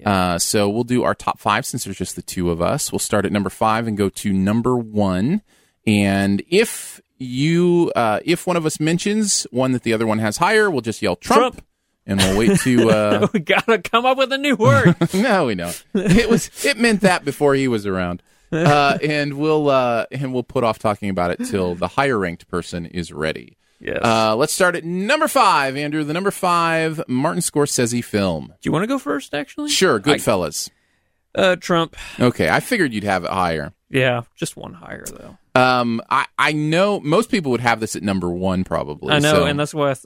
Uh, 0.06 0.38
so 0.38 0.68
we'll 0.70 0.84
do 0.84 1.04
our 1.04 1.16
top 1.16 1.39
five 1.39 1.66
since 1.66 1.86
there's 1.86 1.98
just 1.98 2.18
the 2.18 2.22
two 2.22 2.52
of 2.52 2.62
us. 2.62 2.92
We'll 2.92 3.00
start 3.00 3.26
at 3.26 3.32
number 3.32 3.50
five 3.50 3.88
and 3.88 3.96
go 3.98 4.10
to 4.10 4.34
number 4.34 4.76
one. 4.78 5.42
And 5.88 6.44
if 6.50 7.00
you, 7.18 7.92
uh, 7.96 8.20
if 8.26 8.46
one 8.46 8.58
of 8.58 8.66
us 8.66 8.82
mentions 8.82 9.48
one 9.52 9.72
that 9.72 9.84
the 9.84 9.94
other 9.94 10.06
one 10.06 10.20
has 10.20 10.38
higher, 10.38 10.70
we'll 10.70 10.82
just 10.82 11.02
yell 11.02 11.16
Trump, 11.16 11.56
Trump. 11.56 11.66
and 12.06 12.20
we'll 12.20 12.38
wait 12.38 12.60
to. 12.62 12.89
Uh, 12.89 13.28
we 13.32 13.39
gotta 13.39 13.78
come 13.82 14.06
up 14.06 14.18
with 14.18 14.34
a 14.34 14.38
new 14.38 14.56
word. 14.56 14.96
no, 15.13 15.46
we 15.46 15.56
don't. 15.56 15.82
It 15.94 16.30
was 16.30 16.50
it 16.66 16.78
meant 16.78 17.00
that 17.02 17.24
before 17.24 17.56
he 17.56 17.70
was 17.70 17.86
around. 17.86 18.22
Uh, 18.74 18.98
and 19.02 19.34
we'll 19.36 19.70
uh, 19.70 20.06
and 20.12 20.34
we'll 20.34 20.44
put 20.44 20.63
off 20.63 20.80
talking 20.80 21.10
about 21.10 21.32
it 21.32 21.46
till 21.46 21.76
the 21.76 21.88
higher 21.88 22.18
ranked 22.20 22.48
person 22.48 22.86
is 22.86 23.12
ready. 23.12 23.58
yes. 23.80 24.00
Uh, 24.04 24.36
let's 24.36 24.54
start 24.54 24.76
at 24.76 24.84
number 24.84 25.28
five, 25.28 25.76
Andrew. 25.76 26.04
The 26.04 26.13
number 26.13 26.32
five 26.32 27.02
Martin 27.08 27.42
Scorsese 27.42 28.04
film. 28.04 28.48
Do 28.62 28.68
you 28.68 28.72
want 28.72 28.84
to 28.84 28.88
go 28.88 29.00
first, 29.00 29.34
actually? 29.34 29.70
Sure, 29.70 30.00
Goodfellas. 30.00 30.70
Uh, 31.36 31.56
Trump. 31.56 31.96
Okay, 32.20 32.48
I 32.50 32.60
figured 32.60 32.94
you'd 32.94 33.04
have 33.06 33.24
it 33.24 33.32
higher. 33.32 33.74
Yeah, 33.89 34.22
just 34.36 34.56
one 34.56 34.74
higher 34.74 35.06
though. 35.08 35.38
Um, 35.60 36.02
I 36.10 36.26
I 36.38 36.52
know 36.54 37.00
most 37.00 37.30
people 37.32 37.52
would 37.52 37.62
have 37.62 37.80
this 37.80 37.96
at 37.96 38.04
number 38.04 38.30
one, 38.30 38.63
probably. 38.63 39.13
I 39.13 39.20
know, 39.20 39.34
so- 39.34 39.46
and 39.46 39.60
that's 39.60 39.74
why 39.74 39.94
th- 39.94 40.06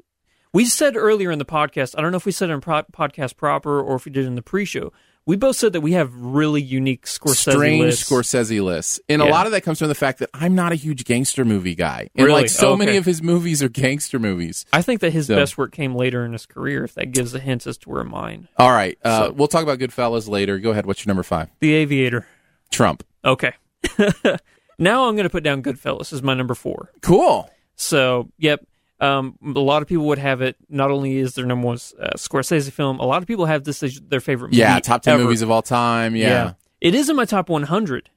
we 0.54 0.66
said 0.66 0.96
earlier 0.96 1.30
in 1.32 1.40
the 1.40 1.46
podcast. 1.46 1.96
I 1.98 2.02
don't 2.02 2.12
know 2.12 2.18
if 2.18 2.26
we 2.26 2.32
said 2.32 2.50
it 2.50 2.54
in 2.54 2.62
pro- 2.62 2.84
podcast 2.84 3.36
proper 3.38 3.80
or 3.82 3.96
if 3.96 4.06
we 4.06 4.12
did 4.12 4.24
it 4.24 4.28
in 4.28 4.36
the 4.36 4.42
pre-show. 4.42 4.92
We 5.28 5.36
both 5.36 5.58
said 5.58 5.74
that 5.74 5.82
we 5.82 5.92
have 5.92 6.12
really 6.16 6.62
unique 6.62 7.06
Scorsese 7.06 7.52
strange 7.52 7.84
lists. 7.84 8.10
Scorsese 8.10 8.63
lists, 8.63 9.00
and 9.10 9.22
a 9.22 9.26
lot 9.26 9.46
of 9.46 9.52
that 9.52 9.62
comes 9.62 9.78
from 9.78 9.90
the 9.90 9.94
fact 9.96 10.20
that 10.20 10.30
I'm 10.34 10.56
not 10.56 10.72
a 10.72 10.76
huge 10.76 11.04
gangster 11.04 11.44
movie 11.46 11.76
guy, 11.76 12.10
and 12.16 12.26
Really? 12.26 12.42
like 12.44 12.50
so 12.50 12.70
Okay. 12.72 12.86
many 12.86 12.98
of 12.98 13.06
his 13.06 13.22
movies 13.22 13.62
are 13.62 13.68
gangster 13.70 14.18
movies. 14.20 14.66
I 14.74 14.82
think 14.82 15.02
that 15.02 15.12
his 15.12 15.28
So- 15.28 15.36
best 15.36 15.58
work 15.58 15.74
came 15.74 15.94
later 15.96 16.24
in 16.26 16.32
his 16.32 16.46
career. 16.46 16.86
If 16.86 16.94
that 16.96 17.12
gives 17.12 17.36
a 17.36 17.40
hint 17.40 17.68
as 17.68 17.78
to 17.80 17.90
where 17.90 18.04
mine. 18.06 18.48
All 18.58 18.72
right, 18.72 18.98
uh, 19.04 19.26
So- 19.28 19.32
we'll 19.34 19.48
talk 19.50 19.63
about 19.63 19.80
Goodfellas 19.80 20.30
later. 20.30 20.58
Go 20.60 20.72
ahead. 20.72 20.86
What's 20.86 21.06
your 21.06 21.10
number 21.10 21.24
five? 21.24 21.50
The 21.60 21.74
Aviator. 21.74 22.26
Trump. 22.72 23.04
Okay. 23.26 23.52
now 24.80 25.06
I'm 25.10 25.16
going 25.16 25.24
to 25.24 25.30
put 25.30 25.44
down 25.44 25.62
Goodfellas 25.62 26.13
as 26.13 26.22
my 26.24 26.34
number 26.34 26.56
four. 26.56 26.92
Cool. 27.02 27.50
So, 27.76 28.30
yep. 28.38 28.66
Um, 29.00 29.38
a 29.44 29.60
lot 29.60 29.82
of 29.84 29.88
people 29.88 30.06
would 30.08 30.18
have 30.18 30.42
it. 30.42 30.56
Not 30.70 30.90
only 30.92 31.18
is 31.18 31.36
their 31.36 31.46
number 31.46 31.68
one 31.68 31.78
uh, 32.00 32.12
Scorsese 32.16 32.72
film, 32.72 33.00
a 33.00 33.06
lot 33.06 33.22
of 33.22 33.28
people 33.28 33.46
have 33.46 33.64
this 33.64 33.84
as 33.84 34.00
their 34.02 34.20
favorite 34.20 34.48
movie. 34.50 34.58
Yeah, 34.58 34.80
top 34.80 35.04
ten 35.04 35.16
ever. 35.16 35.24
movies 35.24 35.42
of 35.44 35.52
all 35.52 35.62
time. 35.62 36.16
Yeah. 36.16 36.54
It 36.82 36.96
is 36.96 37.10
in 37.10 37.16
my 37.16 37.26
top 37.26 37.50
100. 37.50 38.10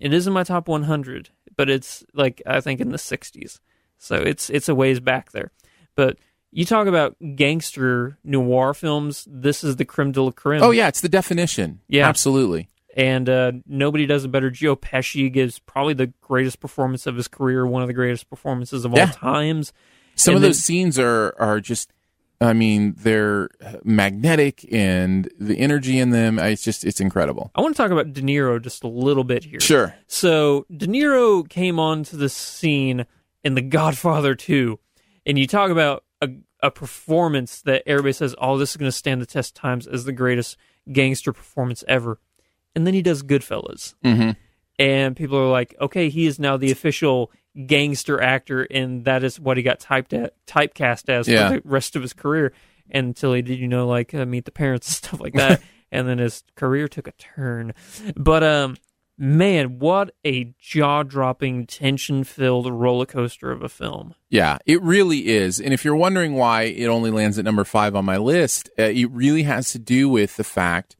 It 0.00 0.12
is 0.12 0.26
in 0.28 0.32
my 0.32 0.44
top 0.44 0.68
100, 0.68 1.30
but 1.56 1.68
it's 1.68 2.04
like 2.14 2.40
I 2.46 2.60
think 2.60 2.80
in 2.80 2.90
the 2.90 2.98
60s. 2.98 3.58
So 3.98 4.14
it's 4.16 4.48
it's 4.50 4.68
a 4.68 4.74
ways 4.76 5.00
back 5.00 5.32
there. 5.32 5.50
But 5.96 6.18
you 6.52 6.64
talk 6.64 6.86
about 6.86 7.16
gangster 7.34 8.16
noir 8.22 8.74
films. 8.74 9.26
This 9.28 9.64
is 9.64 9.76
the 9.76 9.84
creme 9.84 10.12
de 10.12 10.22
la 10.22 10.30
creme. 10.30 10.62
Oh 10.62 10.70
yeah, 10.70 10.86
it's 10.88 11.00
the 11.00 11.08
definition. 11.08 11.80
Yeah. 11.88 12.08
absolutely. 12.08 12.68
and 12.96 13.28
uh, 13.28 13.52
nobody 13.66 14.06
does 14.06 14.24
it 14.24 14.28
better. 14.30 14.50
Joe 14.50 14.76
Pesci 14.76 15.32
gives 15.32 15.58
probably 15.58 15.94
the 15.94 16.12
greatest 16.20 16.60
performance 16.60 17.06
of 17.06 17.16
his 17.16 17.26
career, 17.28 17.66
one 17.66 17.82
of 17.82 17.88
the 17.88 17.94
greatest 17.94 18.30
performances 18.30 18.84
of 18.84 18.92
Yeah. 18.94 19.06
all 19.06 19.12
times. 19.32 19.72
Some 20.18 20.32
And 20.32 20.36
of 20.36 20.42
then- 20.42 20.48
those 20.50 20.58
scenes 20.62 20.98
are 20.98 21.34
are 21.38 21.60
just. 21.60 21.90
I 22.40 22.52
mean, 22.52 22.94
they're 22.96 23.50
magnetic, 23.82 24.64
and 24.72 25.28
the 25.40 25.58
energy 25.58 25.98
in 25.98 26.10
them. 26.10 26.38
It's 26.38 26.62
just 26.62 26.84
it's 26.84 27.00
incredible. 27.00 27.50
I 27.56 27.60
want 27.62 27.74
to 27.74 27.82
talk 27.82 27.90
about 27.90 28.12
De 28.12 28.20
Niro 28.22 28.62
just 28.62 28.84
a 28.84 28.88
little 28.88 29.24
bit 29.24 29.42
here. 29.42 29.58
Sure. 29.58 29.96
So 30.06 30.64
De 30.76 30.86
Niro 30.86 31.48
came 31.48 31.80
onto 31.80 32.16
the 32.16 32.28
scene 32.28 33.06
in 33.42 33.54
The 33.56 33.60
Godfather 33.62 34.36
2, 34.36 34.78
and 35.26 35.36
you 35.36 35.48
talk 35.48 35.70
about 35.72 36.04
a, 36.20 36.28
a 36.62 36.70
performance 36.70 37.60
that 37.62 37.82
everybody 37.86 38.12
says, 38.12 38.36
"Oh, 38.40 38.56
this 38.56 38.70
is 38.70 38.76
going 38.76 38.88
to 38.88 38.96
stand 38.96 39.20
the 39.20 39.26
test 39.26 39.56
times 39.56 39.88
as 39.88 40.04
the 40.04 40.12
greatest 40.12 40.56
gangster 40.92 41.32
performance 41.32 41.82
ever," 41.88 42.20
and 42.76 42.86
then 42.86 42.94
he 42.94 43.02
does 43.02 43.24
Goodfellas, 43.24 43.94
Mm-hmm. 44.04 44.30
and 44.78 45.16
people 45.16 45.38
are 45.38 45.50
like, 45.50 45.74
"Okay, 45.80 46.08
he 46.08 46.26
is 46.26 46.38
now 46.38 46.56
the 46.56 46.70
official 46.70 47.32
gangster 47.66 48.20
actor, 48.20 48.62
and 48.70 49.04
that 49.04 49.24
is 49.24 49.38
what 49.40 49.56
he 49.56 49.62
got 49.62 49.80
typed 49.80 50.12
at, 50.12 50.34
typecast 50.46 51.08
as 51.08 51.26
Yeah. 51.28 51.48
for 51.48 51.54
the 51.56 51.62
rest 51.68 51.96
of 51.96 52.02
his 52.02 52.12
career." 52.12 52.52
Until 52.90 53.34
he 53.34 53.42
did, 53.42 53.58
you 53.58 53.68
know, 53.68 53.86
like 53.86 54.14
uh, 54.14 54.24
meet 54.24 54.46
the 54.46 54.50
parents 54.50 54.88
and 54.88 54.94
stuff 55.04 55.20
like 55.20 55.34
that, 55.34 55.60
and 55.92 56.08
then 56.08 56.16
his 56.18 56.42
career 56.56 56.88
took 56.88 57.06
a 57.06 57.12
turn. 57.12 57.74
But 58.16 58.42
um, 58.42 58.76
man, 59.18 59.78
what 59.78 60.14
a 60.24 60.54
jaw-dropping, 60.58 61.66
tension-filled 61.66 62.70
roller 62.72 63.04
coaster 63.04 63.50
of 63.50 63.62
a 63.62 63.68
film. 63.68 64.14
Yeah, 64.30 64.56
it 64.64 64.80
really 64.80 65.28
is. 65.28 65.60
And 65.60 65.74
if 65.74 65.84
you're 65.84 65.96
wondering 65.96 66.32
why 66.34 66.62
it 66.62 66.86
only 66.86 67.10
lands 67.10 67.38
at 67.38 67.44
number 67.44 67.64
five 67.64 67.94
on 67.94 68.04
my 68.06 68.16
list, 68.16 68.70
uh, 68.78 68.84
it 68.84 69.10
really 69.10 69.42
has 69.42 69.70
to 69.72 69.78
do 69.78 70.08
with 70.08 70.36
the 70.36 70.44
fact 70.44 70.96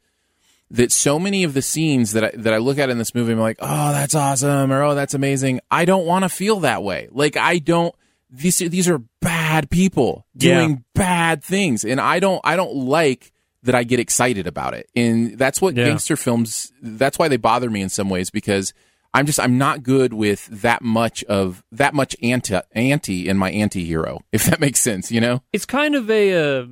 that 0.70 0.92
so 0.92 1.18
many 1.18 1.44
of 1.44 1.54
the 1.54 1.62
scenes 1.62 2.12
that 2.12 2.24
I, 2.24 2.30
that 2.36 2.52
I 2.52 2.58
look 2.58 2.78
at 2.78 2.90
in 2.90 2.98
this 2.98 3.14
movie, 3.14 3.32
I'm 3.32 3.38
like, 3.40 3.58
oh, 3.60 3.92
that's 3.92 4.14
awesome, 4.14 4.70
or 4.72 4.82
oh, 4.82 4.94
that's 4.94 5.14
amazing. 5.14 5.60
I 5.70 5.84
don't 5.84 6.06
want 6.06 6.24
to 6.24 6.28
feel 6.28 6.60
that 6.60 6.82
way. 6.82 7.08
Like 7.10 7.36
I 7.36 7.58
don't. 7.58 7.94
These 8.30 8.58
these 8.58 8.88
are 8.88 8.98
bad 9.20 9.70
people 9.70 10.26
doing 10.36 10.70
Yeah. 10.70 10.76
bad 10.94 11.42
things, 11.44 11.84
and 11.84 12.00
I 12.00 12.20
don't 12.20 12.40
I 12.44 12.56
don't 12.56 12.74
like 12.74 13.32
that 13.62 13.74
I 13.74 13.82
get 13.84 13.98
excited 14.00 14.46
about 14.46 14.74
it. 14.74 14.88
And 14.94 15.36
that's 15.38 15.60
what 15.62 15.74
Yeah. 15.76 15.86
gangster 15.86 16.16
films. 16.16 16.70
That's 16.82 17.18
why 17.18 17.28
they 17.28 17.38
bother 17.38 17.70
me 17.70 17.80
in 17.80 17.88
some 17.88 18.08
ways 18.10 18.30
because 18.30 18.72
I'm 19.14 19.24
just 19.24 19.40
I'm 19.40 19.56
not 19.56 19.82
good 19.82 20.12
with 20.12 20.46
that 20.62 20.82
much 20.82 21.24
of 21.24 21.64
that 21.72 21.94
much 21.94 22.14
anti 22.22 22.60
anti 22.72 23.28
in 23.28 23.38
my 23.38 23.50
anti-hero. 23.50 24.20
If 24.32 24.44
that 24.44 24.60
makes 24.60 24.80
sense, 24.80 25.10
you 25.10 25.20
know? 25.22 25.42
It's 25.52 25.64
kind 25.64 25.94
of 25.94 26.10
a, 26.10 26.34
uh, 26.60 26.66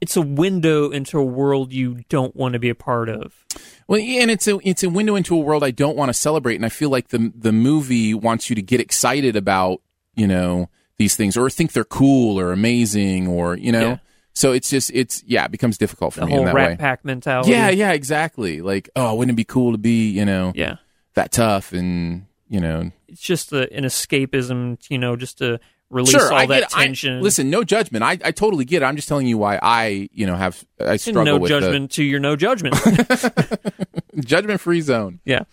it's 0.00 0.16
a 0.16 0.22
window 0.22 0.90
into 0.90 1.18
a 1.18 1.24
world 1.24 1.72
you 1.72 2.02
don't 2.08 2.34
want 2.34 2.54
to 2.54 2.58
be 2.58 2.68
a 2.70 2.74
part 2.74 3.08
of. 3.08 3.44
Well, 3.86 3.98
yeah, 4.00 4.22
and 4.22 4.30
it's 4.30 4.46
a 4.48 4.58
it's 4.62 4.82
a 4.82 4.90
window 4.90 5.16
into 5.16 5.34
a 5.34 5.38
world 5.38 5.62
I 5.64 5.70
don't 5.70 5.96
want 5.96 6.08
to 6.08 6.14
celebrate, 6.14 6.56
and 6.56 6.64
I 6.64 6.68
feel 6.70 6.90
like 6.90 7.08
the 7.08 7.32
the 7.36 7.52
movie 7.52 8.14
wants 8.14 8.48
you 8.50 8.56
to 8.56 8.62
get 8.62 8.80
excited 8.80 9.36
about 9.36 9.82
you 10.14 10.26
know 10.26 10.68
these 10.96 11.16
things 11.16 11.36
or 11.36 11.48
think 11.50 11.72
they're 11.72 11.84
cool 11.84 12.38
or 12.38 12.52
amazing 12.52 13.26
or 13.26 13.56
you 13.56 13.72
know. 13.72 13.80
Yeah. 13.80 13.96
So 14.32 14.52
it's 14.52 14.70
just 14.70 14.90
it's 14.94 15.22
yeah, 15.26 15.44
it 15.44 15.50
becomes 15.50 15.76
difficult 15.76 16.14
for 16.14 16.20
The 16.20 16.26
me 16.26 16.32
in 16.32 16.36
whole 16.38 16.46
that 16.46 16.54
Rat 16.54 16.70
way. 16.70 16.76
Pack 16.76 17.04
mentality. 17.04 17.50
Yeah, 17.50 17.68
yeah, 17.70 17.92
exactly. 17.92 18.60
Like, 18.60 18.88
oh, 18.94 19.14
wouldn't 19.16 19.34
it 19.34 19.36
be 19.36 19.44
cool 19.44 19.72
to 19.72 19.78
be 19.78 20.08
you 20.10 20.24
know 20.24 20.52
Yeah. 20.54 20.76
that 21.14 21.32
tough 21.32 21.72
and 21.72 22.26
you 22.48 22.60
know 22.60 22.92
It's 23.08 23.20
just 23.20 23.52
a, 23.52 23.70
an 23.72 23.84
escapism, 23.84 24.78
you 24.88 24.98
know, 24.98 25.16
just 25.16 25.38
to 25.38 25.58
release 25.90 26.10
sure, 26.12 26.32
all 26.32 26.38
I 26.38 26.46
that 26.46 26.70
get. 26.70 27.04
I- 27.06 27.18
listen, 27.20 27.50
no 27.50 27.64
judgment. 27.64 28.02
I, 28.04 28.12
I 28.24 28.30
totally 28.30 28.64
get 28.64 28.82
it. 28.82 28.86
I'm 28.86 28.96
just 28.96 29.08
telling 29.08 29.26
you 29.26 29.36
why 29.38 29.58
I, 29.62 30.08
you 30.12 30.26
know, 30.26 30.36
have 30.36 30.64
I 30.80 30.96
struggle 30.96 31.24
no 31.24 31.38
with 31.38 31.48
judgment 31.48 31.90
to 31.92 32.04
your 32.04 32.20
no 32.20 32.36
judgment. 32.36 32.74
judgment 34.20 34.60
free 34.60 34.80
zone. 34.80 35.20
yeah. 35.24 35.44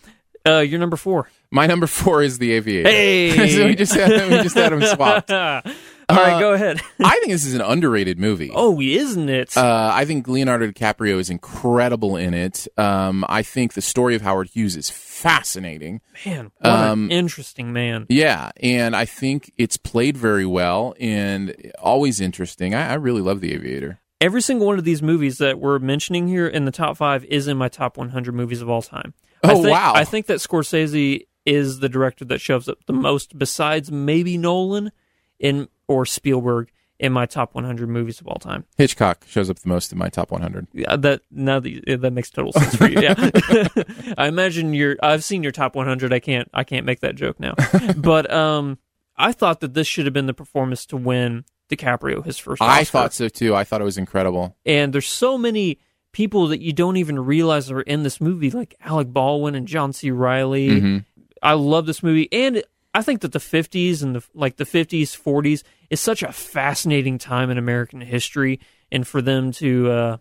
Uh, 0.45 0.59
you're 0.59 0.79
number 0.79 0.95
four. 0.95 1.29
My 1.51 1.67
number 1.67 1.87
four 1.87 2.23
is 2.23 2.37
the 2.39 2.53
Aviator. 2.53 2.87
Hey! 2.89 3.49
so 3.53 3.65
we 3.65 3.75
just 3.75 3.93
had 3.93 4.09
we 4.31 4.37
just 4.43 4.55
had 4.55 4.71
them 4.71 4.81
swapped. 4.81 5.29
All 6.09 6.15
right, 6.15 6.33
Uh, 6.35 6.39
go 6.39 6.53
ahead. 6.53 6.79
I 7.03 7.19
think 7.19 7.33
this 7.33 7.43
is 7.45 7.53
an 7.53 7.59
underrated 7.59 8.17
movie. 8.17 8.49
oh, 8.55 8.79
isn't 8.79 9.27
it? 9.27 9.57
Uh, 9.57 9.91
I 9.93 10.05
think 10.05 10.25
Leonardo 10.29 10.67
DiCaprio 10.71 11.19
is 11.19 11.29
incredible 11.29 12.15
in 12.15 12.33
it. 12.33 12.65
Um, 12.77 13.25
I 13.27 13.43
think 13.43 13.73
the 13.73 13.81
story 13.81 14.15
of 14.15 14.21
Howard 14.21 14.47
Hughes 14.47 14.77
is 14.77 14.89
fascinating. 15.21 16.01
Man, 16.25 16.51
what 16.59 16.69
um, 16.71 17.05
an 17.05 17.11
interesting 17.11 17.73
man. 17.73 18.05
Yeah, 18.09 18.51
and 18.61 18.95
I 18.95 19.05
think 19.05 19.51
it's 19.57 19.77
played 19.77 20.17
very 20.17 20.45
well 20.45 20.95
and 20.99 21.55
always 21.79 22.21
interesting. 22.21 22.73
I, 22.73 22.91
I 22.91 22.93
really 22.95 23.21
love 23.21 23.41
The 23.41 23.53
Aviator. 23.53 23.99
Every 24.19 24.41
single 24.41 24.65
one 24.67 24.79
of 24.79 24.85
these 24.85 25.01
movies 25.03 25.37
that 25.37 25.59
we're 25.59 25.79
mentioning 25.79 26.27
here 26.27 26.47
in 26.47 26.65
the 26.65 26.71
top 26.71 26.97
five 26.97 27.23
is 27.25 27.47
in 27.47 27.57
my 27.57 27.67
top 27.69 27.97
100 27.97 28.33
movies 28.33 28.61
of 28.61 28.69
all 28.69 28.81
time. 28.81 29.13
I 29.43 29.51
Oh, 29.51 29.55
think, 29.63 29.67
wow. 29.69 29.93
I 29.95 30.03
think 30.05 30.25
that 30.25 30.39
Scorsese 30.39 31.27
is 31.45 31.79
the 31.79 31.89
director 31.89 32.25
that 32.25 32.41
shows 32.41 32.67
up 32.67 32.79
the 32.87 32.93
most, 32.93 33.37
besides 33.37 33.91
maybe 33.91 34.37
Nolan 34.37 34.91
in 35.39 35.67
or 35.87 36.05
Spielberg 36.05 36.71
in 36.99 37.13
my 37.13 37.25
top 37.25 37.53
100 37.53 37.87
movies 37.87 38.19
of 38.19 38.27
all 38.27 38.37
time. 38.37 38.65
Hitchcock 38.77 39.25
shows 39.27 39.49
up 39.49 39.59
the 39.59 39.69
most 39.69 39.91
in 39.91 39.97
my 39.97 40.09
top 40.09 40.31
100. 40.31 40.67
Yeah, 40.73 40.95
that 40.95 41.21
now 41.31 41.59
that 41.59 41.99
that 42.01 42.11
makes 42.11 42.29
total 42.29 42.53
sense 42.53 42.75
for 42.75 42.89
you. 42.89 43.01
Yeah, 43.01 43.13
I 44.17 44.27
imagine 44.27 44.73
your. 44.73 44.97
I've 45.01 45.23
seen 45.23 45.43
your 45.43 45.51
top 45.51 45.75
100. 45.75 46.11
I 46.11 46.19
can't. 46.19 46.49
I 46.53 46.63
can't 46.63 46.85
make 46.85 47.01
that 47.01 47.15
joke 47.15 47.39
now. 47.39 47.53
but 47.97 48.31
um, 48.31 48.79
I 49.15 49.31
thought 49.31 49.59
that 49.61 49.73
this 49.73 49.87
should 49.87 50.05
have 50.05 50.13
been 50.13 50.27
the 50.27 50.33
performance 50.33 50.85
to 50.87 50.97
win 50.97 51.45
DiCaprio 51.69 52.23
his 52.25 52.37
first. 52.37 52.61
I 52.61 52.83
thought 52.83 53.13
so 53.13 53.29
too. 53.29 53.55
I 53.55 53.63
thought 53.63 53.81
it 53.81 53.85
was 53.85 53.97
incredible. 53.97 54.55
and 54.65 54.93
there's 54.93 55.07
so 55.07 55.37
many 55.37 55.79
people 56.13 56.47
that 56.47 56.61
you 56.61 56.73
don't 56.73 56.97
even 56.97 57.19
realize 57.19 57.69
are 57.69 57.81
in 57.81 58.03
this 58.03 58.19
movie, 58.19 58.49
like 58.49 58.75
Alec 58.81 59.09
Baldwin 59.09 59.53
and 59.53 59.67
John 59.67 59.93
C. 59.93 60.09
Reilly. 60.09 60.69
Mm-hmm. 60.69 60.97
I 61.43 61.53
love 61.53 61.85
this 61.85 62.01
movie, 62.01 62.27
and 62.31 62.63
I 62.97 63.01
think 63.03 63.21
that 63.21 63.31
the 63.31 63.39
50s 63.39 64.01
and 64.01 64.15
the 64.15 64.23
like 64.33 64.57
the 64.57 64.63
50s, 64.63 65.09
40s 65.15 65.63
is 65.89 65.99
such 65.99 66.23
a 66.23 66.31
fascinating 66.31 67.17
time 67.19 67.49
in 67.51 67.57
American 67.57 68.01
history, 68.01 68.59
and 68.91 69.07
for 69.07 69.21
them 69.21 69.51
to 69.53 69.91
uh, 69.91 70.17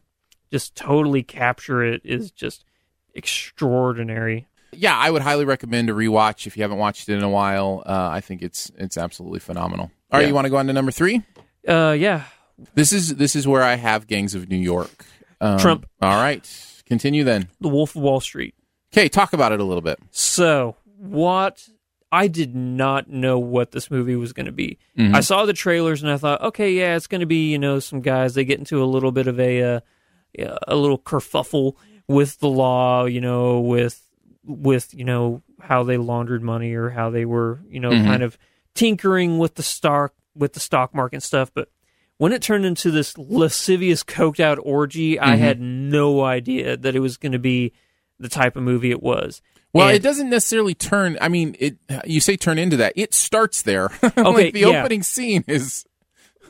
just 0.53 0.75
totally 0.77 1.23
capture 1.23 1.83
it 1.83 2.03
is 2.05 2.31
just 2.31 2.65
extraordinary. 3.15 4.47
Yeah, 4.73 4.97
I 4.97 5.11
would 5.11 5.23
highly 5.23 5.45
recommend 5.45 5.89
a 5.89 5.93
rewatch 5.93 6.47
if 6.47 6.57
you 6.57 6.63
haven't 6.63 6.79
watched 6.79 7.09
it 7.09 7.15
in 7.17 7.23
a 7.23 7.31
while. 7.31 7.83
Uh, 7.87 8.09
I 8.13 8.21
think 8.21 8.43
it's 8.43 8.71
it's 8.77 8.97
absolutely 8.97 9.41
phenomenal. 9.41 9.91
All 10.11 10.19
right, 10.19 10.23
Yeah. 10.23 10.29
you 10.29 10.35
want 10.35 10.45
to 10.47 10.51
go 10.51 10.57
on 10.57 10.67
to 10.67 10.73
number 10.73 10.93
three? 10.93 11.23
Uh, 11.67 11.97
yeah, 11.99 12.25
This 12.75 12.93
is 12.93 13.17
this 13.17 13.35
is 13.37 13.47
where 13.49 13.63
I 13.63 13.75
have 13.77 14.07
Gangs 14.07 14.35
of 14.35 14.49
New 14.49 14.57
York. 14.59 15.05
Um, 15.41 15.59
Trump. 15.59 15.87
All 16.03 16.17
right, 16.23 16.47
continue 16.87 17.25
then. 17.25 17.49
The 17.61 17.69
Wolf 17.69 17.97
of 17.97 18.03
Wall 18.03 18.21
Street. 18.21 18.55
Okay, 18.93 19.09
talk 19.09 19.33
about 19.33 19.53
it 19.53 19.61
a 19.61 19.65
little 19.65 19.83
bit. 19.83 19.99
So, 20.11 20.77
what 20.99 21.69
I 22.13 22.29
did 22.29 22.55
not 22.55 23.09
know 23.11 23.39
what 23.39 23.73
this 23.73 23.91
movie 23.91 24.17
was 24.17 24.33
going 24.33 24.47
to 24.47 24.53
be. 24.53 24.79
Mm-hmm. 24.97 25.15
I 25.15 25.21
saw 25.21 25.45
the 25.45 25.53
trailers 25.53 26.03
and 26.03 26.11
I 26.11 26.17
thought, 26.17 26.41
okay, 26.41 26.73
yeah, 26.73 26.97
it's 26.97 27.07
going 27.09 27.21
to 27.21 27.27
be 27.27 27.51
you 27.51 27.59
know 27.59 27.79
some 27.81 28.01
guys 28.01 28.35
they 28.35 28.45
get 28.45 28.59
into 28.59 28.83
a 28.83 28.87
little 28.87 29.13
bit 29.13 29.27
of 29.27 29.39
a 29.41 29.63
uh, 29.63 29.81
a 30.69 30.77
little 30.77 30.99
kerfuffle 30.99 31.75
with 32.09 32.39
the 32.39 32.49
law, 32.49 33.05
you 33.07 33.21
know, 33.21 33.61
with 33.61 34.03
with 34.45 34.95
you 34.95 35.05
know 35.05 35.43
how 35.61 35.83
they 35.83 35.97
laundered 35.97 36.43
money 36.43 36.75
or 36.75 36.91
how 36.91 37.11
they 37.11 37.25
were 37.25 37.61
you 37.69 37.81
know 37.81 37.91
Mm-hmm. 37.91 38.07
kind 38.07 38.23
of 38.23 38.39
tinkering 38.75 39.39
with 39.39 39.55
the 39.57 39.63
stock 39.63 40.15
with 40.35 40.53
the 40.53 40.61
stock 40.61 40.95
market 40.95 41.17
and 41.17 41.23
stuff, 41.23 41.51
but. 41.53 41.69
When 42.19 42.33
it 42.33 42.41
turned 42.41 42.65
into 42.65 42.91
this 42.91 43.19
lascivious, 43.19 44.03
coked 44.03 44.41
out 44.41 44.59
orgy, 44.63 45.17
Mm-hmm. 45.17 45.29
I 45.29 45.37
had 45.37 45.61
no 45.61 46.25
idea 46.25 46.75
that 46.79 46.97
it 46.97 47.01
was 47.01 47.19
going 47.19 47.33
to 47.33 47.39
be 47.39 47.75
the 48.19 48.31
type 48.31 48.57
of 48.57 48.63
movie 48.63 48.91
it 48.91 49.03
was. 49.03 49.43
Well, 49.77 49.89
And- 49.89 49.97
it 49.97 50.03
doesn't 50.03 50.31
necessarily 50.31 50.75
turn. 50.75 51.19
I 51.21 51.29
mean, 51.29 51.57
it. 51.59 51.77
You 52.05 52.21
say 52.21 52.37
turn 52.37 52.59
into 52.59 52.77
that. 52.79 52.93
It 52.97 53.15
starts 53.15 53.63
there. 53.63 53.91
Okay, 54.03 54.23
like 54.23 54.53
the 54.55 54.61
yeah. 54.61 54.81
opening 54.81 55.03
scene 55.03 55.45
is. 55.47 55.85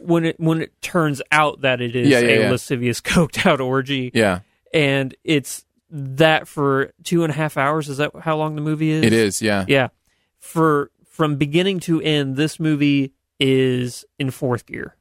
when 0.01 0.25
it 0.27 0.39
when 0.39 0.61
it 0.63 0.81
turns 0.83 1.23
out 1.33 1.63
that 1.63 1.81
it 1.81 1.97
is 1.97 2.09
Yeah, 2.09 2.21
yeah, 2.21 2.29
a 2.29 2.41
yeah. 2.43 2.51
lascivious 2.51 3.01
coked 3.13 3.47
out 3.47 3.61
orgy 3.61 4.11
Yeah, 4.15 4.41
and 4.75 5.15
it's 5.25 5.65
that 5.91 6.47
for 6.49 6.93
two 7.03 7.23
and 7.25 7.33
a 7.33 7.35
half 7.37 7.57
hours 7.57 7.89
is 7.89 7.97
that 7.97 8.11
how 8.21 8.37
long 8.37 8.57
the 8.57 8.61
movie 8.61 8.91
is 8.91 9.05
it 9.05 9.13
is. 9.15 9.41
Yeah. 9.41 9.65
yeah 9.69 9.89
for 10.39 10.91
from 11.07 11.37
beginning 11.37 11.81
to 11.81 12.01
end 12.03 12.37
this 12.37 12.61
movie 12.61 13.15
is 13.41 14.05
in 14.19 14.31
fourth 14.31 14.67
gear 14.67 14.97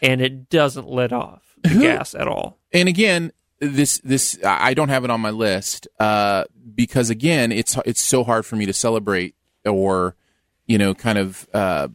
and 0.00 0.20
it 0.20 0.48
doesn't 0.50 0.88
let 0.88 1.12
off 1.12 1.42
the 1.62 1.70
Who- 1.70 1.80
gas 1.80 2.14
at 2.14 2.28
all 2.28 2.58
and 2.72 2.88
again 2.88 3.32
this 3.60 3.98
this 4.04 4.38
i 4.44 4.72
don't 4.74 4.88
have 4.88 5.04
it 5.04 5.10
on 5.10 5.20
my 5.20 5.30
list 5.30 5.88
uh, 5.98 6.44
because 6.74 7.10
again 7.10 7.50
it's 7.52 7.76
it's 7.84 8.00
so 8.00 8.22
hard 8.24 8.46
for 8.46 8.54
me 8.56 8.66
to 8.66 8.72
celebrate 8.72 9.34
or 9.64 10.14
you 10.66 10.78
know 10.78 10.94
kind 10.94 11.18
of 11.18 11.48
uh, 11.52 11.88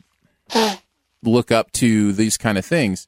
look 1.24 1.52
up 1.52 1.72
to 1.72 2.12
these 2.14 2.38
kind 2.38 2.58
of 2.58 2.66
things 2.66 3.08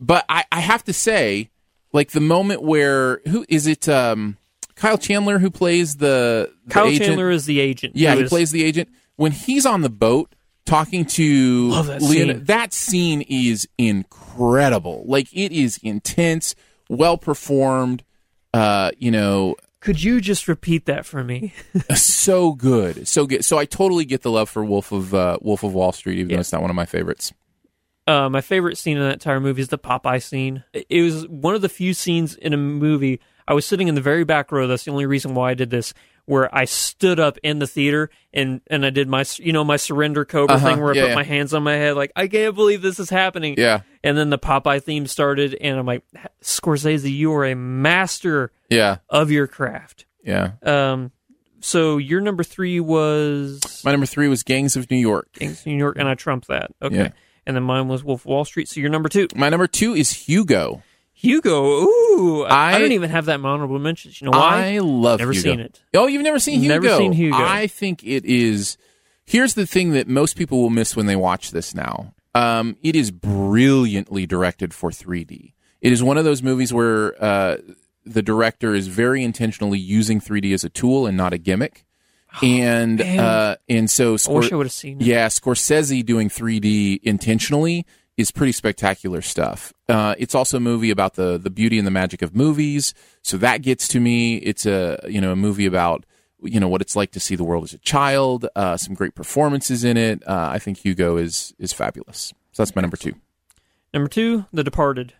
but 0.00 0.24
i 0.28 0.44
i 0.50 0.60
have 0.60 0.82
to 0.82 0.92
say 0.92 1.48
like 1.92 2.10
the 2.10 2.20
moment 2.20 2.62
where 2.62 3.20
who 3.28 3.44
is 3.48 3.66
it 3.68 3.88
um 3.88 4.36
kyle 4.74 4.98
chandler 4.98 5.38
who 5.38 5.50
plays 5.50 5.96
the, 5.96 6.52
the 6.66 6.70
kyle 6.74 6.86
agent? 6.86 7.06
chandler 7.06 7.30
is 7.30 7.46
the 7.46 7.60
agent 7.60 7.94
Yeah, 7.94 8.14
he 8.16 8.22
is- 8.22 8.28
plays 8.28 8.50
the 8.50 8.64
agent. 8.64 8.88
When 9.16 9.30
he's 9.30 9.66
on 9.66 9.82
the 9.82 9.90
boat 9.90 10.34
talking 10.64 11.04
to 11.04 11.68
Love 11.68 11.86
that 11.86 12.00
Leon- 12.02 12.28
scene. 12.36 12.44
that 12.44 12.72
scene 12.72 13.20
is 13.28 13.68
incredible. 13.78 15.04
Like 15.06 15.28
it 15.32 15.52
is 15.52 15.78
intense, 15.82 16.54
well 16.96 17.16
performed. 17.18 18.04
Uh, 18.54 18.90
you 18.98 19.10
know, 19.10 19.56
could 19.80 20.02
you 20.02 20.20
just 20.20 20.46
repeat 20.46 20.84
that 20.86 21.04
for 21.06 21.24
me 21.24 21.52
so 21.94 22.52
good, 22.52 23.08
so 23.08 23.26
good. 23.26 23.44
So 23.44 23.58
I 23.58 23.64
totally 23.64 24.04
get 24.04 24.22
the 24.22 24.30
love 24.30 24.48
for 24.50 24.64
Wolf 24.64 24.92
of 24.92 25.14
uh, 25.14 25.38
Wolf 25.40 25.62
of 25.64 25.72
Wall 25.74 25.92
Street, 25.92 26.18
even 26.18 26.30
Yeah. 26.30 26.36
though 26.36 26.40
it's 26.40 26.52
not 26.52 26.60
one 26.60 26.70
of 26.70 26.76
my 26.76 26.86
favorites. 26.86 27.32
Uh, 28.06 28.28
my 28.28 28.40
favorite 28.40 28.76
scene 28.78 28.96
in 28.96 29.02
that 29.04 29.12
entire 29.14 29.40
movie 29.40 29.62
is 29.62 29.68
the 29.68 29.78
Popeye 29.78 30.20
scene. 30.22 30.64
It 30.72 31.02
was 31.02 31.26
one 31.28 31.54
of 31.54 31.62
the 31.62 31.68
few 31.68 31.94
scenes 31.94 32.34
in 32.34 32.52
a 32.52 32.56
movie. 32.56 33.20
I 33.46 33.54
was 33.54 33.64
sitting 33.64 33.86
in 33.88 33.94
the 33.94 34.00
very 34.00 34.24
back 34.24 34.50
row. 34.52 34.66
That's 34.66 34.84
the 34.84 34.90
only 34.90 35.06
reason 35.06 35.34
why 35.34 35.50
I 35.50 35.54
did 35.54 35.70
this. 35.70 35.94
Where 36.26 36.54
I 36.54 36.66
stood 36.66 37.18
up 37.18 37.36
in 37.42 37.58
the 37.58 37.66
theater 37.66 38.08
and 38.32 38.60
and 38.68 38.86
I 38.86 38.90
did 38.90 39.08
my 39.08 39.24
you 39.38 39.52
know 39.52 39.64
my 39.64 39.76
surrender 39.76 40.24
cobra 40.24 40.54
Uh-huh, 40.56 40.68
thing 40.70 40.80
where 40.80 40.92
I 40.92 40.96
yeah, 40.96 41.02
put 41.02 41.08
yeah. 41.08 41.14
my 41.16 41.24
hands 41.24 41.52
on 41.52 41.62
my 41.64 41.74
head 41.74 41.96
like 41.96 42.12
I 42.14 42.28
can't 42.28 42.54
believe 42.54 42.80
this 42.80 43.00
is 43.00 43.10
happening. 43.10 43.56
Yeah, 43.58 43.80
And 44.04 44.16
then 44.16 44.30
the 44.30 44.38
Popeye 44.38 44.80
theme 44.82 45.06
started 45.08 45.54
and 45.60 45.78
I'm 45.80 45.84
like 45.86 46.04
Scorsese, 46.42 47.10
you 47.12 47.32
are 47.34 47.44
a 47.44 47.54
master 47.56 48.52
yeah, 48.70 48.98
of 49.08 49.30
your 49.30 49.46
craft. 49.48 50.06
yeah. 50.24 50.52
Um, 50.62 51.10
so 51.60 51.96
your 51.98 52.20
number 52.20 52.42
three 52.44 52.80
was 52.80 53.82
My 53.84 53.90
number 53.90 54.06
three 54.06 54.28
was 54.28 54.42
Gangs 54.42 54.76
of 54.76 54.90
New 54.90 54.96
York. 54.98 55.28
Gangs 55.34 55.60
of 55.60 55.66
New 55.66 55.76
York, 55.76 55.96
and 55.98 56.08
I 56.08 56.14
trumped 56.14 56.48
that. 56.48 56.70
Okay. 56.80 56.96
Yeah. 56.96 57.08
And 57.46 57.56
then 57.56 57.64
mine 57.64 57.88
was 57.88 58.04
Wolf 58.04 58.24
Wall 58.24 58.44
Street. 58.44 58.68
So 58.68 58.80
you're 58.80 58.90
number 58.90 59.08
two. 59.08 59.26
My 59.34 59.48
number 59.48 59.66
two 59.66 59.94
is 59.94 60.12
Hugo. 60.12 60.82
Hugo. 61.22 61.62
Ooh, 61.82 62.44
I, 62.44 62.72
I 62.72 62.74
I- 62.74 62.78
don't 62.78 62.92
even 62.92 63.10
have 63.10 63.26
that 63.26 63.40
honorable 63.40 63.78
mentions. 63.78 64.20
You 64.20 64.30
know 64.30 64.38
why? 64.38 64.74
I 64.74 64.78
love 64.78 65.20
Never 65.20 65.32
Hugo. 65.32 65.50
seen 65.50 65.60
it. 65.60 65.80
Oh, 65.94 66.06
you've 66.06 66.22
never 66.22 66.38
seen 66.38 66.60
Hugo? 66.60 66.74
Never 66.80 66.96
seen 66.96 67.12
Hugo. 67.12 67.36
I 67.36 67.66
think 67.66 68.02
it 68.04 68.24
is. 68.24 68.76
Here's 69.24 69.54
the 69.54 69.66
thing 69.66 69.92
that 69.92 70.08
most 70.08 70.36
people 70.36 70.60
will 70.60 70.70
miss 70.70 70.96
when 70.96 71.06
they 71.06 71.16
watch 71.16 71.52
this 71.52 71.74
now. 71.74 72.12
Um, 72.34 72.76
it 72.82 72.96
is 72.96 73.10
brilliantly 73.10 74.26
directed 74.26 74.74
for 74.74 74.90
3D. 74.90 75.52
It 75.80 75.92
is 75.92 76.02
one 76.02 76.18
of 76.18 76.24
those 76.24 76.42
movies 76.42 76.72
where 76.72 77.22
uh, 77.22 77.58
the 78.04 78.22
director 78.22 78.74
is 78.74 78.88
very 78.88 79.22
intentionally 79.22 79.78
using 79.78 80.20
3D 80.20 80.52
as 80.54 80.64
a 80.64 80.68
tool 80.68 81.06
and 81.06 81.16
not 81.16 81.32
a 81.32 81.38
gimmick. 81.38 81.84
And 82.42 82.98
man. 82.98 83.18
uh, 83.20 83.56
and 83.68 83.90
so 83.90 84.14
I 84.14 84.16
Scor- 84.16 84.34
wish 84.40 84.52
I 84.52 84.56
would 84.56 84.66
have 84.66 84.72
seen 84.72 85.00
it. 85.02 85.06
yeah, 85.06 85.26
Scorsese 85.28 86.04
doing 86.04 86.30
3D 86.30 87.00
intentionally 87.02 87.84
is 88.16 88.30
pretty 88.30 88.52
spectacular 88.52 89.22
stuff. 89.22 89.72
Uh, 89.88 90.14
it's 90.18 90.34
also 90.34 90.58
a 90.58 90.60
movie 90.60 90.90
about 90.90 91.14
the 91.14 91.38
the 91.38 91.50
beauty 91.50 91.78
and 91.78 91.86
the 91.86 91.90
magic 91.90 92.22
of 92.22 92.34
movies, 92.34 92.94
so 93.22 93.36
that 93.38 93.62
gets 93.62 93.88
to 93.88 94.00
me. 94.00 94.36
It's 94.36 94.66
a 94.66 95.00
you 95.08 95.20
know 95.20 95.32
a 95.32 95.36
movie 95.36 95.66
about 95.66 96.04
you 96.42 96.60
know 96.60 96.68
what 96.68 96.80
it's 96.80 96.96
like 96.96 97.12
to 97.12 97.20
see 97.20 97.36
the 97.36 97.44
world 97.44 97.64
as 97.64 97.72
a 97.72 97.78
child. 97.78 98.46
Uh, 98.56 98.76
some 98.76 98.94
great 98.94 99.14
performances 99.14 99.84
in 99.84 99.96
it. 99.96 100.22
Uh, 100.26 100.50
I 100.52 100.58
think 100.58 100.78
Hugo 100.78 101.16
is 101.16 101.54
is 101.58 101.72
fabulous. 101.72 102.32
So 102.52 102.62
that's 102.62 102.76
my 102.76 102.82
number 102.82 102.96
two. 102.96 103.14
Number 103.94 104.08
two, 104.08 104.46
The 104.52 104.64
Departed. 104.64 105.12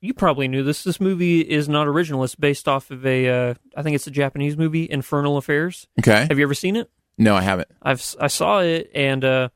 you 0.00 0.14
probably 0.14 0.48
knew 0.48 0.62
this. 0.62 0.82
This 0.84 1.00
movie 1.00 1.40
is 1.40 1.68
not 1.68 1.86
original. 1.86 2.24
It's 2.24 2.34
based 2.34 2.68
off 2.68 2.90
of 2.90 3.04
a, 3.06 3.28
uh, 3.28 3.54
I 3.76 3.82
think 3.82 3.94
it's 3.96 4.06
a 4.06 4.10
Japanese 4.10 4.56
movie, 4.56 4.88
Infernal 4.90 5.36
Affairs. 5.36 5.86
Okay. 6.00 6.26
Have 6.28 6.38
you 6.38 6.44
ever 6.44 6.54
seen 6.54 6.76
it? 6.76 6.90
No, 7.18 7.34
I 7.36 7.42
haven't. 7.42 7.68
I've 7.82 8.02
I 8.20 8.26
saw 8.28 8.60
it, 8.60 8.90
and 8.94 9.24
uh, 9.24 9.48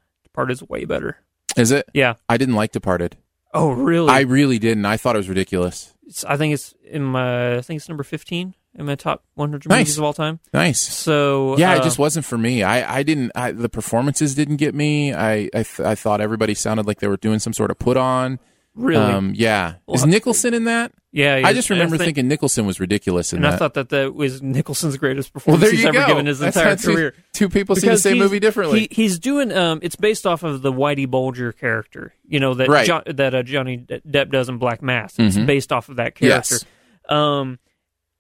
is 0.49 0.63
way 0.63 0.85
better. 0.85 1.17
Is 1.59 1.71
it? 1.73 1.89
Yeah. 1.93 2.15
I 2.29 2.37
didn't 2.37 2.55
like 2.55 2.73
Departed. 2.73 3.17
Oh, 3.55 3.71
really? 3.73 4.11
I 4.11 4.21
really 4.21 4.59
didn't. 4.59 4.85
I 4.85 4.97
thought 4.97 5.17
it 5.17 5.19
was 5.19 5.29
ridiculous. 5.29 5.95
It's, 6.07 6.25
I 6.25 6.37
think 6.37 6.55
it's 6.55 6.75
in 6.85 7.03
my. 7.03 7.57
I 7.57 7.61
think 7.63 7.79
it's 7.79 7.89
number 7.89 8.03
fifteen 8.05 8.55
in 8.75 8.87
my 8.87 8.95
top 8.95 9.25
100 9.35 9.69
Nice. 9.69 9.79
movies 9.79 9.99
of 9.99 10.05
all 10.05 10.13
time. 10.13 10.39
Nice. 10.53 10.81
So 10.81 11.57
Yeah, 11.59 11.73
uh, 11.73 11.77
it 11.79 11.83
just 11.83 11.99
wasn't 11.99 12.25
for 12.27 12.39
me. 12.39 12.63
I, 12.63 12.99
I 12.99 13.03
didn't. 13.03 13.33
I, 13.35 13.51
the 13.53 13.69
performances 13.69 14.35
didn't 14.35 14.57
get 14.57 14.75
me. 14.75 15.13
I 15.13 15.49
I, 15.55 15.63
th- 15.65 15.81
I 15.81 15.95
thought 15.95 16.21
everybody 16.21 16.55
sounded 16.55 16.87
like 16.87 17.01
they 17.01 17.09
were 17.09 17.17
doing 17.17 17.39
some 17.41 17.53
sort 17.53 17.71
of 17.71 17.79
put 17.79 17.97
on. 17.97 18.39
really. 18.75 19.03
Um, 19.03 19.33
yeah. 19.35 19.75
Is 19.93 20.07
Nicholson 20.07 20.55
in 20.55 20.65
that? 20.65 20.93
Yeah, 21.11 21.41
I 21.45 21.53
just 21.55 21.71
remember 21.71 21.97
think- 21.97 22.09
thinking 22.09 22.29
Nicholson 22.29 22.67
was 22.67 22.79
ridiculous 22.81 23.33
in 23.33 23.41
that. 23.41 23.47
and 23.47 23.53
that. 23.53 23.57
I 23.57 23.59
thought 23.59 23.75
that 23.75 23.89
that 23.91 24.15
was 24.15 24.43
Nicholson's 24.43 24.97
greatest 24.99 25.33
performance 25.33 25.63
there 25.65 25.71
he's 25.73 25.85
ever 25.87 25.99
go. 26.01 26.07
given 26.07 26.27
his 26.27 26.39
That's 26.39 26.57
entire 26.57 26.71
how 26.71 26.77
two, 26.77 26.95
career. 26.95 27.15
Two 27.33 27.49
people 27.49 27.77
see 27.77 27.89
the 27.89 27.97
same 27.97 28.19
movie 28.19 28.41
differently. 28.41 28.81
He, 28.91 29.03
he's 29.03 29.19
doing. 29.19 29.51
Um, 29.53 29.79
it's 29.83 29.97
based 29.97 30.27
off 30.27 30.43
of 30.43 30.63
the 30.63 30.73
Whitey 30.73 31.09
Bulger 31.11 31.53
character. 31.53 32.13
You 32.27 32.41
know 32.41 32.55
that 32.55 32.69
Right. 32.69 32.87
Jo- 32.87 33.03
that 33.07 33.35
uh, 33.35 33.43
Johnny 33.43 33.79
Depp 33.79 34.31
does 34.31 34.49
in 34.49 34.59
Black 34.59 34.83
Mass. 34.83 35.15
It's 35.19 35.37
Mhm. 35.37 35.47
based 35.47 35.73
off 35.73 35.89
of 35.89 35.97
that 35.97 36.15
character. 36.15 36.57
Yes. 36.57 36.65
Um, 37.09 37.59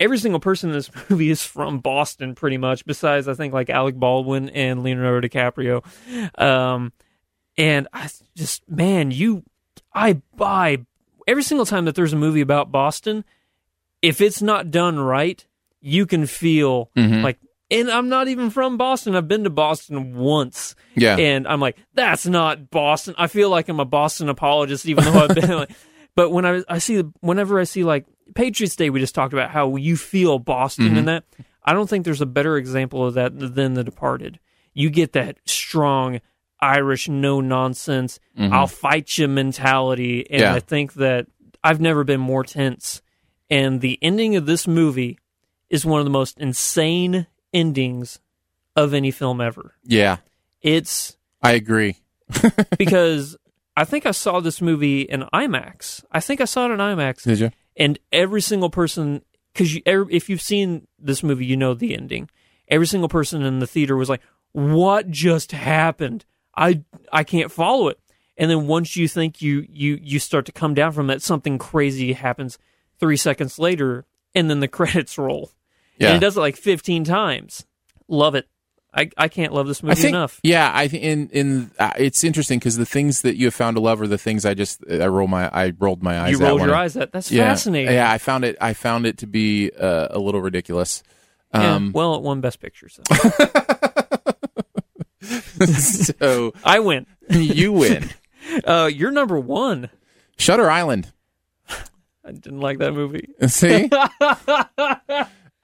every 0.01 0.17
single 0.19 0.41
person 0.41 0.71
in 0.71 0.77
this 0.77 0.91
movie 1.11 1.29
is 1.31 1.43
from 1.43 1.81
Boston, 1.81 2.35
pretty 2.35 2.57
much. 2.57 2.87
Besides, 2.87 3.29
I 3.29 3.35
think 3.35 3.53
like 3.53 3.69
Alec 3.69 3.97
Baldwin 3.97 4.49
and 4.51 4.83
Leonardo 4.83 5.29
DiCaprio. 5.29 5.85
Um, 6.41 6.93
and 7.59 7.87
I 7.93 8.09
just 8.35 8.69
man, 8.71 9.11
you, 9.11 9.43
I 9.93 10.23
buy 10.37 10.79
every 11.29 11.45
single 11.45 11.65
time 11.67 11.85
that 11.85 11.95
there's 11.95 12.13
a 12.13 12.17
movie 12.17 12.41
about 12.41 12.73
Boston. 12.73 13.25
If 14.03 14.21
it's 14.21 14.43
not 14.43 14.71
done 14.73 14.99
right, 14.99 15.45
you 15.81 16.07
can 16.07 16.27
feel 16.27 16.91
Mhm. 16.97 17.23
like. 17.23 17.39
And 17.71 17.91
I'm 17.91 18.09
not 18.09 18.29
even 18.29 18.49
from 18.49 18.79
Boston. 18.79 19.15
I've 19.15 19.29
been 19.29 19.45
to 19.45 19.51
Boston 19.51 20.17
once. 20.17 20.75
yeah. 20.97 21.17
And 21.19 21.47
I'm 21.47 21.61
like, 21.61 21.77
that's 21.95 22.25
not 22.27 22.71
Boston. 22.71 23.15
I 23.19 23.27
feel 23.27 23.51
like 23.51 23.69
I'm 23.69 23.79
a 23.79 23.85
Boston 23.85 24.29
apologist, 24.31 24.87
even 24.87 25.05
though 25.05 25.25
I've 25.29 25.35
been 25.35 25.51
like. 25.57 25.71
But 26.17 26.31
when 26.31 26.47
I 26.47 26.63
I 26.69 26.79
see 26.79 27.03
whenever 27.21 27.61
I 27.61 27.65
see 27.65 27.85
like 27.85 28.07
Patriots 28.35 28.75
Day, 28.75 28.89
we 28.91 29.01
just 29.01 29.15
talked 29.15 29.35
about 29.35 29.51
how 29.51 29.77
you 29.77 29.97
feel 29.97 30.39
Boston 30.39 30.97
and 30.97 31.07
that. 31.09 31.25
I 31.63 31.75
don't 31.75 31.89
think 31.91 32.05
there's 32.07 32.23
a 32.23 32.27
better 32.27 32.57
example 32.57 33.05
of 33.07 33.15
that 33.15 33.39
than 33.39 33.75
The 33.75 33.85
Departed. 33.85 34.39
You 34.73 34.89
get 34.91 35.13
that 35.13 35.37
strong 35.45 36.21
Irish, 36.61 37.09
no 37.09 37.41
nonsense, 37.41 38.19
mm-hmm. 38.39 38.53
I'll 38.53 38.67
fight 38.67 39.17
you 39.19 39.29
mentality, 39.29 40.29
and 40.31 40.41
Yeah. 40.41 40.55
I 40.55 40.61
think 40.61 40.95
that 40.95 41.27
I've 41.63 41.81
never 41.81 42.05
been 42.05 42.21
more 42.21 42.45
tense. 42.45 43.03
And 43.51 43.81
the 43.81 43.99
ending 44.03 44.37
of 44.37 44.47
this 44.47 44.67
movie 44.67 45.19
is 45.71 45.85
one 45.87 46.01
of 46.01 46.05
the 46.07 46.11
most 46.11 46.39
insane 46.39 47.27
endings 47.53 48.21
of 48.77 48.93
any 48.95 49.11
film 49.11 49.41
ever. 49.41 49.75
yeah. 49.85 50.19
It's 50.61 51.17
I 51.41 51.53
agree. 51.53 51.97
because 52.79 53.37
I 53.77 53.85
think 53.85 54.07
I 54.07 54.11
saw 54.11 54.41
this 54.41 54.61
movie 54.61 55.03
in 55.03 55.25
IMAX. 55.33 56.05
I 56.11 56.19
think 56.21 56.41
I 56.41 56.47
saw 56.47 56.67
it 56.67 56.73
in 56.73 56.79
IMAX, 56.79 57.23
Did 57.23 57.39
you? 57.39 57.51
and 57.77 57.99
every 58.13 58.41
single 58.41 58.71
person, 58.71 59.23
because 59.53 59.73
you, 59.75 59.83
if 60.11 60.29
you've 60.29 60.43
seen 60.43 60.89
this 60.99 61.23
movie, 61.23 61.47
you 61.47 61.57
know 61.57 61.75
the 61.75 61.95
ending. 61.97 62.29
Every 62.67 62.87
single 62.89 63.09
person 63.09 63.43
in 63.43 63.61
the 63.61 63.67
theater 63.69 63.97
was 63.97 64.09
like, 64.09 64.21
"What 64.53 65.11
just 65.11 65.53
happened? 65.53 66.25
I 66.59 66.83
I 67.13 67.25
can't 67.25 67.51
follow 67.53 67.89
it." 67.89 67.99
And 68.37 68.51
then 68.51 68.67
once 68.67 68.97
you 68.97 69.09
think 69.09 69.41
you 69.41 69.67
you 69.71 69.99
you 70.03 70.19
start 70.19 70.47
to 70.47 70.53
come 70.53 70.75
down 70.75 70.93
from 70.93 71.07
that, 71.09 71.23
something 71.23 71.59
crazy 71.59 72.13
happens 72.13 72.59
three 73.01 73.17
seconds 73.17 73.59
later, 73.59 74.05
and 74.35 74.51
then 74.51 74.61
the 74.61 74.69
credits 74.79 75.17
roll. 75.19 75.51
Yeah. 75.99 76.09
And 76.09 76.17
it 76.17 76.21
does 76.21 76.37
it 76.37 76.41
like 76.41 76.57
fifteen 76.57 77.05
times. 77.05 77.65
Love 78.09 78.35
it. 78.35 78.49
I 78.95 79.11
I 79.19 79.29
can't 79.29 79.53
love 79.53 79.67
this 79.67 79.83
movie 79.83 79.97
think, 79.97 80.09
enough. 80.15 80.41
Yeah, 80.43 80.71
I 80.75 80.89
think 80.89 81.03
in 81.05 81.29
in 81.31 81.71
uh, 81.79 81.93
it's 81.99 82.25
interesting 82.25 82.59
because 82.59 82.77
the 82.77 82.87
things 82.87 83.21
that 83.23 83.37
you 83.37 83.47
have 83.47 83.55
found 83.55 83.77
to 83.77 83.83
love 83.83 84.01
are 84.01 84.07
the 84.07 84.17
things 84.19 84.47
I 84.47 84.55
just 84.55 84.83
I 84.91 85.07
roll 85.07 85.27
my 85.29 85.49
I 85.49 85.73
rolled 85.79 86.03
my 86.03 86.19
eyes. 86.19 86.31
You 86.33 86.39
rolled 86.39 86.63
your 86.63 86.75
eyes 86.75 86.97
at. 86.97 87.13
That's 87.13 87.31
Yeah, 87.31 87.45
fascinating. 87.51 87.93
Yeah, 87.93 88.11
I 88.11 88.19
found 88.19 88.45
it. 88.45 88.57
I 88.61 88.73
found 88.73 89.05
it 89.07 89.19
to 89.19 89.27
be 89.27 89.71
uh, 89.73 90.09
a 90.11 90.19
little 90.19 90.41
ridiculous. 90.41 91.03
Yeah, 91.53 91.75
Um, 91.75 91.93
well, 91.93 92.15
it 92.15 92.23
won 92.23 92.41
Best 92.41 92.61
Picture, 92.61 92.89
so 92.89 93.03
so 95.23 96.53
I 96.65 96.79
win. 96.81 97.07
you 97.31 97.73
win. 97.73 98.11
Uh, 98.65 98.89
you're 98.91 99.11
number 99.11 99.39
one. 99.39 99.91
Shutter 100.39 100.71
Island. 100.71 101.13
I 102.25 102.33
didn't 102.33 102.61
like 102.61 102.79
that 102.79 102.93
movie. 102.93 103.29
See, 103.47 103.91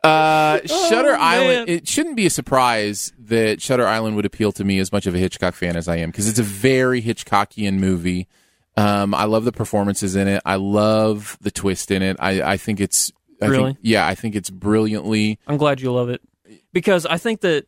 uh, 0.04 0.60
Shutter 0.66 1.14
Oh, 1.14 1.18
Island. 1.18 1.68
It 1.70 1.88
shouldn't 1.88 2.16
be 2.16 2.26
a 2.26 2.30
surprise 2.30 3.12
that 3.18 3.62
Shutter 3.62 3.86
Island 3.86 4.16
would 4.16 4.26
appeal 4.26 4.52
to 4.52 4.64
me 4.64 4.78
as 4.80 4.92
much 4.92 5.06
of 5.06 5.14
a 5.14 5.18
Hitchcock 5.18 5.54
fan 5.54 5.76
as 5.76 5.88
I 5.88 5.96
am 5.96 6.10
because 6.10 6.28
it's 6.28 6.38
a 6.38 6.42
very 6.42 7.00
Hitchcockian 7.00 7.78
movie. 7.78 8.28
Um, 8.76 9.14
I 9.14 9.24
love 9.24 9.44
the 9.44 9.52
performances 9.52 10.14
in 10.16 10.28
it. 10.28 10.42
I 10.44 10.56
love 10.56 11.38
the 11.40 11.50
twist 11.50 11.90
in 11.90 12.02
it. 12.02 12.16
I, 12.20 12.42
I 12.42 12.56
think 12.58 12.80
it's 12.80 13.12
I 13.40 13.46
Really? 13.46 13.64
Think, 13.72 13.78
yeah, 13.82 14.06
I 14.06 14.14
think 14.14 14.34
it's 14.34 14.50
brilliantly. 14.50 15.38
I'm 15.46 15.56
glad 15.56 15.80
you 15.80 15.90
love 15.92 16.08
it 16.10 16.20
because 16.72 17.06
I 17.06 17.16
think 17.18 17.40
that, 17.42 17.66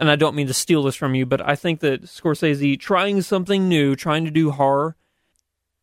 and 0.00 0.10
I 0.10 0.16
don't 0.16 0.34
mean 0.34 0.46
to 0.48 0.54
steal 0.54 0.82
this 0.82 0.94
from 0.96 1.14
you, 1.14 1.24
but 1.26 1.40
I 1.40 1.56
think 1.56 1.80
that 1.80 2.02
Scorsese 2.04 2.78
trying 2.80 3.22
something 3.22 3.68
new, 3.68 3.94
trying 3.96 4.24
to 4.24 4.30
do 4.30 4.50
horror, 4.50 4.96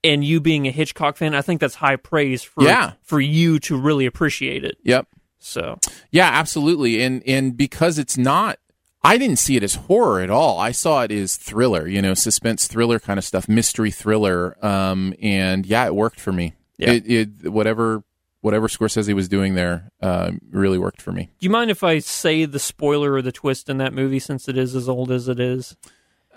and 0.03 0.23
you 0.25 0.39
being 0.41 0.67
a 0.67 0.71
Hitchcock 0.71 1.15
fan, 1.17 1.33
I 1.35 1.41
think 1.41 1.61
that's 1.61 1.75
high 1.75 1.95
praise 1.95 2.41
for 2.43 2.63
Yeah. 2.63 2.93
for 3.03 3.21
you 3.21 3.59
to 3.59 3.77
really 3.77 4.05
appreciate 4.05 4.63
it. 4.63 4.77
Yep. 4.83 5.07
So 5.39 5.79
Yeah, 6.11 6.29
absolutely. 6.29 7.01
And 7.03 7.21
and 7.27 7.55
because 7.55 7.97
it's 7.99 8.17
not 8.17 8.57
I 9.03 9.17
didn't 9.17 9.37
see 9.39 9.55
it 9.55 9.63
as 9.63 9.75
horror 9.75 10.21
at 10.21 10.29
all. 10.29 10.59
I 10.59 10.71
saw 10.71 11.01
it 11.01 11.11
as 11.11 11.35
thriller, 11.35 11.87
you 11.87 12.01
know, 12.01 12.13
suspense 12.13 12.67
thriller 12.67 12.99
kind 12.99 13.17
of 13.17 13.23
stuff, 13.23 13.47
mystery 13.47 13.91
thriller. 13.91 14.57
Um 14.65 15.13
and 15.21 15.65
yeah, 15.65 15.85
it 15.85 15.95
worked 15.95 16.19
for 16.19 16.31
me. 16.31 16.53
Yeah. 16.77 16.91
It, 16.93 17.07
it 17.43 17.51
whatever 17.51 18.03
whatever 18.41 18.67
Scorsese 18.67 19.13
was 19.13 19.27
doing 19.29 19.55
there 19.55 19.91
uh, 20.01 20.31
really 20.51 20.77
worked 20.77 21.01
for 21.01 21.11
me. 21.11 21.29
do 21.39 21.45
you 21.45 21.49
mind 21.49 21.71
if 21.71 21.83
I 21.83 21.99
say 21.99 22.45
the 22.45 22.59
spoiler 22.59 23.13
or 23.13 23.21
the 23.21 23.31
twist 23.31 23.69
in 23.69 23.77
that 23.77 23.93
movie 23.93 24.19
since 24.19 24.47
it 24.49 24.57
is 24.57 24.75
as 24.75 24.89
old 24.89 25.11
as 25.11 25.27
it 25.27 25.39
is? 25.39 25.75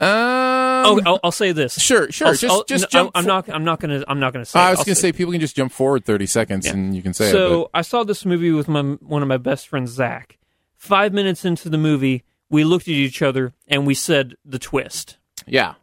Um 0.00 0.64
Oh, 0.86 1.00
I'll, 1.06 1.20
I'll 1.24 1.32
say 1.32 1.52
this. 1.52 1.80
Sure, 1.80 2.10
sure. 2.12 2.26
I'll- 2.28 2.34
just 2.34 2.44
I'll- 2.44 2.64
just 2.64 2.82
no, 2.84 2.88
jump 2.90 3.10
I'm 3.14 3.22
for- 3.24 3.28
not. 3.28 3.48
I'm 3.48 3.64
not 3.64 3.80
gonna. 3.80 4.04
I'm 4.06 4.20
not 4.20 4.34
gonna 4.34 4.44
say. 4.44 4.58
I 4.60 4.68
was 4.70 4.80
going 4.80 4.94
to 4.94 5.00
say 5.00 5.12
people 5.12 5.32
can 5.32 5.40
just 5.40 5.56
jump 5.56 5.72
forward 5.72 6.04
30 6.04 6.26
seconds 6.26 6.66
and 6.66 6.94
you 6.94 7.00
can 7.00 7.14
say 7.14 7.28
it. 7.28 7.32
So 7.32 7.70
I 7.72 7.80
saw 7.80 8.04
this 8.04 8.26
movie 8.26 8.50
with 8.50 8.68
my 8.68 8.82
one 8.82 9.22
of 9.22 9.28
my 9.28 9.38
best 9.38 9.66
friends, 9.66 9.92
Zach. 9.92 10.36
Five 10.76 11.14
minutes 11.14 11.46
into 11.46 11.70
the 11.70 11.78
movie, 11.78 12.22
we 12.50 12.64
looked 12.64 12.84
at 12.86 12.92
each 12.92 13.22
other 13.22 13.54
and 13.66 13.86
we 13.86 13.94
said 13.94 14.34
the 14.44 14.58
twist. 14.58 15.16
yeah. 15.46 15.74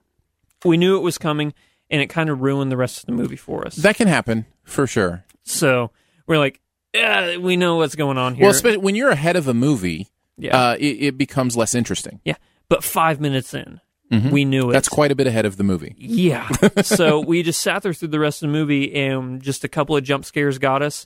We 0.63 0.77
knew 0.77 0.95
it 0.97 1.01
was 1.01 1.17
coming, 1.17 1.55
and 1.89 1.99
it 2.03 2.07
kind 2.07 2.29
of 2.29 2.41
ruined 2.41 2.71
the 2.71 2.77
rest 2.77 2.99
of 2.99 3.05
the 3.07 3.13
movie 3.13 3.35
for 3.35 3.65
us. 3.65 3.77
That 3.77 3.95
can 3.95 4.07
happen 4.07 4.45
for 4.63 4.85
sure. 4.85 5.23
so 5.41 5.89
we're 6.27 6.37
like, 6.39 6.59
yeah, 6.93 7.37
we 7.37 7.55
know 7.57 7.77
what's 7.77 7.95
going 7.95 8.17
on 8.17 8.35
here. 8.35 8.43
Well, 8.43 8.51
especially 8.51 8.77
when 8.77 8.95
you're 8.95 9.09
ahead 9.11 9.35
of 9.35 9.47
a 9.47 9.53
movie, 9.53 10.07
yeah, 10.37 10.57
uh, 10.71 10.75
it, 10.79 10.85
it 11.03 11.17
becomes 11.17 11.55
less 11.55 11.73
interesting. 11.75 12.19
yeah. 12.25 12.35
But 12.69 12.83
five 12.83 13.19
minutes 13.19 13.53
in, 13.53 13.81
we 14.09 14.45
knew 14.45 14.59
it. 14.59 14.63
Mm-hmm. 14.63 14.71
That's 14.71 14.89
quite 14.89 15.11
a 15.11 15.15
bit 15.15 15.27
ahead 15.27 15.45
of 15.45 15.57
the 15.57 15.63
movie. 15.63 15.93
Yeah. 15.97 16.47
so 16.83 17.19
we 17.19 17.43
just 17.43 17.61
sat 17.61 17.83
there 17.83 17.93
through 17.93 18.09
the 18.09 18.19
rest 18.19 18.41
of 18.43 18.47
the 18.49 18.53
movie, 18.53 18.93
and 18.93 19.41
just 19.41 19.63
a 19.63 19.67
couple 19.67 19.95
of 19.97 20.03
jump 20.03 20.25
scares 20.25 20.57
got 20.57 20.81
us. 20.81 21.05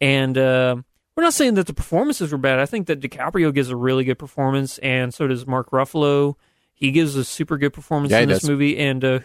And 0.00 0.36
uh, 0.36 0.76
we're 1.16 1.22
not 1.22 1.32
saying 1.34 1.54
that 1.54 1.66
the 1.66 1.74
performances 1.74 2.30
were 2.32 2.38
bad. 2.38 2.58
I 2.58 2.66
think 2.66 2.86
that 2.88 3.00
DiCaprio 3.00 3.52
gives 3.54 3.70
a 3.70 3.76
really 3.76 4.04
good 4.04 4.18
performance, 4.18 4.78
and 4.78 5.14
so 5.14 5.26
does 5.26 5.46
Mark 5.46 5.70
Ruffalo. 5.70 6.34
He 6.74 6.90
gives 6.90 7.16
a 7.16 7.24
super 7.24 7.56
good 7.56 7.72
performance 7.72 8.10
Yeah, 8.10 8.20
in 8.20 8.28
this 8.28 8.40
does. 8.40 8.50
movie, 8.50 8.76
and 8.78 9.04
uh, 9.04 9.20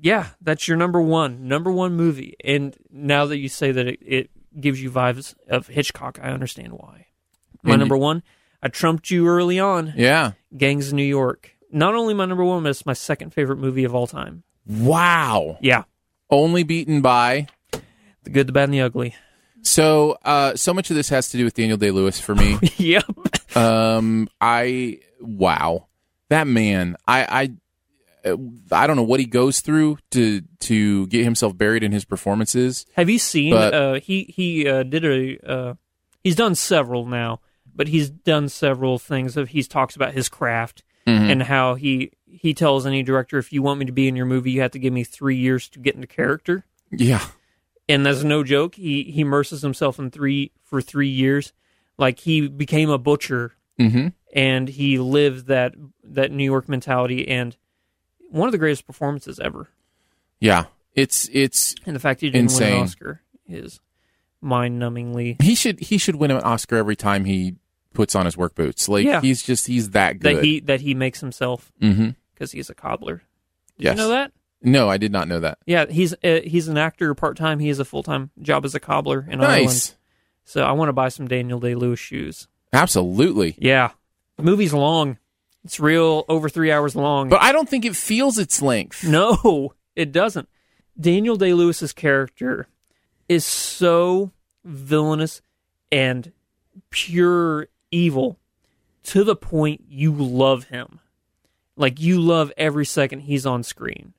yeah, 0.00 0.26
that's 0.40 0.66
your 0.68 0.76
number 0.76 1.00
one, 1.00 1.48
number 1.48 1.70
one 1.70 1.94
movie. 1.94 2.34
And 2.44 2.76
now 2.90 3.26
that 3.26 3.38
you 3.38 3.48
say 3.48 3.72
that 3.72 3.86
it, 3.86 3.98
it 4.04 4.30
gives 4.58 4.82
you 4.82 4.90
vibes 4.90 5.34
of 5.48 5.68
Hitchcock, 5.68 6.18
I 6.22 6.30
understand 6.30 6.72
why. 6.72 7.06
My 7.62 7.72
And 7.72 7.80
number 7.80 7.96
one, 7.96 8.22
I 8.62 8.68
trumped 8.68 9.10
you 9.10 9.28
early 9.28 9.58
on. 9.60 9.94
Yeah. 9.96 10.32
Gangs 10.56 10.88
of 10.88 10.94
New 10.94 11.04
York. 11.04 11.52
Not 11.72 11.94
only 11.94 12.14
my 12.14 12.24
number 12.24 12.44
one, 12.44 12.62
but 12.62 12.70
it's 12.70 12.86
my 12.86 12.92
second 12.94 13.32
favorite 13.32 13.58
movie 13.58 13.84
of 13.84 13.94
all 13.94 14.06
time. 14.06 14.42
Wow. 14.66 15.58
Yeah. 15.60 15.84
Only 16.30 16.62
beaten 16.62 17.00
by 17.00 17.48
The 18.24 18.30
good, 18.30 18.46
the 18.46 18.52
bad, 18.52 18.64
and 18.64 18.74
the 18.74 18.80
ugly. 18.80 19.14
So, 19.62 20.18
uh, 20.24 20.56
so 20.56 20.72
much 20.72 20.90
of 20.90 20.96
this 20.96 21.08
has 21.10 21.30
to 21.30 21.36
do 21.36 21.44
with 21.44 21.54
Daniel 21.54 21.76
Day 21.76 21.90
Lewis 21.90 22.20
for 22.20 22.34
me. 22.34 22.58
yep. 22.76 23.04
um, 23.56 24.28
I 24.40 25.00
wow, 25.20 25.86
that 26.28 26.46
man. 26.46 26.96
I 27.06 27.24
I 27.42 27.52
I 28.24 28.86
don't 28.86 28.96
know 28.96 29.02
what 29.02 29.20
he 29.20 29.26
goes 29.26 29.60
through 29.60 29.98
to 30.12 30.42
to 30.60 31.06
get 31.08 31.24
himself 31.24 31.56
buried 31.56 31.82
in 31.82 31.92
his 31.92 32.04
performances. 32.04 32.86
Have 32.94 33.08
you 33.10 33.18
seen? 33.18 33.52
But- 33.52 33.74
uh, 33.74 33.94
he 34.00 34.24
he 34.24 34.68
uh, 34.68 34.82
did 34.82 35.04
a. 35.04 35.38
Uh, 35.50 35.74
he's 36.22 36.36
done 36.36 36.54
several 36.54 37.06
now, 37.06 37.40
but 37.74 37.88
he's 37.88 38.10
done 38.10 38.48
several 38.48 38.98
things. 38.98 39.36
Of 39.36 39.48
he's 39.50 39.68
talks 39.68 39.96
about 39.96 40.12
his 40.14 40.28
craft 40.28 40.82
Mm-hmm. 41.06 41.30
and 41.30 41.42
how 41.44 41.76
he 41.76 42.12
he 42.26 42.52
tells 42.52 42.84
any 42.86 43.02
director, 43.02 43.38
if 43.38 43.52
you 43.54 43.62
want 43.62 43.80
me 43.80 43.86
to 43.86 43.92
be 43.92 44.06
in 44.06 44.16
your 44.16 44.26
movie, 44.26 44.50
you 44.52 44.60
have 44.60 44.72
to 44.72 44.78
give 44.78 44.92
me 44.92 45.02
three 45.02 45.36
years 45.36 45.68
to 45.70 45.78
get 45.78 45.94
into 45.94 46.06
character. 46.06 46.64
Yeah, 46.92 47.24
and 47.88 48.04
that's 48.04 48.22
no 48.22 48.44
joke. 48.44 48.74
He 48.74 49.04
he 49.04 49.22
immerses 49.22 49.62
himself 49.62 49.98
in 49.98 50.10
three 50.10 50.52
for 50.62 50.82
three 50.82 51.08
years. 51.08 51.54
Like 51.96 52.18
he 52.20 52.48
became 52.48 52.90
a 52.90 52.98
butcher, 52.98 53.54
Mm-hmm. 53.80 54.08
and 54.34 54.68
he 54.68 54.98
lived 54.98 55.46
that 55.46 55.74
that 56.04 56.30
New 56.32 56.44
York 56.44 56.68
mentality, 56.68 57.26
and 57.26 57.56
one 58.30 58.48
of 58.48 58.52
the 58.52 58.58
greatest 58.58 58.86
performances 58.86 59.38
ever. 59.40 59.68
Yeah, 60.40 60.64
it's 60.94 61.28
it's 61.32 61.74
And 61.86 61.94
the 61.94 62.00
fact 62.00 62.20
he 62.20 62.30
didn't 62.30 62.52
win 62.52 62.62
an 62.72 62.82
Oscar 62.82 63.20
is 63.48 63.80
mind-numbingly 64.40 65.40
he 65.42 65.54
should 65.54 65.80
he 65.80 65.98
should 65.98 66.16
win 66.16 66.30
an 66.30 66.40
Oscar 66.42 66.76
every 66.76 66.96
time 66.96 67.24
he 67.26 67.56
puts 67.92 68.14
on 68.14 68.24
his 68.24 68.36
work 68.36 68.54
boots. 68.54 68.88
Like 68.88 69.04
Yeah. 69.04 69.20
he's 69.20 69.42
just 69.42 69.66
he's 69.66 69.90
that 69.90 70.18
good. 70.18 70.36
that 70.36 70.44
he 70.44 70.60
that 70.60 70.80
he 70.80 70.94
makes 70.94 71.20
himself 71.20 71.72
mm-hmm. 71.80 72.10
because 72.34 72.52
he's 72.52 72.70
a 72.70 72.74
cobbler. 72.74 73.22
Did 73.76 73.84
Yes. 73.84 73.96
you 73.96 74.02
know 74.04 74.08
that? 74.10 74.32
No, 74.62 74.88
I 74.88 74.98
did 74.98 75.10
not 75.10 75.26
know 75.26 75.40
that. 75.40 75.58
Yeah, 75.66 75.86
he's 75.86 76.12
uh, 76.22 76.40
he's 76.44 76.68
an 76.68 76.76
actor 76.78 77.14
part 77.14 77.36
time. 77.36 77.58
He 77.60 77.68
has 77.68 77.78
a 77.78 77.84
full 77.84 78.02
time 78.02 78.30
job 78.40 78.64
as 78.64 78.74
a 78.74 78.80
cobbler 78.80 79.26
in 79.28 79.40
Ireland. 79.40 79.66
Nice, 79.66 79.96
So 80.44 80.64
I 80.64 80.72
want 80.72 80.88
to 80.90 80.92
buy 80.92 81.08
some 81.08 81.28
Daniel 81.28 81.60
Day 81.60 81.74
Lewis 81.74 81.98
shoes. 81.98 82.46
absolutely. 82.72 83.56
Yeah, 83.58 83.90
the 84.36 84.42
movie's 84.42 84.72
long. 84.74 85.18
It's 85.64 85.78
real 85.78 86.24
over 86.28 86.48
three 86.48 86.72
hours 86.72 86.96
long. 86.96 87.28
But 87.28 87.42
I 87.42 87.52
don't 87.52 87.68
think 87.68 87.84
it 87.84 87.96
feels 87.96 88.38
its 88.38 88.62
length. 88.62 89.04
no, 89.04 89.74
it 89.94 90.12
doesn't. 90.12 90.48
Daniel 90.98 91.36
Day 91.36 91.54
Lewis's 91.54 91.92
character 91.92 92.66
is 93.28 93.44
so 93.44 94.32
villainous 94.64 95.42
and 95.92 96.32
pure 96.90 97.68
evil 97.90 98.38
to 99.04 99.24
the 99.24 99.36
point 99.36 99.84
you 99.88 100.12
love 100.12 100.64
him. 100.64 101.00
Like 101.76 102.00
you 102.00 102.20
love 102.20 102.52
every 102.56 102.84
second 102.84 103.20
he's 103.20 103.46
on 103.46 103.62
screen. 103.62 104.12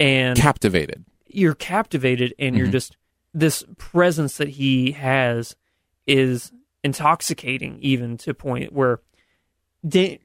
And 0.00 0.36
Captivated. 0.36 1.04
you're 1.26 1.54
captivated 1.54 2.34
and 2.38 2.56
you're 2.56 2.66
mm-hmm. 2.66 2.72
just 2.72 2.96
this 3.34 3.64
presence 3.78 4.38
that 4.38 4.48
he 4.48 4.92
has 4.92 5.54
is 6.06 6.52
intoxicating 6.82 7.78
even 7.80 8.16
to 8.18 8.34
point 8.34 8.72
where 8.72 9.00
De, 9.86 10.18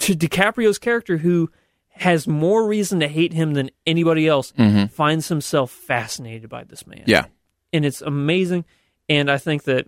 to 0.00 0.14
DiCaprio's 0.14 0.78
character 0.78 1.16
who 1.18 1.50
has 1.88 2.26
more 2.26 2.66
reason 2.66 3.00
to 3.00 3.08
hate 3.08 3.32
him 3.32 3.54
than 3.54 3.70
anybody 3.86 4.26
else 4.26 4.52
finds 4.92 5.28
himself 5.28 5.70
fascinated 5.70 6.48
by 6.50 6.64
this 6.64 6.86
man 6.86 7.04
Yeah. 7.06 7.26
and 7.72 7.84
it's 7.84 8.00
amazing. 8.02 8.64
And 9.08 9.30
I 9.30 9.38
think 9.38 9.64
that 9.64 9.86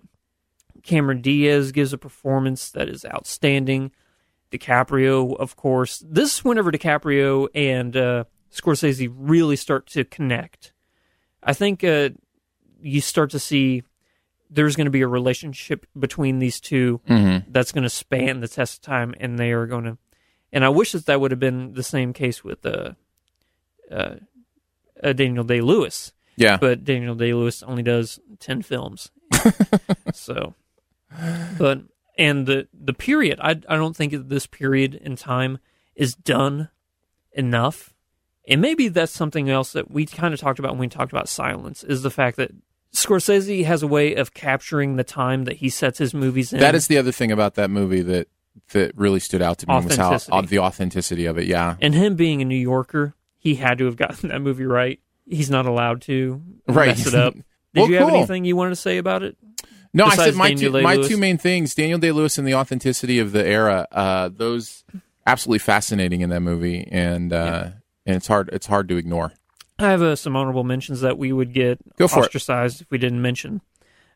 Cameron 0.83 1.21
Diaz 1.21 1.71
gives 1.71 1.93
a 1.93 1.97
performance 1.97 2.71
that 2.71 2.89
is 2.89 3.05
outstanding. 3.05 3.91
DiCaprio, 4.51 5.35
of 5.37 5.55
course. 5.55 6.03
This 6.07 6.35
is 6.39 6.45
whenever 6.45 6.71
DiCaprio 6.71 7.47
and 7.55 7.95
uh, 7.97 8.23
Scorsese 8.51 9.11
really 9.15 9.55
start 9.55 9.87
to 9.87 10.03
connect. 10.03 10.73
I 11.41 11.53
think 11.53 11.83
uh, 11.83 12.09
you 12.81 13.01
start 13.01 13.31
to 13.31 13.39
see 13.39 13.83
there's 14.49 14.75
going 14.75 14.85
to 14.85 14.91
be 14.91 15.01
a 15.01 15.07
relationship 15.07 15.87
between 15.97 16.37
these 16.39 16.59
2 16.59 17.01
that's 17.47 17.71
going 17.71 17.83
to 17.83 17.89
span 17.89 18.41
the 18.41 18.47
test 18.47 18.77
of 18.77 18.81
time, 18.83 19.15
and 19.19 19.39
they 19.39 19.51
are 19.51 19.65
going 19.65 19.85
to. 19.85 19.97
And 20.53 20.63
I 20.63 20.69
wish 20.69 20.93
that 20.93 21.07
that 21.07 21.19
would 21.19 21.31
have 21.31 21.39
been 21.39 21.73
the 21.73 21.83
same 21.83 22.13
case 22.13 22.43
with 22.43 22.65
uh, 22.65 22.91
uh, 23.91 24.15
uh, 25.03 25.13
Daniel 25.13 25.43
Day 25.43 25.59
Lewis 25.61 26.13
Yeah. 26.37 26.55
but 26.57 26.85
Daniel 26.85 27.15
Day 27.15 27.33
Lewis 27.33 27.61
only 27.63 27.83
does 27.83 28.19
ten 28.39 28.61
films. 28.61 29.11
so, 30.13 30.53
but 31.57 31.81
and 32.17 32.45
the 32.45 32.67
the 32.73 32.93
period, 32.93 33.39
I 33.41 33.51
I 33.67 33.75
don't 33.75 33.95
think 33.95 34.13
this 34.29 34.45
period 34.47 34.95
in 34.95 35.15
time 35.15 35.57
is 35.95 36.13
done 36.15 36.69
enough. 37.33 37.93
And 38.47 38.61
maybe 38.61 38.89
that's 38.89 39.11
something 39.11 39.49
else 39.49 39.71
that 39.73 39.89
we 39.89 40.05
kind 40.05 40.33
of 40.33 40.39
talked 40.39 40.59
about 40.59 40.71
when 40.71 40.79
we 40.79 40.87
talked 40.87 41.11
about 41.13 41.29
silence 41.29 41.83
is 41.83 42.03
the 42.03 42.11
fact 42.11 42.37
that 42.37 42.51
Scorsese 42.93 43.63
has 43.65 43.81
a 43.81 43.87
way 43.87 44.13
of 44.15 44.33
capturing 44.33 44.97
the 44.97 45.03
time 45.03 45.45
that 45.45 45.57
he 45.57 45.69
sets 45.69 45.97
his 45.97 46.13
movies 46.13 46.51
in. 46.53 46.59
that 46.59 46.75
is 46.75 46.87
the 46.87 46.97
other 46.97 47.11
thing 47.11 47.31
about 47.31 47.55
that 47.55 47.69
movie 47.71 48.01
that 48.01 48.27
that 48.71 48.91
really 48.97 49.19
stood 49.19 49.41
out 49.41 49.57
to 49.59 49.67
me 49.67 49.75
was 49.85 49.95
how 49.95 50.17
uh, 50.31 50.41
the 50.41 50.59
authenticity 50.59 51.25
of 51.25 51.37
it. 51.37 51.47
Yeah. 51.47 51.75
and 51.81 51.93
him 51.93 52.15
being 52.15 52.41
a 52.41 52.45
New 52.45 52.55
Yorker, 52.57 53.13
he 53.37 53.55
had 53.55 53.77
to 53.79 53.85
have 53.85 53.95
gotten 53.95 54.29
that 54.29 54.41
movie 54.41 54.65
right. 54.65 54.99
He's 55.25 55.49
not 55.49 55.65
allowed 55.65 56.01
to 56.03 56.41
Right. 56.67 56.87
mess 56.87 57.07
it 57.07 57.15
up. 57.15 57.33
Did 57.73 57.81
Well, 57.81 57.89
you 57.89 57.95
have 57.97 58.07
cool. 58.09 58.17
anything 58.17 58.45
you 58.45 58.55
wanted 58.55 58.71
to 58.71 58.75
say 58.75 58.97
about 58.97 59.23
it? 59.23 59.35
No, 59.93 60.05
I 60.05 60.15
said 60.15 60.35
my 60.35 60.49
Daniel 60.49 60.73
two, 60.73 60.81
my 60.81 60.97
two 60.97 61.17
main 61.17 61.37
things: 61.37 61.75
Daniel 61.75 61.99
Day 61.99 62.11
Lewis 62.11 62.37
and 62.39 62.47
the 62.47 62.55
authenticity 62.55 63.19
of 63.19 63.31
the 63.31 63.45
era. 63.45 63.87
Uh, 63.91 64.29
those 64.35 64.83
absolutely 65.27 65.59
fascinating 65.59 66.21
in 66.21 66.29
that 66.31 66.39
movie, 66.41 66.87
and 66.91 67.31
uh, 67.31 67.69
and 68.05 68.15
it's 68.15 68.25
hard 68.27 68.49
it's 68.53 68.65
hard 68.65 68.87
to 68.89 68.97
ignore. 68.97 69.33
I 69.79 69.89
have 69.91 70.01
uh, 70.01 70.15
some 70.15 70.35
honorable 70.35 70.63
mentions 70.63 71.01
that 71.01 71.17
we 71.19 71.31
would 71.31 71.53
get 71.53 71.77
Go 71.97 72.07
for 72.07 72.19
it. 72.19 72.25
ostracized 72.25 72.81
if 72.81 72.87
we 72.89 72.97
didn't 72.97 73.21
mention. 73.21 73.61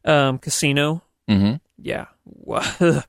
Um, 0.05 0.39
Casino, 0.39 1.03
Mm-hmm. 1.29 1.55
yeah, 1.79 2.05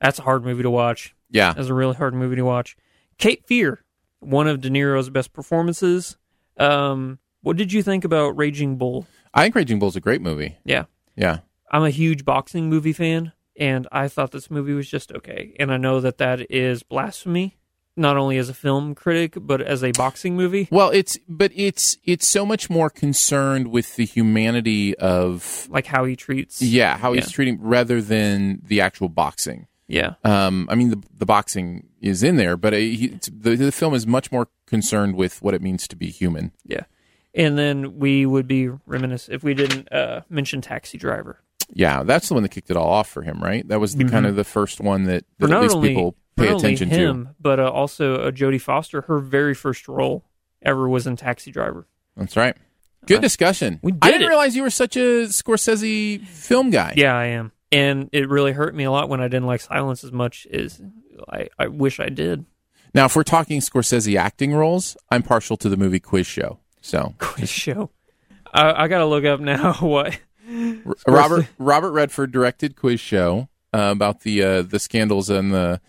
that's 0.00 0.18
a 0.18 0.22
hard 0.22 0.44
movie 0.44 0.62
to 0.62 0.70
watch. 0.70 1.14
Yeah, 1.30 1.52
That's 1.52 1.68
a 1.68 1.74
really 1.74 1.94
hard 1.94 2.14
movie 2.14 2.36
to 2.36 2.42
watch. 2.42 2.76
Cape 3.18 3.46
Fear, 3.46 3.84
one 4.20 4.48
of 4.48 4.60
De 4.62 4.70
Niro's 4.70 5.10
best 5.10 5.32
performances. 5.34 6.16
Um, 6.56 7.18
what 7.42 7.56
did 7.56 7.72
you 7.72 7.82
think 7.82 8.04
about 8.04 8.30
Raging 8.36 8.76
Bull? 8.78 9.06
I 9.34 9.42
think 9.42 9.54
Raging 9.54 9.78
Bull's 9.78 9.96
a 9.96 10.00
great 10.00 10.22
movie. 10.22 10.56
Yeah, 10.64 10.84
Yeah, 11.16 11.40
I'm 11.70 11.82
a 11.84 11.90
huge 11.90 12.24
boxing 12.24 12.68
movie 12.70 12.92
fan, 12.94 13.32
and 13.58 13.86
I 13.92 14.08
thought 14.08 14.30
this 14.30 14.50
movie 14.50 14.72
was 14.72 14.88
just 14.88 15.12
okay. 15.12 15.54
And 15.60 15.70
I 15.72 15.76
know 15.76 16.00
that 16.00 16.18
that 16.18 16.50
is 16.50 16.82
blasphemy, 16.82 17.58
not 17.96 18.16
only 18.16 18.38
as 18.38 18.48
a 18.48 18.54
film 18.54 18.94
critic 18.94 19.34
but 19.38 19.60
as 19.60 19.84
a 19.84 19.92
boxing 19.92 20.34
movie. 20.36 20.68
well, 20.70 20.88
it's 20.90 21.18
but 21.28 21.52
it's 21.54 21.98
it's 22.04 22.26
so 22.26 22.46
much 22.46 22.70
more 22.70 22.88
concerned 22.88 23.68
with 23.68 23.96
the 23.96 24.04
humanity 24.06 24.96
of 24.96 25.66
Like 25.70 25.86
how 25.86 26.04
he 26.06 26.16
treats. 26.16 26.62
yeah 26.62 26.96
how 26.96 27.12
he's 27.12 27.30
treating 27.30 27.60
rather 27.60 28.00
than 28.00 28.62
the 28.64 28.80
actual 28.80 29.08
boxing. 29.10 29.66
Yeah. 29.88 30.14
Um, 30.22 30.68
I 30.70 30.74
mean 30.76 30.90
the 30.90 31.02
the 31.16 31.26
boxing 31.26 31.88
is 32.00 32.22
in 32.22 32.36
there, 32.36 32.56
but 32.56 32.72
uh, 32.72 32.76
he, 32.76 33.08
the 33.08 33.56
the 33.56 33.72
film 33.72 33.94
is 33.94 34.06
much 34.06 34.30
more 34.30 34.48
concerned 34.66 35.16
with 35.16 35.42
what 35.42 35.54
it 35.54 35.62
means 35.62 35.88
to 35.88 35.96
be 35.96 36.10
human. 36.10 36.52
Yeah. 36.64 36.82
And 37.34 37.58
then 37.58 37.98
we 37.98 38.26
would 38.26 38.46
be 38.46 38.68
remiss 38.86 39.28
if 39.28 39.42
we 39.42 39.54
didn't 39.54 39.92
uh, 39.92 40.22
mention 40.28 40.60
Taxi 40.60 40.98
Driver. 40.98 41.40
Yeah, 41.70 42.02
that's 42.02 42.28
the 42.28 42.34
one 42.34 42.42
that 42.42 42.48
kicked 42.50 42.70
it 42.70 42.76
all 42.76 42.88
off 42.88 43.08
for 43.08 43.22
him, 43.22 43.42
right? 43.42 43.66
That 43.68 43.78
was 43.78 43.94
the, 43.94 44.04
kind 44.04 44.24
of 44.24 44.36
the 44.36 44.44
first 44.44 44.80
one 44.80 45.04
that, 45.04 45.24
that 45.38 45.50
at 45.50 45.60
least 45.60 45.76
only, 45.76 45.90
people 45.90 46.16
pay 46.36 46.48
attention 46.48 46.88
him, 46.88 47.34
but 47.38 47.60
uh, 47.60 47.70
also 47.70 48.16
uh, 48.16 48.30
Jodie 48.30 48.60
Foster. 48.60 49.02
Her 49.02 49.18
very 49.18 49.54
first 49.54 49.86
role 49.86 50.24
ever 50.62 50.88
was 50.88 51.06
in 51.06 51.16
Taxi 51.16 51.50
Driver. 51.50 51.86
That's 52.16 52.36
right. 52.36 52.56
Good 53.06 53.20
discussion. 53.20 53.80
we 53.82 53.92
I 54.02 54.06
did 54.06 54.12
didn't 54.12 54.22
it. 54.22 54.28
realize 54.28 54.56
you 54.56 54.62
were 54.62 54.70
such 54.70 54.96
a 54.96 55.26
Scorsese 55.26 56.26
film 56.26 56.70
guy. 56.70 56.94
Yeah, 56.96 57.14
I 57.14 57.26
am. 57.26 57.52
And 57.70 58.08
it 58.12 58.28
really 58.28 58.52
hurt 58.52 58.74
me 58.74 58.84
a 58.84 58.90
lot 58.90 59.08
when 59.08 59.20
I 59.20 59.28
didn't 59.28 59.46
like 59.46 59.60
Silence 59.60 60.02
as 60.04 60.12
much 60.12 60.46
as 60.52 60.80
I, 61.28 61.48
I 61.58 61.66
wish 61.68 62.00
I 62.00 62.08
did. 62.08 62.46
Now, 62.94 63.04
if 63.04 63.14
we're 63.14 63.22
talking 63.24 63.60
Scorsese 63.60 64.18
acting 64.18 64.54
roles, 64.54 64.96
I'm 65.10 65.22
partial 65.22 65.56
to 65.58 65.68
the 65.68 65.76
movie 65.76 66.00
Quiz 66.00 66.26
Show. 66.26 66.60
So 66.80 67.14
Quiz 67.18 67.50
show. 67.50 67.90
I, 68.54 68.84
I 68.84 68.88
got 68.88 68.98
to 68.98 69.06
look 69.06 69.24
up 69.24 69.40
now 69.40 69.74
what. 69.80 70.18
Robert 71.06 71.46
Robert 71.58 71.90
Redford 71.92 72.32
directed 72.32 72.74
Quiz 72.76 73.00
Show 73.00 73.48
uh, 73.74 73.90
about 73.92 74.20
the 74.22 74.42
uh, 74.42 74.62
the 74.62 74.78
scandals 74.78 75.28
and 75.28 75.52
the 75.52 75.80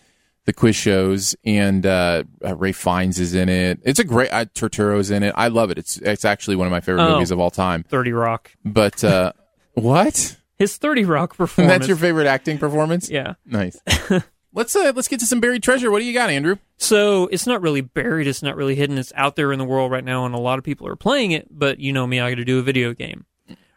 the 0.44 0.52
quiz 0.52 0.76
shows, 0.76 1.34
and 1.44 1.86
uh, 1.86 2.24
uh, 2.44 2.54
Ralph 2.56 2.76
Fiennes 2.76 3.18
is 3.18 3.34
in 3.34 3.48
it. 3.48 3.78
It's 3.84 3.98
a 3.98 4.04
great 4.04 4.30
uh, 4.30 4.44
Turturro's 4.46 5.10
in 5.10 5.22
it. 5.22 5.32
I 5.36 5.48
love 5.48 5.70
it. 5.70 5.78
It's 5.78 5.96
it's 5.98 6.26
actually 6.26 6.56
one 6.56 6.66
of 6.66 6.70
my 6.70 6.80
favorite 6.80 7.04
Oh. 7.04 7.12
movies 7.14 7.30
of 7.30 7.38
all 7.40 7.50
time. 7.50 7.84
30 7.84 8.12
Rock. 8.12 8.50
But 8.64 9.02
uh, 9.02 9.32
what? 9.74 10.36
His 10.60 10.76
30 10.76 11.06
Rock 11.06 11.38
performance. 11.38 11.72
That's 11.78 11.88
your 11.88 11.96
favorite 11.96 12.26
acting 12.26 12.58
performance? 12.58 13.08
Yeah. 13.08 13.34
Nice. 13.46 13.80
let's 14.52 14.76
uh, 14.76 14.92
let's 14.94 15.08
get 15.08 15.18
to 15.20 15.26
some 15.26 15.40
buried 15.40 15.62
treasure. 15.62 15.90
What 15.90 16.00
do 16.00 16.04
you 16.04 16.12
got, 16.12 16.28
Andrew? 16.28 16.56
So 16.76 17.28
it's 17.28 17.46
not 17.46 17.62
really 17.62 17.80
buried. 17.80 18.26
It's 18.26 18.42
not 18.42 18.56
really 18.56 18.74
hidden. 18.74 18.98
It's 18.98 19.10
out 19.16 19.36
there 19.36 19.52
in 19.52 19.58
the 19.58 19.64
world 19.64 19.90
right 19.90 20.04
now, 20.04 20.26
and 20.26 20.34
a 20.34 20.38
lot 20.38 20.58
of 20.58 20.64
people 20.64 20.86
are 20.86 20.96
playing 20.96 21.30
it. 21.30 21.48
But 21.50 21.80
you 21.80 21.94
know 21.94 22.06
me, 22.06 22.20
I 22.20 22.30
got 22.30 22.36
to 22.36 22.44
do 22.44 22.58
a 22.58 22.62
video 22.62 22.92
game. 22.92 23.24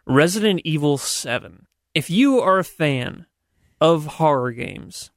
Resident 0.06 0.60
Evil 0.66 0.98
7. 0.98 1.68
If 1.96 2.10
you 2.10 2.42
are 2.42 2.60
a 2.60 2.66
fan 2.66 3.28
of 3.80 4.06
horror 4.06 4.52
games, 4.52 5.10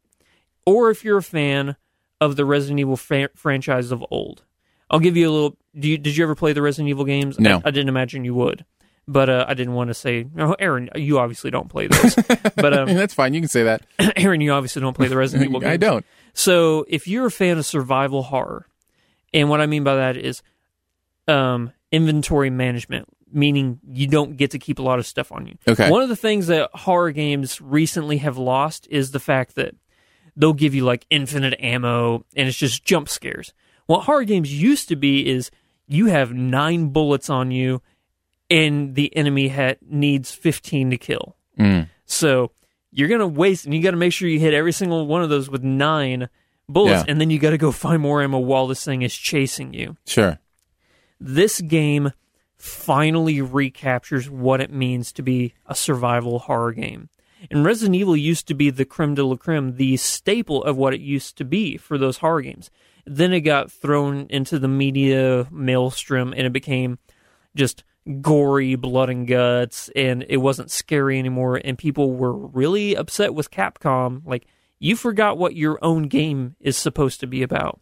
or 0.65 0.91
if 0.91 1.05
you're 1.05 1.19
a 1.19 1.23
fan 1.23 1.75
of 2.21 2.37
the 2.37 2.45
Resident 2.45 2.79
Evil 2.79 2.97
franchise 2.97 3.91
of 3.91 4.05
old, 4.09 4.45
I'll 4.89 5.01
give 5.01 5.17
you 5.17 5.29
a 5.29 5.33
little. 5.33 5.57
Do 5.77 5.89
you, 5.89 5.99
did 5.99 6.17
you 6.17 6.23
ever 6.23 6.37
play 6.37 6.53
the 6.53 6.63
Resident 6.63 6.91
Evil 6.91 7.05
games? 7.05 7.41
No. 7.41 7.57
I, 7.57 7.69
I 7.69 7.71
didn't 7.73 7.89
imagine 7.89 8.25
you 8.25 8.35
would. 8.35 8.65
But 9.09 9.31
uh, 9.31 9.45
I 9.47 9.55
didn't 9.55 9.75
want 9.75 9.89
to 9.89 9.95
say, 9.95 10.27
oh, 10.37 10.57
Aaron, 10.59 10.91
you 10.97 11.21
obviously 11.21 11.51
don't 11.51 11.69
play 11.69 11.87
those. 11.87 12.15
but 12.57 12.77
um, 12.77 12.93
That's 12.93 13.15
fine. 13.15 13.35
You 13.35 13.41
can 13.41 13.49
say 13.49 13.63
that. 13.63 13.87
Aaron, 14.17 14.41
you 14.41 14.53
obviously 14.53 14.83
don't 14.83 14.95
play 14.95 15.07
the 15.07 15.17
Resident 15.17 15.49
Evil 15.49 15.61
games. 15.61 15.73
I 15.73 15.77
don't. 15.77 16.05
So 16.33 16.85
if 16.89 17.07
you're 17.07 17.27
a 17.27 17.31
fan 17.31 17.57
of 17.59 17.65
survival 17.65 18.25
horror, 18.25 18.67
and 19.33 19.49
what 19.49 19.61
I 19.61 19.67
mean 19.67 19.85
by 19.85 19.95
that 19.95 20.17
is 20.17 20.43
um, 21.29 21.73
inventory 21.93 22.51
management, 22.51 23.09
meaning 23.33 23.79
you 23.89 24.07
don't 24.09 24.37
get 24.37 24.51
to 24.53 24.59
keep 24.59 24.79
a 24.79 24.83
lot 24.83 24.99
of 24.99 25.07
stuff 25.07 25.31
on 25.31 25.47
you. 25.47 25.57
Okay. 25.69 25.91
One 25.91 26.03
of 26.03 26.09
the 26.09 26.17
things 26.17 26.49
that 26.49 26.71
horror 26.75 27.13
games 27.13 27.61
recently 27.61 28.19
have 28.19 28.39
lost 28.39 28.89
is 28.91 29.13
the 29.13 29.21
fact 29.21 29.55
that 29.55 29.75
they'll 30.37 30.53
give 30.53 30.75
you 30.75 30.85
like 30.85 31.07
infinite 31.11 31.59
ammo 31.61 32.25
and 32.35 32.49
it's 32.49 32.57
just 32.57 32.85
jump 32.85 33.09
scares. 33.09 33.53
What 33.87 34.05
horror 34.05 34.25
games 34.25 34.53
used 34.53 34.89
to 34.89 34.97
be 34.97 35.29
is 35.29 35.51
you 35.87 36.07
have 36.07 36.33
nine 36.33 36.89
bullets 36.89 37.31
on 37.31 37.51
you 37.51 37.83
and 38.51 38.95
the 38.95 39.15
enemy 39.17 39.49
ha- 39.49 39.75
needs 39.89 40.33
15 40.33 40.91
to 40.91 40.97
kill. 40.97 41.37
Mm. 41.59 41.89
So 42.05 42.53
you're 42.93 43.09
gonna 43.09 43.27
waste, 43.27 43.65
and 43.65 43.75
you 43.75 43.83
got 43.83 43.91
to 43.93 43.97
make 43.97 44.13
sure 44.13 44.29
you 44.29 44.39
hit 44.41 44.55
every 44.55 44.73
single 44.73 45.07
one 45.07 45.23
of 45.23 45.29
those 45.29 45.51
with 45.51 45.63
nine 45.63 46.29
bullets, 46.69 47.05
Yeah. 47.07 47.11
and 47.13 47.21
then 47.21 47.31
you 47.31 47.39
got 47.39 47.51
to 47.51 47.59
go 47.59 47.73
find 47.73 48.01
more 48.03 48.23
ammo 48.23 48.39
while 48.39 48.67
this 48.67 48.85
thing 48.85 49.03
is 49.03 49.15
chasing 49.15 49.73
you. 49.75 49.97
Sure. 50.07 50.39
This 51.21 51.61
game 51.61 52.13
finally 52.57 53.41
recaptures 53.41 54.31
what 54.31 54.61
it 54.61 54.73
means 54.73 55.13
to 55.13 55.23
be 55.23 55.55
a 55.67 55.75
survival 55.75 56.39
horror 56.41 56.73
game. 56.73 57.09
And 57.51 57.65
Resident 57.65 57.95
Evil 57.97 58.17
used 58.17 58.49
to 58.49 58.55
be 58.55 58.71
the 58.71 58.85
creme 58.87 59.15
de 59.15 59.25
la 59.25 59.37
creme, 59.37 59.77
the 59.77 59.97
staple 59.99 60.65
of 60.65 60.77
what 60.77 60.95
it 60.95 61.01
used 61.01 61.37
to 61.39 61.45
be 61.45 61.77
for 61.77 61.99
those 61.99 62.19
horror 62.19 62.41
games. 62.43 62.71
Then 63.05 63.33
it 63.33 63.41
got 63.43 63.71
thrown 63.71 64.27
into 64.31 64.59
the 64.59 64.69
media 64.69 65.47
maelstrom 65.51 66.33
and 66.33 66.47
it 66.47 66.53
became 66.53 66.99
just 67.55 67.85
gory 68.21 68.77
blood 68.77 69.11
and 69.11 69.27
guts 69.27 69.91
and 69.97 70.25
it 70.29 70.37
wasn't 70.37 70.71
scary 70.71 71.19
anymore 71.19 71.61
and 71.65 71.77
people 71.77 72.13
were 72.13 72.33
really 72.33 72.95
upset 72.95 73.35
with 73.35 73.51
Capcom 73.51 74.23
like 74.25 74.47
you 74.79 74.97
forgot 74.97 75.39
what 75.39 75.57
your 75.57 75.79
own 75.83 76.05
game 76.05 76.57
is 76.61 76.77
supposed 76.77 77.21
to 77.21 77.27
be 77.27 77.43
about. 77.43 77.81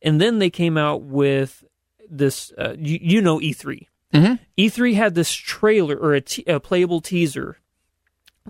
And 0.00 0.20
then 0.20 0.38
they 0.38 0.50
came 0.50 0.78
out 0.78 1.02
with 1.02 1.64
this 2.08 2.52
uh, 2.56 2.74
you, 2.78 2.98
you 3.00 3.22
know 3.22 3.38
E3. 3.38 3.86
E3 4.56 4.94
had 4.94 5.14
this 5.14 5.32
trailer 5.32 5.96
or 5.96 6.16
a, 6.16 6.22
a 6.46 6.60
playable 6.60 7.00
teaser 7.00 7.58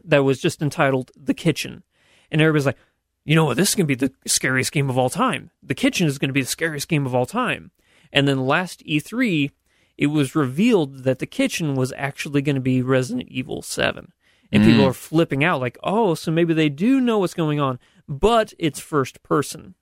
that 0.05 0.23
was 0.23 0.41
just 0.41 0.63
entitled 0.63 1.11
The 1.17 1.35
Kitchen. 1.35 1.83
And 2.31 2.41
everybody's 2.41 2.67
like, 2.67 2.79
you 3.25 3.35
know 3.35 3.47
what, 3.47 3.57
this 3.57 3.71
is 3.71 3.75
going 3.75 3.89
to 3.89 3.97
be 3.97 4.07
the 4.07 4.13
scariest 4.27 4.73
game 4.73 4.89
of 4.89 4.97
all 4.97 5.11
time. 5.11 5.51
The 5.63 5.75
Kitchen 5.75 6.07
is 6.07 6.19
going 6.19 6.29
to 6.29 6.35
be 6.35 6.43
the 6.43 6.47
scariest 6.47 6.89
game 6.89 7.07
of 7.07 7.15
all 7.15 7.27
time. 7.27 7.73
And 8.13 8.29
then 8.29 8.47
last 8.47 8.85
E3, 8.87 9.51
it 9.99 10.07
was 10.07 10.37
revealed 10.37 11.03
that 11.03 11.19
The 11.19 11.27
Kitchen 11.27 11.75
was 11.75 11.93
actually 11.97 12.41
going 12.41 12.55
to 12.55 12.61
be 12.61 12.81
Resident 12.81 13.29
Evil 13.29 13.61
7. 13.61 14.13
And 14.51 14.65
people 14.65 14.85
mm. 14.85 14.89
are 14.89 14.95
flipping 14.95 15.45
out 15.45 15.61
like, 15.61 15.77
oh, 15.83 16.15
so 16.15 16.31
maybe 16.31 16.55
they 16.55 16.71
do 16.71 17.01
know 17.01 17.19
what's 17.19 17.35
going 17.35 17.61
on, 17.61 17.79
but 18.09 18.55
it's 18.59 18.81
first 18.81 19.23
person. 19.23 19.75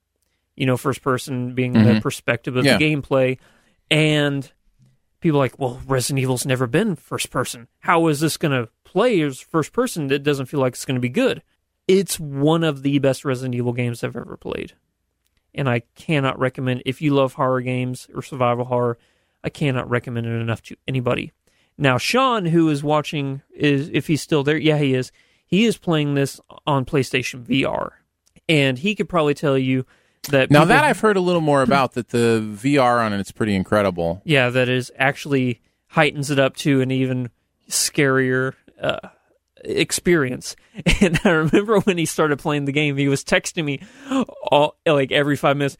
You 0.57 0.65
know, 0.65 0.75
first 0.75 1.01
person 1.01 1.53
being 1.53 1.71
the 1.71 1.79
mm-hmm. 1.79 1.99
perspective 1.99 2.57
of 2.57 2.65
Yeah. 2.65 2.77
the 2.77 2.83
gameplay. 2.83 3.37
And 3.89 4.51
people 5.21 5.39
are 5.39 5.43
like, 5.43 5.57
well, 5.57 5.79
Resident 5.87 6.19
Evil's 6.19 6.45
never 6.45 6.67
been 6.67 6.95
first 6.95 7.29
person. 7.29 7.67
How 7.79 8.07
is 8.07 8.19
this 8.19 8.35
going 8.35 8.51
to 8.51 8.69
play 8.83 9.21
as 9.21 9.39
first 9.39 9.71
person? 9.71 10.07
That 10.07 10.23
doesn't 10.23 10.47
feel 10.47 10.59
like 10.59 10.73
it's 10.73 10.83
going 10.83 10.95
to 10.95 11.01
be 11.01 11.09
good. 11.09 11.43
It's 11.87 12.19
one 12.19 12.63
of 12.65 12.81
the 12.81 12.99
best 12.99 13.23
Resident 13.23 13.55
Evil 13.55 13.71
games 13.71 14.03
I've 14.03 14.17
ever 14.17 14.35
played. 14.35 14.73
And 15.53 15.69
I 15.69 15.83
cannot 15.95 16.37
recommend, 16.39 16.83
if 16.85 17.01
you 17.01 17.13
love 17.13 17.33
horror 17.33 17.61
games 17.61 18.09
or 18.13 18.21
survival 18.21 18.65
horror, 18.65 18.97
I 19.47 19.49
cannot 19.49 19.89
recommend 19.89 20.27
it 20.27 20.31
enough 20.41 20.61
to 20.63 20.75
anybody. 20.89 21.31
Now, 21.77 21.97
Sean, 21.97 22.45
who 22.45 22.67
is 22.69 22.83
watching, 22.83 23.41
is 23.55 23.89
if 23.93 24.07
he's 24.07 24.21
still 24.21 24.43
there, 24.43 24.57
yeah, 24.57 24.77
he 24.77 24.93
is. 24.93 25.11
He 25.45 25.63
is 25.63 25.77
playing 25.77 26.15
this 26.15 26.41
on 26.65 26.83
PlayStation 26.83 27.45
VR, 27.45 27.91
and 28.49 28.77
he 28.77 28.93
could 28.93 29.07
probably 29.07 29.33
tell 29.33 29.57
you 29.57 29.85
that 30.29 30.51
Now 30.51 30.59
people- 30.63 30.67
that 30.75 30.83
I've 30.83 30.99
heard 30.99 31.15
a 31.15 31.21
little 31.21 31.39
more 31.41 31.61
about 31.61 31.93
that 31.93 32.09
the 32.09 32.43
VR 32.45 32.99
on 33.05 33.13
it's 33.13 33.31
pretty 33.31 33.55
incredible. 33.55 34.21
yeah, 34.25 34.49
that 34.49 34.67
is 34.67 34.91
actually 34.97 35.61
heightens 35.87 36.29
it 36.29 36.39
up 36.39 36.57
to 36.57 36.81
an 36.81 36.91
even 36.91 37.29
scarier 37.69 38.53
uh, 38.81 38.99
experience. 39.63 40.55
And 41.01 41.19
I 41.23 41.29
remember 41.29 41.79
when 41.79 41.97
he 41.97 42.05
started 42.05 42.37
playing 42.39 42.65
the 42.65 42.71
game, 42.71 42.97
he 42.97 43.07
was 43.07 43.23
texting 43.23 43.63
me 43.65 43.79
all 44.51 44.77
like 44.85 45.11
every 45.11 45.35
five 45.37 45.57
minutes. 45.57 45.77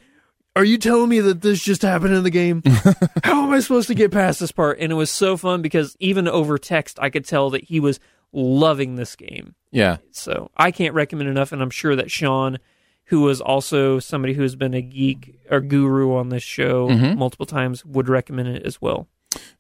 Are 0.58 0.66
you 0.66 0.80
telling 0.80 1.10
me 1.10 1.20
that 1.20 1.42
this 1.42 1.62
just 1.62 1.84
happened 1.84 2.16
in 2.16 2.24
the 2.24 2.32
game? 2.32 2.64
How 3.24 3.44
am 3.44 3.54
I 3.54 3.60
supposed 3.60 3.90
to 3.90 3.94
get 3.94 4.12
past 4.12 4.40
this 4.40 4.52
part? 4.52 4.80
And 4.80 4.92
it 4.92 4.96
was 4.96 5.12
so 5.12 5.38
fun 5.38 5.62
because 5.62 5.96
even 6.00 6.28
over 6.28 6.58
text, 6.58 6.98
I 7.00 7.12
could 7.12 7.26
tell 7.26 7.52
that 7.52 7.66
he 7.66 7.80
was 7.80 8.00
loving 8.34 8.96
this 8.96 9.16
game. 9.16 9.54
Yeah. 9.70 9.98
So 10.10 10.50
I 10.58 10.72
can't 10.72 10.96
recommend 10.96 11.30
enough, 11.30 11.52
and 11.52 11.62
I'm 11.62 11.70
sure 11.70 11.96
that 11.96 12.10
Sean, 12.10 12.58
who 13.06 13.22
was 13.22 13.40
also 13.40 14.00
somebody 14.00 14.34
who 14.34 14.42
has 14.42 14.56
been 14.56 14.74
a 14.74 14.82
geek 14.82 15.40
or 15.52 15.62
guru 15.62 16.16
on 16.16 16.30
this 16.30 16.42
show 16.42 16.90
multiple 16.90 17.46
times, 17.46 17.86
would 17.86 18.10
recommend 18.10 18.48
it 18.48 18.64
as 18.66 18.82
well. 18.82 19.08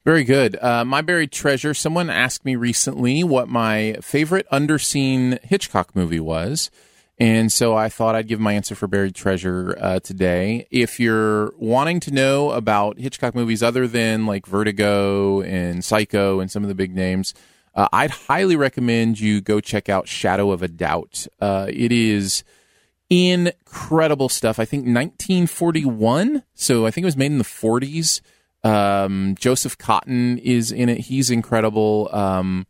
Very 0.04 0.24
good. 0.24 0.58
Uh, 0.64 0.84
my 0.84 1.02
buried 1.04 1.32
treasure. 1.32 1.76
Someone 1.76 2.10
asked 2.10 2.44
me 2.44 2.56
recently 2.56 3.24
what 3.24 3.48
my 3.48 3.98
favorite 4.02 4.48
underseen 4.52 5.40
Hitchcock 5.44 5.96
movie 5.96 6.20
was. 6.20 6.72
And 7.20 7.52
so 7.52 7.76
I 7.76 7.90
thought 7.90 8.16
I'd 8.16 8.28
give 8.28 8.40
my 8.40 8.54
answer 8.54 8.76
for 8.76 8.88
buried 8.88 9.16
treasure 9.16 9.76
uh, 9.80 10.00
today. 10.00 10.68
If 10.70 11.00
you're 11.00 11.52
wanting 11.58 12.00
to 12.02 12.12
know 12.12 12.52
about 12.52 13.00
Hitchcock 13.00 13.34
movies 13.34 13.64
other 13.64 13.88
than 13.88 14.28
like 14.28 14.46
Vertigo 14.46 15.42
and 15.42 15.84
Psycho 15.84 16.40
and 16.40 16.52
some 16.52 16.64
of 16.64 16.70
the 16.70 16.76
big 16.76 16.94
names, 16.94 17.34
uh, 17.74 17.88
I'd 17.92 18.12
highly 18.12 18.56
recommend 18.56 19.20
you 19.20 19.42
go 19.42 19.60
check 19.60 19.90
out 19.90 20.08
Shadow 20.08 20.52
of 20.52 20.62
a 20.62 20.68
Doubt. 20.68 21.26
Uh, 21.40 21.66
it 21.70 21.92
is 21.92 22.44
incredible 23.10 24.30
stuff. 24.30 24.60
I 24.60 24.66
think 24.66 24.82
1941. 24.82 26.44
So 26.54 26.86
I 26.86 26.92
think 26.92 27.04
it 27.04 27.06
was 27.06 27.18
made 27.18 27.32
in 27.32 27.40
the 27.40 27.44
40s. 27.44 28.22
Um, 28.64 29.36
Joseph 29.40 29.78
Cotten 29.78 30.40
is 30.40 30.72
in 30.72 30.90
it. 30.90 31.00
He's 31.00 31.32
incredible. 31.32 32.10
Um, 32.12 32.68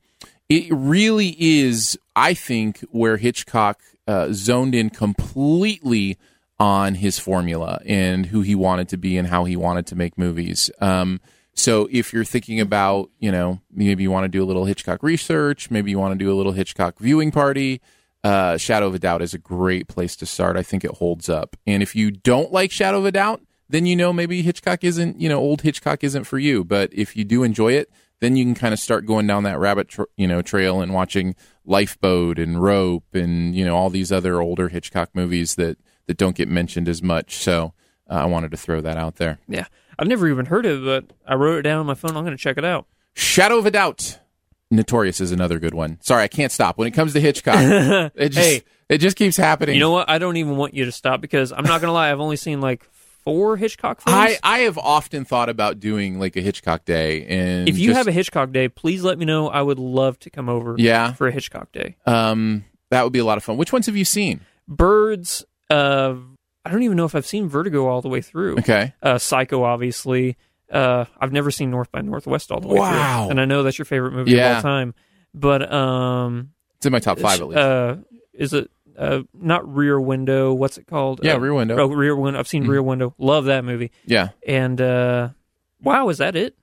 it 0.48 0.68
really 0.70 1.36
is, 1.38 1.98
I 2.16 2.34
think, 2.34 2.80
where 2.92 3.18
Hitchcock 3.18 3.82
uh, 4.08 4.30
zoned 4.32 4.74
in 4.74 4.90
completely 4.90 6.18
on 6.60 6.96
his 6.96 7.20
formula 7.20 7.80
and 7.86 8.28
who 8.28 8.42
he 8.42 8.56
wanted 8.56 8.90
to 8.90 8.98
be 8.98 9.18
and 9.18 9.28
how 9.28 9.44
he 9.44 9.56
wanted 9.56 9.86
to 9.88 9.96
make 9.96 10.18
movies. 10.18 10.72
Um, 10.82 11.20
so 11.54 11.88
if 11.92 12.14
you're 12.14 12.26
thinking 12.26 12.60
about, 12.60 13.10
you 13.20 13.32
know, 13.32 13.62
maybe 13.72 14.04
you 14.04 14.12
want 14.12 14.26
to 14.26 14.30
do 14.30 14.44
a 14.44 14.46
little 14.46 14.66
Hitchcock 14.66 15.04
research, 15.04 15.72
maybe 15.72 15.92
you 15.92 16.00
want 16.00 16.18
to 16.18 16.24
do 16.24 16.32
a 16.32 16.36
little 16.36 16.52
Hitchcock 16.52 17.00
viewing 17.00 17.32
party, 17.32 17.82
uh, 18.24 18.58
Shadow 18.58 18.88
of 18.88 18.96
a 18.96 19.00
Doubt 19.00 19.22
is 19.22 19.34
a 19.34 19.40
great 19.40 19.88
place 19.88 20.16
to 20.18 20.26
start. 20.26 20.58
I 20.58 20.64
think 20.64 20.84
it 20.84 20.92
holds 20.92 21.30
up. 21.30 21.56
And 21.66 21.82
if 21.82 21.96
you 21.96 22.12
don't 22.12 22.52
like 22.52 22.72
Shadow 22.72 23.00
of 23.00 23.06
a 23.06 23.12
Doubt, 23.12 23.42
then 23.70 23.86
you 23.86 23.96
know 23.96 24.14
maybe 24.14 24.42
Hitchcock 24.42 24.84
isn't, 24.84 25.20
you 25.20 25.30
know, 25.30 25.40
old 25.40 25.62
Hitchcock 25.62 26.04
isn't 26.04 26.24
for 26.24 26.40
you. 26.40 26.64
But 26.64 26.92
if 26.94 27.16
you 27.16 27.24
do 27.24 27.44
enjoy 27.44 27.74
it, 27.74 27.92
then 28.20 28.36
you 28.36 28.44
can 28.46 28.56
kind 28.56 28.74
of 28.74 28.80
start 28.80 29.06
going 29.06 29.28
down 29.28 29.44
that 29.44 29.60
rabbit, 29.60 29.90
tr- 29.90 30.04
you 30.16 30.28
know, 30.28 30.42
trail 30.42 30.82
and 30.82 30.94
watching 30.94 31.36
Lifeboat 31.66 32.40
and 32.40 32.62
Rope 32.62 33.14
and 33.14 33.56
you 33.56 33.66
know 33.66 33.76
all 33.76 33.90
these 33.90 34.12
other 34.12 34.42
older 34.42 34.70
Hitchcock 34.70 35.10
movies 35.14 35.56
that 35.56 35.78
that 36.08 36.18
don't 36.18 36.36
get 36.36 36.48
mentioned 36.48 36.88
as 36.88 37.04
much. 37.04 37.36
So 37.36 37.74
uh, 38.10 38.14
I 38.16 38.26
wanted 38.26 38.52
to 38.52 38.58
throw 38.58 38.82
that 38.82 38.98
out 38.98 39.18
there. 39.18 39.40
Yeah, 39.48 39.66
I've 40.00 40.08
never 40.08 40.28
even 40.28 40.46
heard 40.46 40.66
of 40.66 40.88
it, 40.88 41.08
but 41.08 41.16
I 41.30 41.36
wrote 41.36 41.60
it 41.60 41.62
down 41.64 41.80
on 41.80 41.86
my 41.86 41.94
phone. 41.96 42.16
I'm 42.16 42.24
going 42.24 42.38
to 42.38 42.42
check 42.42 42.58
it 42.58 42.66
out. 42.66 42.88
Shadow 43.14 43.58
of 43.58 43.66
a 43.66 43.72
Doubt. 43.72 44.20
Notorious 44.70 45.22
is 45.22 45.32
another 45.32 45.60
good 45.60 45.74
one. 45.74 45.98
Sorry, 46.02 46.24
I 46.24 46.28
can't 46.28 46.52
stop. 46.52 46.78
When 46.78 46.88
it 46.88 46.92
comes 46.92 47.14
to 47.14 47.22
Hitchcock, 47.22 47.56
it 48.16 48.30
just 48.30 48.38
Hey. 48.38 48.64
it 48.90 48.98
just 48.98 49.16
keeps 49.16 49.38
happening. 49.38 49.76
You 49.76 49.80
know 49.82 49.92
what? 49.92 50.10
I 50.10 50.18
don't 50.18 50.36
even 50.38 50.58
want 50.58 50.74
you 50.74 50.84
to 50.86 50.92
stop 50.92 51.22
because 51.22 51.52
I'm 51.54 51.64
not 51.64 51.80
going 51.82 51.88
to 51.90 51.94
lie. 51.94 52.12
I've 52.12 52.20
only 52.20 52.36
seen 52.36 52.60
like 52.60 52.84
four 53.28 53.58
Hitchcock 53.58 54.00
films. 54.02 54.18
I, 54.18 54.38
I 54.42 54.60
have 54.60 54.78
often 54.78 55.26
thought 55.26 55.50
about 55.50 55.82
doing 55.82 56.18
like 56.18 56.38
a 56.38 56.42
Hitchcock 56.42 56.86
day, 56.86 57.26
and 57.26 57.68
if 57.68 57.78
you 57.78 57.88
just, 57.88 57.98
have 57.98 58.08
a 58.08 58.12
Hitchcock 58.14 58.52
day, 58.54 58.70
please 58.70 59.04
let 59.04 59.18
me 59.20 59.26
know. 59.26 59.50
I 59.50 59.62
would 59.62 59.80
love 59.80 60.18
to 60.20 60.30
come 60.30 60.48
over. 60.48 60.76
Yeah. 60.78 61.12
for 61.14 61.28
a 61.28 61.32
Hitchcock 61.32 61.72
day. 61.74 61.98
um, 62.06 62.64
that 62.90 63.04
would 63.04 63.12
be 63.12 63.20
a 63.20 63.26
lot 63.26 63.38
of 63.38 63.44
fun. 63.44 63.58
Which 63.58 63.74
ones 63.74 63.88
have 63.88 63.98
you 63.98 64.06
seen? 64.06 64.40
Birds. 64.66 65.44
Uh, 65.70 66.16
I 66.64 66.72
don't 66.72 66.84
even 66.84 66.96
know 66.96 67.04
if 67.06 67.16
I've 67.16 67.26
seen 67.26 67.50
Vertigo 67.50 67.86
all 67.88 68.02
the 68.02 68.08
way 68.10 68.22
through. 68.22 68.60
Okay, 68.60 68.94
Uh, 69.04 69.18
Psycho, 69.18 69.64
obviously. 69.64 70.38
Uh, 70.72 71.06
I've 71.20 71.32
never 71.34 71.52
seen 71.52 71.70
North 71.72 71.92
by 71.92 72.02
Northwest 72.02 72.52
all 72.52 72.60
the 72.62 72.68
way 72.70 72.80
Wow. 72.80 73.24
through, 73.24 73.32
and 73.32 73.42
I 73.42 73.46
know 73.46 73.64
that's 73.64 73.78
your 73.78 73.86
favorite 73.86 74.14
movie 74.14 74.40
of 74.40 74.56
all 74.56 74.62
time. 74.62 74.94
But 75.34 75.72
um, 75.72 76.52
it's 76.78 76.86
in 76.86 76.92
my 76.94 77.00
top 77.00 77.20
five 77.20 77.40
at 77.42 77.48
least. 77.48 77.58
uh, 77.60 77.96
is 78.34 78.54
it 78.54 78.70
uh, 78.98 79.22
not 79.34 79.68
Rear 79.74 80.00
Window? 80.02 80.54
What's 80.54 80.78
it 80.78 80.88
called? 80.88 81.22
yeah, 81.24 81.34
Uh, 81.34 81.40
Rear 81.40 81.54
Window. 81.54 81.78
Oh, 81.78 81.88
Rear 81.88 82.16
Window. 82.16 82.40
I've 82.40 82.48
seen 82.48 82.66
Mhm. 82.66 82.70
Rear 82.70 82.82
Window. 82.84 83.14
Love 83.18 83.46
that 83.46 83.64
movie. 83.64 83.92
Yeah, 84.06 84.30
And 84.48 84.80
uh, 84.82 85.30
wow, 85.82 86.10
is 86.10 86.18
that 86.18 86.36
it? 86.36 86.56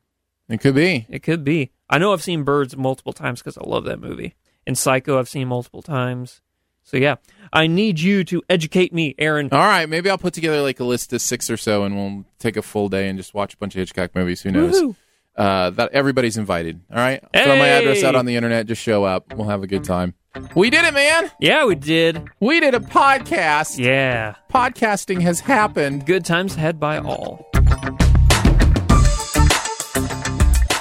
it 0.48 0.60
could 0.60 0.74
be. 0.74 1.06
It 1.08 1.22
could 1.22 1.44
be. 1.44 1.70
I 1.88 1.98
know 1.98 2.12
I've 2.12 2.22
seen 2.22 2.42
Birds 2.42 2.76
multiple 2.76 3.12
times 3.12 3.40
because 3.40 3.56
I 3.56 3.62
love 3.66 3.84
that 3.84 4.00
movie. 4.00 4.34
And 4.66 4.76
Psycho, 4.76 5.18
I've 5.18 5.28
seen 5.28 5.48
multiple 5.48 5.82
times. 5.82 6.40
So 6.82 6.96
yeah, 6.98 7.16
I 7.52 7.66
need 7.66 7.98
you 8.00 8.24
to 8.24 8.42
educate 8.50 8.92
me, 8.92 9.14
Aaron. 9.18 9.48
All 9.52 9.58
right, 9.58 9.88
maybe 9.88 10.10
I'll 10.10 10.18
put 10.18 10.34
together 10.34 10.60
like 10.60 10.80
a 10.80 10.84
list 10.84 11.12
of 11.14 11.22
six 11.22 11.48
or 11.48 11.56
so, 11.56 11.84
and 11.84 11.94
we'll 11.96 12.24
take 12.38 12.56
a 12.58 12.62
full 12.62 12.88
day 12.90 13.08
and 13.08 13.18
just 13.18 13.32
watch 13.32 13.54
a 13.54 13.56
bunch 13.56 13.74
of 13.74 13.78
Hitchcock 13.78 14.14
movies. 14.14 14.42
Who 14.42 14.50
knows? 14.50 14.82
Woohoo. 14.82 14.96
Uh, 15.36 15.70
that 15.70 15.92
everybody's 15.92 16.36
invited. 16.36 16.80
All 16.90 16.96
right, 16.98 17.20
throw 17.32 17.56
my 17.56 17.68
address 17.68 18.04
out 18.04 18.14
on 18.14 18.26
the 18.26 18.36
internet. 18.36 18.66
Just 18.66 18.82
show 18.82 19.02
up. 19.04 19.34
We'll 19.34 19.48
have 19.48 19.62
a 19.62 19.66
good 19.66 19.82
time. 19.84 20.14
We 20.54 20.70
did 20.70 20.84
it, 20.84 20.94
man. 20.94 21.30
Yeah, 21.38 21.64
we 21.64 21.74
did. 21.74 22.28
We 22.40 22.60
did 22.60 22.74
a 22.74 22.80
podcast. 22.80 23.78
Yeah, 23.78 24.34
Podcasting 24.52 25.20
has 25.22 25.40
happened. 25.40 26.06
good 26.06 26.24
times 26.24 26.54
had 26.54 26.78
by 26.80 26.98
all. 26.98 27.48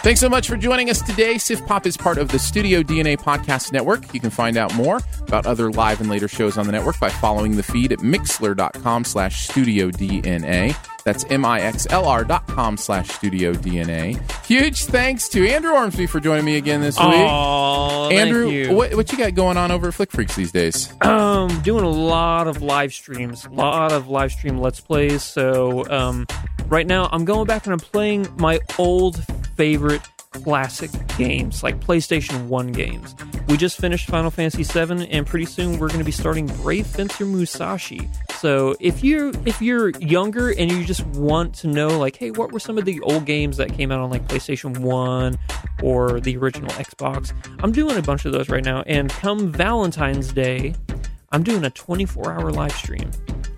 Thanks 0.04 0.20
so 0.20 0.28
much 0.28 0.50
for 0.50 0.58
joining 0.58 0.90
us 0.90 1.02
today. 1.02 1.36
SiftPop 1.36 1.86
is 1.86 1.96
part 1.96 2.18
of 2.18 2.28
the 2.28 2.38
Studio 2.38 2.84
DNA 2.84 3.16
Podcast 3.18 3.72
Network. 3.72 4.14
You 4.14 4.20
can 4.20 4.32
find 4.32 4.58
out 4.58 4.76
more 4.76 5.00
about 5.28 5.46
other 5.46 5.72
live 5.72 6.02
and 6.02 6.10
later 6.10 6.28
shows 6.28 6.58
on 6.58 6.66
the 6.66 6.74
network 6.74 7.00
by 7.00 7.08
following 7.08 7.56
the 7.56 7.64
feed 7.64 7.94
at 7.94 8.00
mixlr.com 8.00 9.06
slash 9.06 9.48
studio 9.48 9.90
DNA. 9.90 10.76
That's 11.04 11.26
M-I-X-L-R 11.30 12.24
dot 12.24 12.48
com 12.48 12.78
slash 12.78 13.10
Studio 13.10 13.54
DNA. 13.54 14.20
Huge 14.46 14.86
thanks 14.86 15.30
to 15.30 15.48
Andrew 15.48 15.72
Ormsby 15.72 16.08
for 16.08 16.20
joining 16.20 16.46
me 16.46 16.58
again 16.58 16.82
this 16.82 16.98
week. 16.98 17.08
Andrew, 17.08 18.50
you. 18.50 18.74
What, 18.74 18.96
what 18.96 19.12
you 19.12 19.18
got 19.18 19.36
going 19.36 19.58
on 19.58 19.72
over 19.72 19.90
at 19.90 19.94
Flick 19.94 20.12
Freaks 20.12 20.36
these 20.36 20.52
days? 20.52 20.94
Um, 21.02 21.62
doing 21.62 21.84
a 21.84 21.90
lot 21.90 22.48
of 22.48 22.62
live 22.62 22.94
streams, 22.94 23.46
a 23.46 23.50
lot 23.50 23.92
of 23.92 24.08
live 24.08 24.32
stream 24.32 24.58
let's 24.58 24.80
plays. 24.80 25.24
So, 25.24 25.86
um, 25.90 26.26
right 26.68 26.88
now 26.88 27.10
I'm 27.12 27.26
going 27.26 27.48
back 27.48 27.66
and 27.66 27.74
I'm 27.74 27.80
playing 27.80 28.28
my 28.38 28.60
old 28.78 29.24
favorite 29.56 30.02
classic 30.34 30.92
games, 31.18 31.64
like 31.64 31.80
PlayStation 31.80 32.48
1 32.48 32.72
games. 32.72 33.16
We 33.48 33.58
just 33.58 33.78
finished 33.78 34.08
Final 34.08 34.32
Fantasy 34.32 34.64
7 34.64 35.04
and 35.04 35.26
pretty 35.26 35.46
soon 35.46 35.80
we're 35.80 35.88
going 35.88 36.00
to 36.00 36.06
be 36.06 36.12
starting 36.12 36.48
Brave 36.48 36.88
Fencer 36.88 37.26
Musashi. 37.26 38.10
So, 38.40 38.76
if 38.80 39.04
you're 39.04 39.32
if 39.46 39.62
you're 39.62 39.90
younger 40.00 40.50
and 40.50 40.72
you 40.72 40.84
just 40.84 41.06
want 41.08 41.54
to 41.56 41.68
know 41.68 41.98
like, 41.98 42.18
hey, 42.18 42.32
what 42.32 42.52
were 42.52 42.60
some 42.60 42.78
of 42.78 42.86
the 42.86 43.00
old 43.02 43.26
games 43.26 43.58
that 43.58 43.74
came 43.74 43.92
out 43.92 44.00
on 44.00 44.10
like 44.10 44.28
PlayStation 44.28 44.78
1 44.80 45.38
or 45.82 46.20
the 46.20 46.36
original 46.38 46.70
Xbox? 46.72 47.34
I'm 47.64 47.72
doing 47.72 47.98
a 47.98 48.02
bunch 48.02 48.26
of 48.26 48.34
those 48.34 48.50
right 48.50 48.64
now 48.64 48.82
and 48.88 49.10
come 49.10 49.52
Valentine's 49.52 50.34
Day, 50.34 50.74
I'm 51.32 51.44
doing 51.44 51.64
a 51.64 51.70
24 51.70 52.34
hour 52.34 52.52
live 52.52 52.74
stream. 52.74 53.10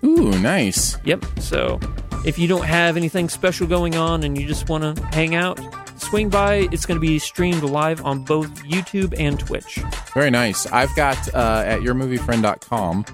Ooh, 0.04 0.30
nice. 0.38 0.96
Yep. 1.04 1.24
So 1.40 1.80
if 2.24 2.38
you 2.38 2.48
don't 2.48 2.64
have 2.64 2.96
anything 2.96 3.28
special 3.28 3.66
going 3.66 3.96
on 3.96 4.22
and 4.24 4.38
you 4.38 4.46
just 4.46 4.68
want 4.68 4.96
to 4.96 5.02
hang 5.06 5.34
out, 5.34 5.58
swing 6.00 6.28
by. 6.28 6.68
It's 6.72 6.86
going 6.86 6.96
to 6.96 7.06
be 7.06 7.18
streamed 7.18 7.62
live 7.62 8.04
on 8.04 8.24
both 8.24 8.48
YouTube 8.64 9.14
and 9.18 9.38
Twitch. 9.38 9.76
Very 10.14 10.30
nice. 10.30 10.66
I've 10.66 10.94
got 10.96 11.16
uh, 11.34 11.64
at 11.66 11.80
yourmoviefriend.com. 11.80 13.04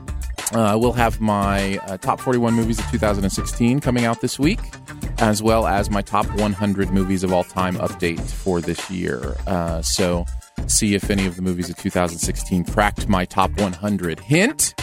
Uh, 0.52 0.76
we'll 0.78 0.92
have 0.92 1.20
my 1.20 1.78
uh, 1.86 1.96
top 1.96 2.20
41 2.20 2.54
movies 2.54 2.78
of 2.78 2.90
2016 2.90 3.80
coming 3.80 4.04
out 4.04 4.20
this 4.20 4.38
week, 4.38 4.60
as 5.18 5.42
well 5.42 5.66
as 5.66 5.88
my 5.90 6.02
top 6.02 6.26
100 6.38 6.90
movies 6.90 7.24
of 7.24 7.32
all 7.32 7.44
time 7.44 7.76
update 7.76 8.20
for 8.20 8.60
this 8.60 8.90
year. 8.90 9.34
Uh, 9.46 9.80
so, 9.80 10.26
see 10.66 10.94
if 10.94 11.08
any 11.08 11.26
of 11.26 11.36
the 11.36 11.42
movies 11.42 11.70
of 11.70 11.76
2016 11.76 12.64
cracked 12.66 13.08
my 13.08 13.24
top 13.24 13.50
100. 13.58 14.20
Hint: 14.20 14.74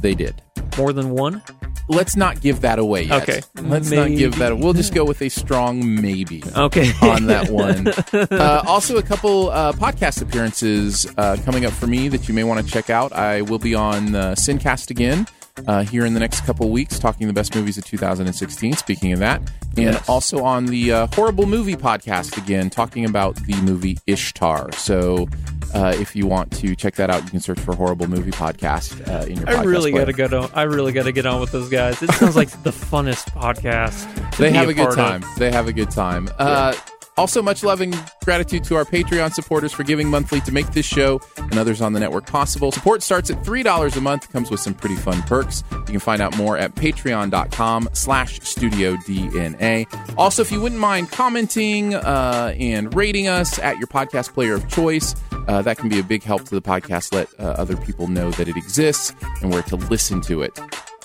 they 0.00 0.14
did. 0.14 0.42
More 0.78 0.92
than 0.92 1.10
one? 1.10 1.42
Let's 1.88 2.16
not 2.16 2.40
give 2.40 2.60
that 2.62 2.78
away 2.78 3.02
yet. 3.04 3.22
Okay. 3.22 3.40
Let's 3.62 3.90
not 3.90 4.08
give 4.08 4.36
that. 4.38 4.50
Maybe. 4.52 4.62
We'll 4.64 4.72
just 4.72 4.92
go 4.94 5.04
with 5.04 5.22
a 5.22 5.28
strong 5.28 6.00
maybe 6.00 6.42
Okay. 6.56 6.90
on 7.02 7.26
that 7.26 7.48
one. 7.50 7.88
uh, 8.32 8.62
also, 8.66 8.96
a 8.98 9.02
couple 9.02 9.50
uh, 9.50 9.72
podcast 9.72 10.20
appearances 10.22 11.06
uh, 11.16 11.36
coming 11.44 11.64
up 11.64 11.72
for 11.72 11.86
me 11.86 12.08
that 12.08 12.26
you 12.28 12.34
may 12.34 12.44
want 12.44 12.64
to 12.64 12.72
check 12.72 12.90
out. 12.90 13.12
I 13.12 13.42
will 13.42 13.58
be 13.60 13.74
on 13.74 14.14
uh, 14.14 14.34
Sincast 14.34 14.90
again 14.90 15.26
uh, 15.66 15.82
here 15.84 16.04
in 16.04 16.14
the 16.14 16.20
next 16.20 16.42
couple 16.42 16.68
weeks, 16.70 16.98
talking 16.98 17.26
the 17.26 17.32
best 17.32 17.54
movies 17.54 17.78
of 17.78 17.84
2016. 17.84 18.74
Speaking 18.74 19.12
of 19.12 19.18
that, 19.20 19.40
and 19.76 19.94
Yes. 19.94 20.08
also 20.08 20.42
on 20.44 20.66
the 20.66 20.92
uh, 20.92 21.06
Horrible 21.14 21.46
Movie 21.46 21.76
podcast 21.76 22.36
again, 22.42 22.70
talking 22.70 23.04
about 23.04 23.36
the 23.36 23.54
movie 23.62 23.98
Ishtar. 24.06 24.72
So. 24.72 25.28
Uh, 25.74 25.92
if 25.98 26.14
you 26.14 26.26
want 26.28 26.50
to 26.52 26.76
check 26.76 26.94
that 26.94 27.10
out, 27.10 27.22
you 27.24 27.28
can 27.28 27.40
search 27.40 27.58
for 27.58 27.74
Horrible 27.74 28.06
Movie 28.06 28.30
Podcast 28.30 29.06
uh, 29.12 29.26
in 29.26 29.36
your. 29.38 29.50
I 29.50 29.62
really 29.64 29.90
got 29.90 30.04
to 30.06 30.12
get 30.12 30.32
on. 30.32 30.48
I 30.54 30.62
really 30.62 30.92
got 30.92 31.02
to 31.02 31.12
get 31.12 31.26
on 31.26 31.40
with 31.40 31.50
those 31.50 31.68
guys. 31.68 32.00
It 32.02 32.10
sounds 32.12 32.36
like 32.36 32.48
the 32.62 32.70
funnest 32.70 33.24
podcast. 33.32 34.06
they 34.38 34.52
have 34.52 34.68
a, 34.68 34.74
good 34.74 34.86
part 34.94 34.98
of. 34.98 35.22
time. 35.22 35.24
They 35.36 35.50
have 35.50 35.66
a 35.66 35.72
good 35.72 35.90
time. 35.90 36.30
Uh, 36.38 36.72
also, 37.16 37.42
much 37.42 37.62
love 37.62 37.80
and 37.80 37.94
gratitude 38.24 38.64
to 38.64 38.76
our 38.76 38.84
Patreon 38.84 39.32
supporters 39.32 39.72
for 39.72 39.84
giving 39.84 40.08
monthly 40.08 40.40
to 40.42 40.52
make 40.52 40.66
this 40.72 40.84
show 40.84 41.20
and 41.36 41.58
others 41.58 41.80
on 41.80 41.92
the 41.92 42.00
network 42.00 42.26
possible. 42.26 42.72
Support 42.72 43.02
starts 43.02 43.30
at 43.30 43.42
$3 43.42 43.96
a 43.96 44.00
month, 44.00 44.30
comes 44.32 44.50
with 44.50 44.60
some 44.60 44.74
pretty 44.74 44.96
fun 44.96 45.22
perks. 45.22 45.64
You 45.70 45.84
can 45.84 46.00
find 46.00 46.20
out 46.20 46.36
more 46.36 46.58
at 46.58 46.74
patreon.com 46.74 47.88
slash 47.92 48.40
studio 48.40 48.96
DNA. 48.96 49.86
Also, 50.18 50.42
if 50.42 50.52
you 50.52 50.60
wouldn't 50.60 50.80
mind 50.80 51.10
commenting 51.10 51.94
uh, 51.94 52.54
and 52.58 52.94
rating 52.94 53.28
us 53.28 53.58
at 53.58 53.78
your 53.78 53.88
podcast 53.88 54.34
player 54.34 54.54
of 54.54 54.68
choice, 54.68 55.14
uh, 55.48 55.62
that 55.62 55.78
can 55.78 55.88
be 55.88 55.98
a 55.98 56.02
big 56.02 56.22
help 56.22 56.44
to 56.44 56.54
the 56.54 56.62
podcast. 56.62 57.14
Let 57.14 57.28
uh, 57.38 57.54
other 57.56 57.76
people 57.76 58.08
know 58.08 58.30
that 58.32 58.48
it 58.48 58.56
exists 58.56 59.14
and 59.40 59.52
where 59.52 59.62
to 59.62 59.76
listen 59.76 60.20
to 60.22 60.42
it. 60.42 60.58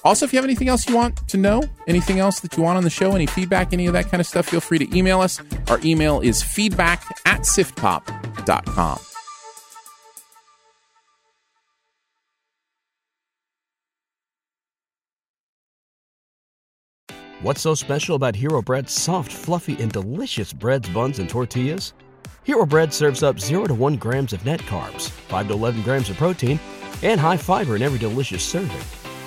Also, 0.04 0.26
if 0.26 0.34
you 0.34 0.38
have 0.38 0.46
anything 0.46 0.68
else 0.68 0.90
you 0.90 0.96
want 0.96 1.28
to 1.28 1.38
know, 1.38 1.64
anything 1.88 2.20
else 2.20 2.40
that 2.40 2.58
you 2.58 2.64
want 2.64 2.78
on 2.78 2.84
the 2.84 2.90
show, 2.90 3.14
any 3.14 3.28
feedback, 3.28 3.72
any 3.72 3.86
of 3.86 3.94
that 3.94 4.10
kind 4.10 4.20
of 4.20 4.28
stuff, 4.28 4.48
feel 4.48 4.62
free 4.62 4.80
to 4.80 4.98
email 4.98 5.22
us. 5.22 5.40
Our 5.68 5.80
email 5.84 6.22
is 6.22 6.42
feedback 6.42 7.04
at 7.26 7.42
siftpop.com. 7.42 9.00
What's 17.42 17.62
so 17.62 17.74
special 17.74 18.16
about 18.16 18.36
Hero 18.36 18.62
Bread's 18.62 18.92
soft, 18.92 19.32
fluffy, 19.32 19.76
and 19.82 19.92
delicious 19.92 20.54
breads, 20.54 20.88
buns, 20.90 21.18
and 21.18 21.28
tortillas? 21.28 21.94
Hero 22.44 22.68
Bread 22.68 22.94
serves 22.94 23.24
up 23.24 23.40
0 23.40 23.66
to 23.66 23.74
1 23.74 23.96
grams 23.98 24.32
of 24.32 24.46
net 24.46 24.60
carbs, 24.62 25.10
5 25.10 25.48
to 25.48 25.54
11 25.54 25.82
grams 25.82 26.10
of 26.12 26.18
protein, 26.18 26.60
and 27.02 27.20
high 27.20 27.38
fiber 27.38 27.76
in 27.76 27.82
every 27.82 27.98
delicious 27.98 28.44
serving. 28.44 29.01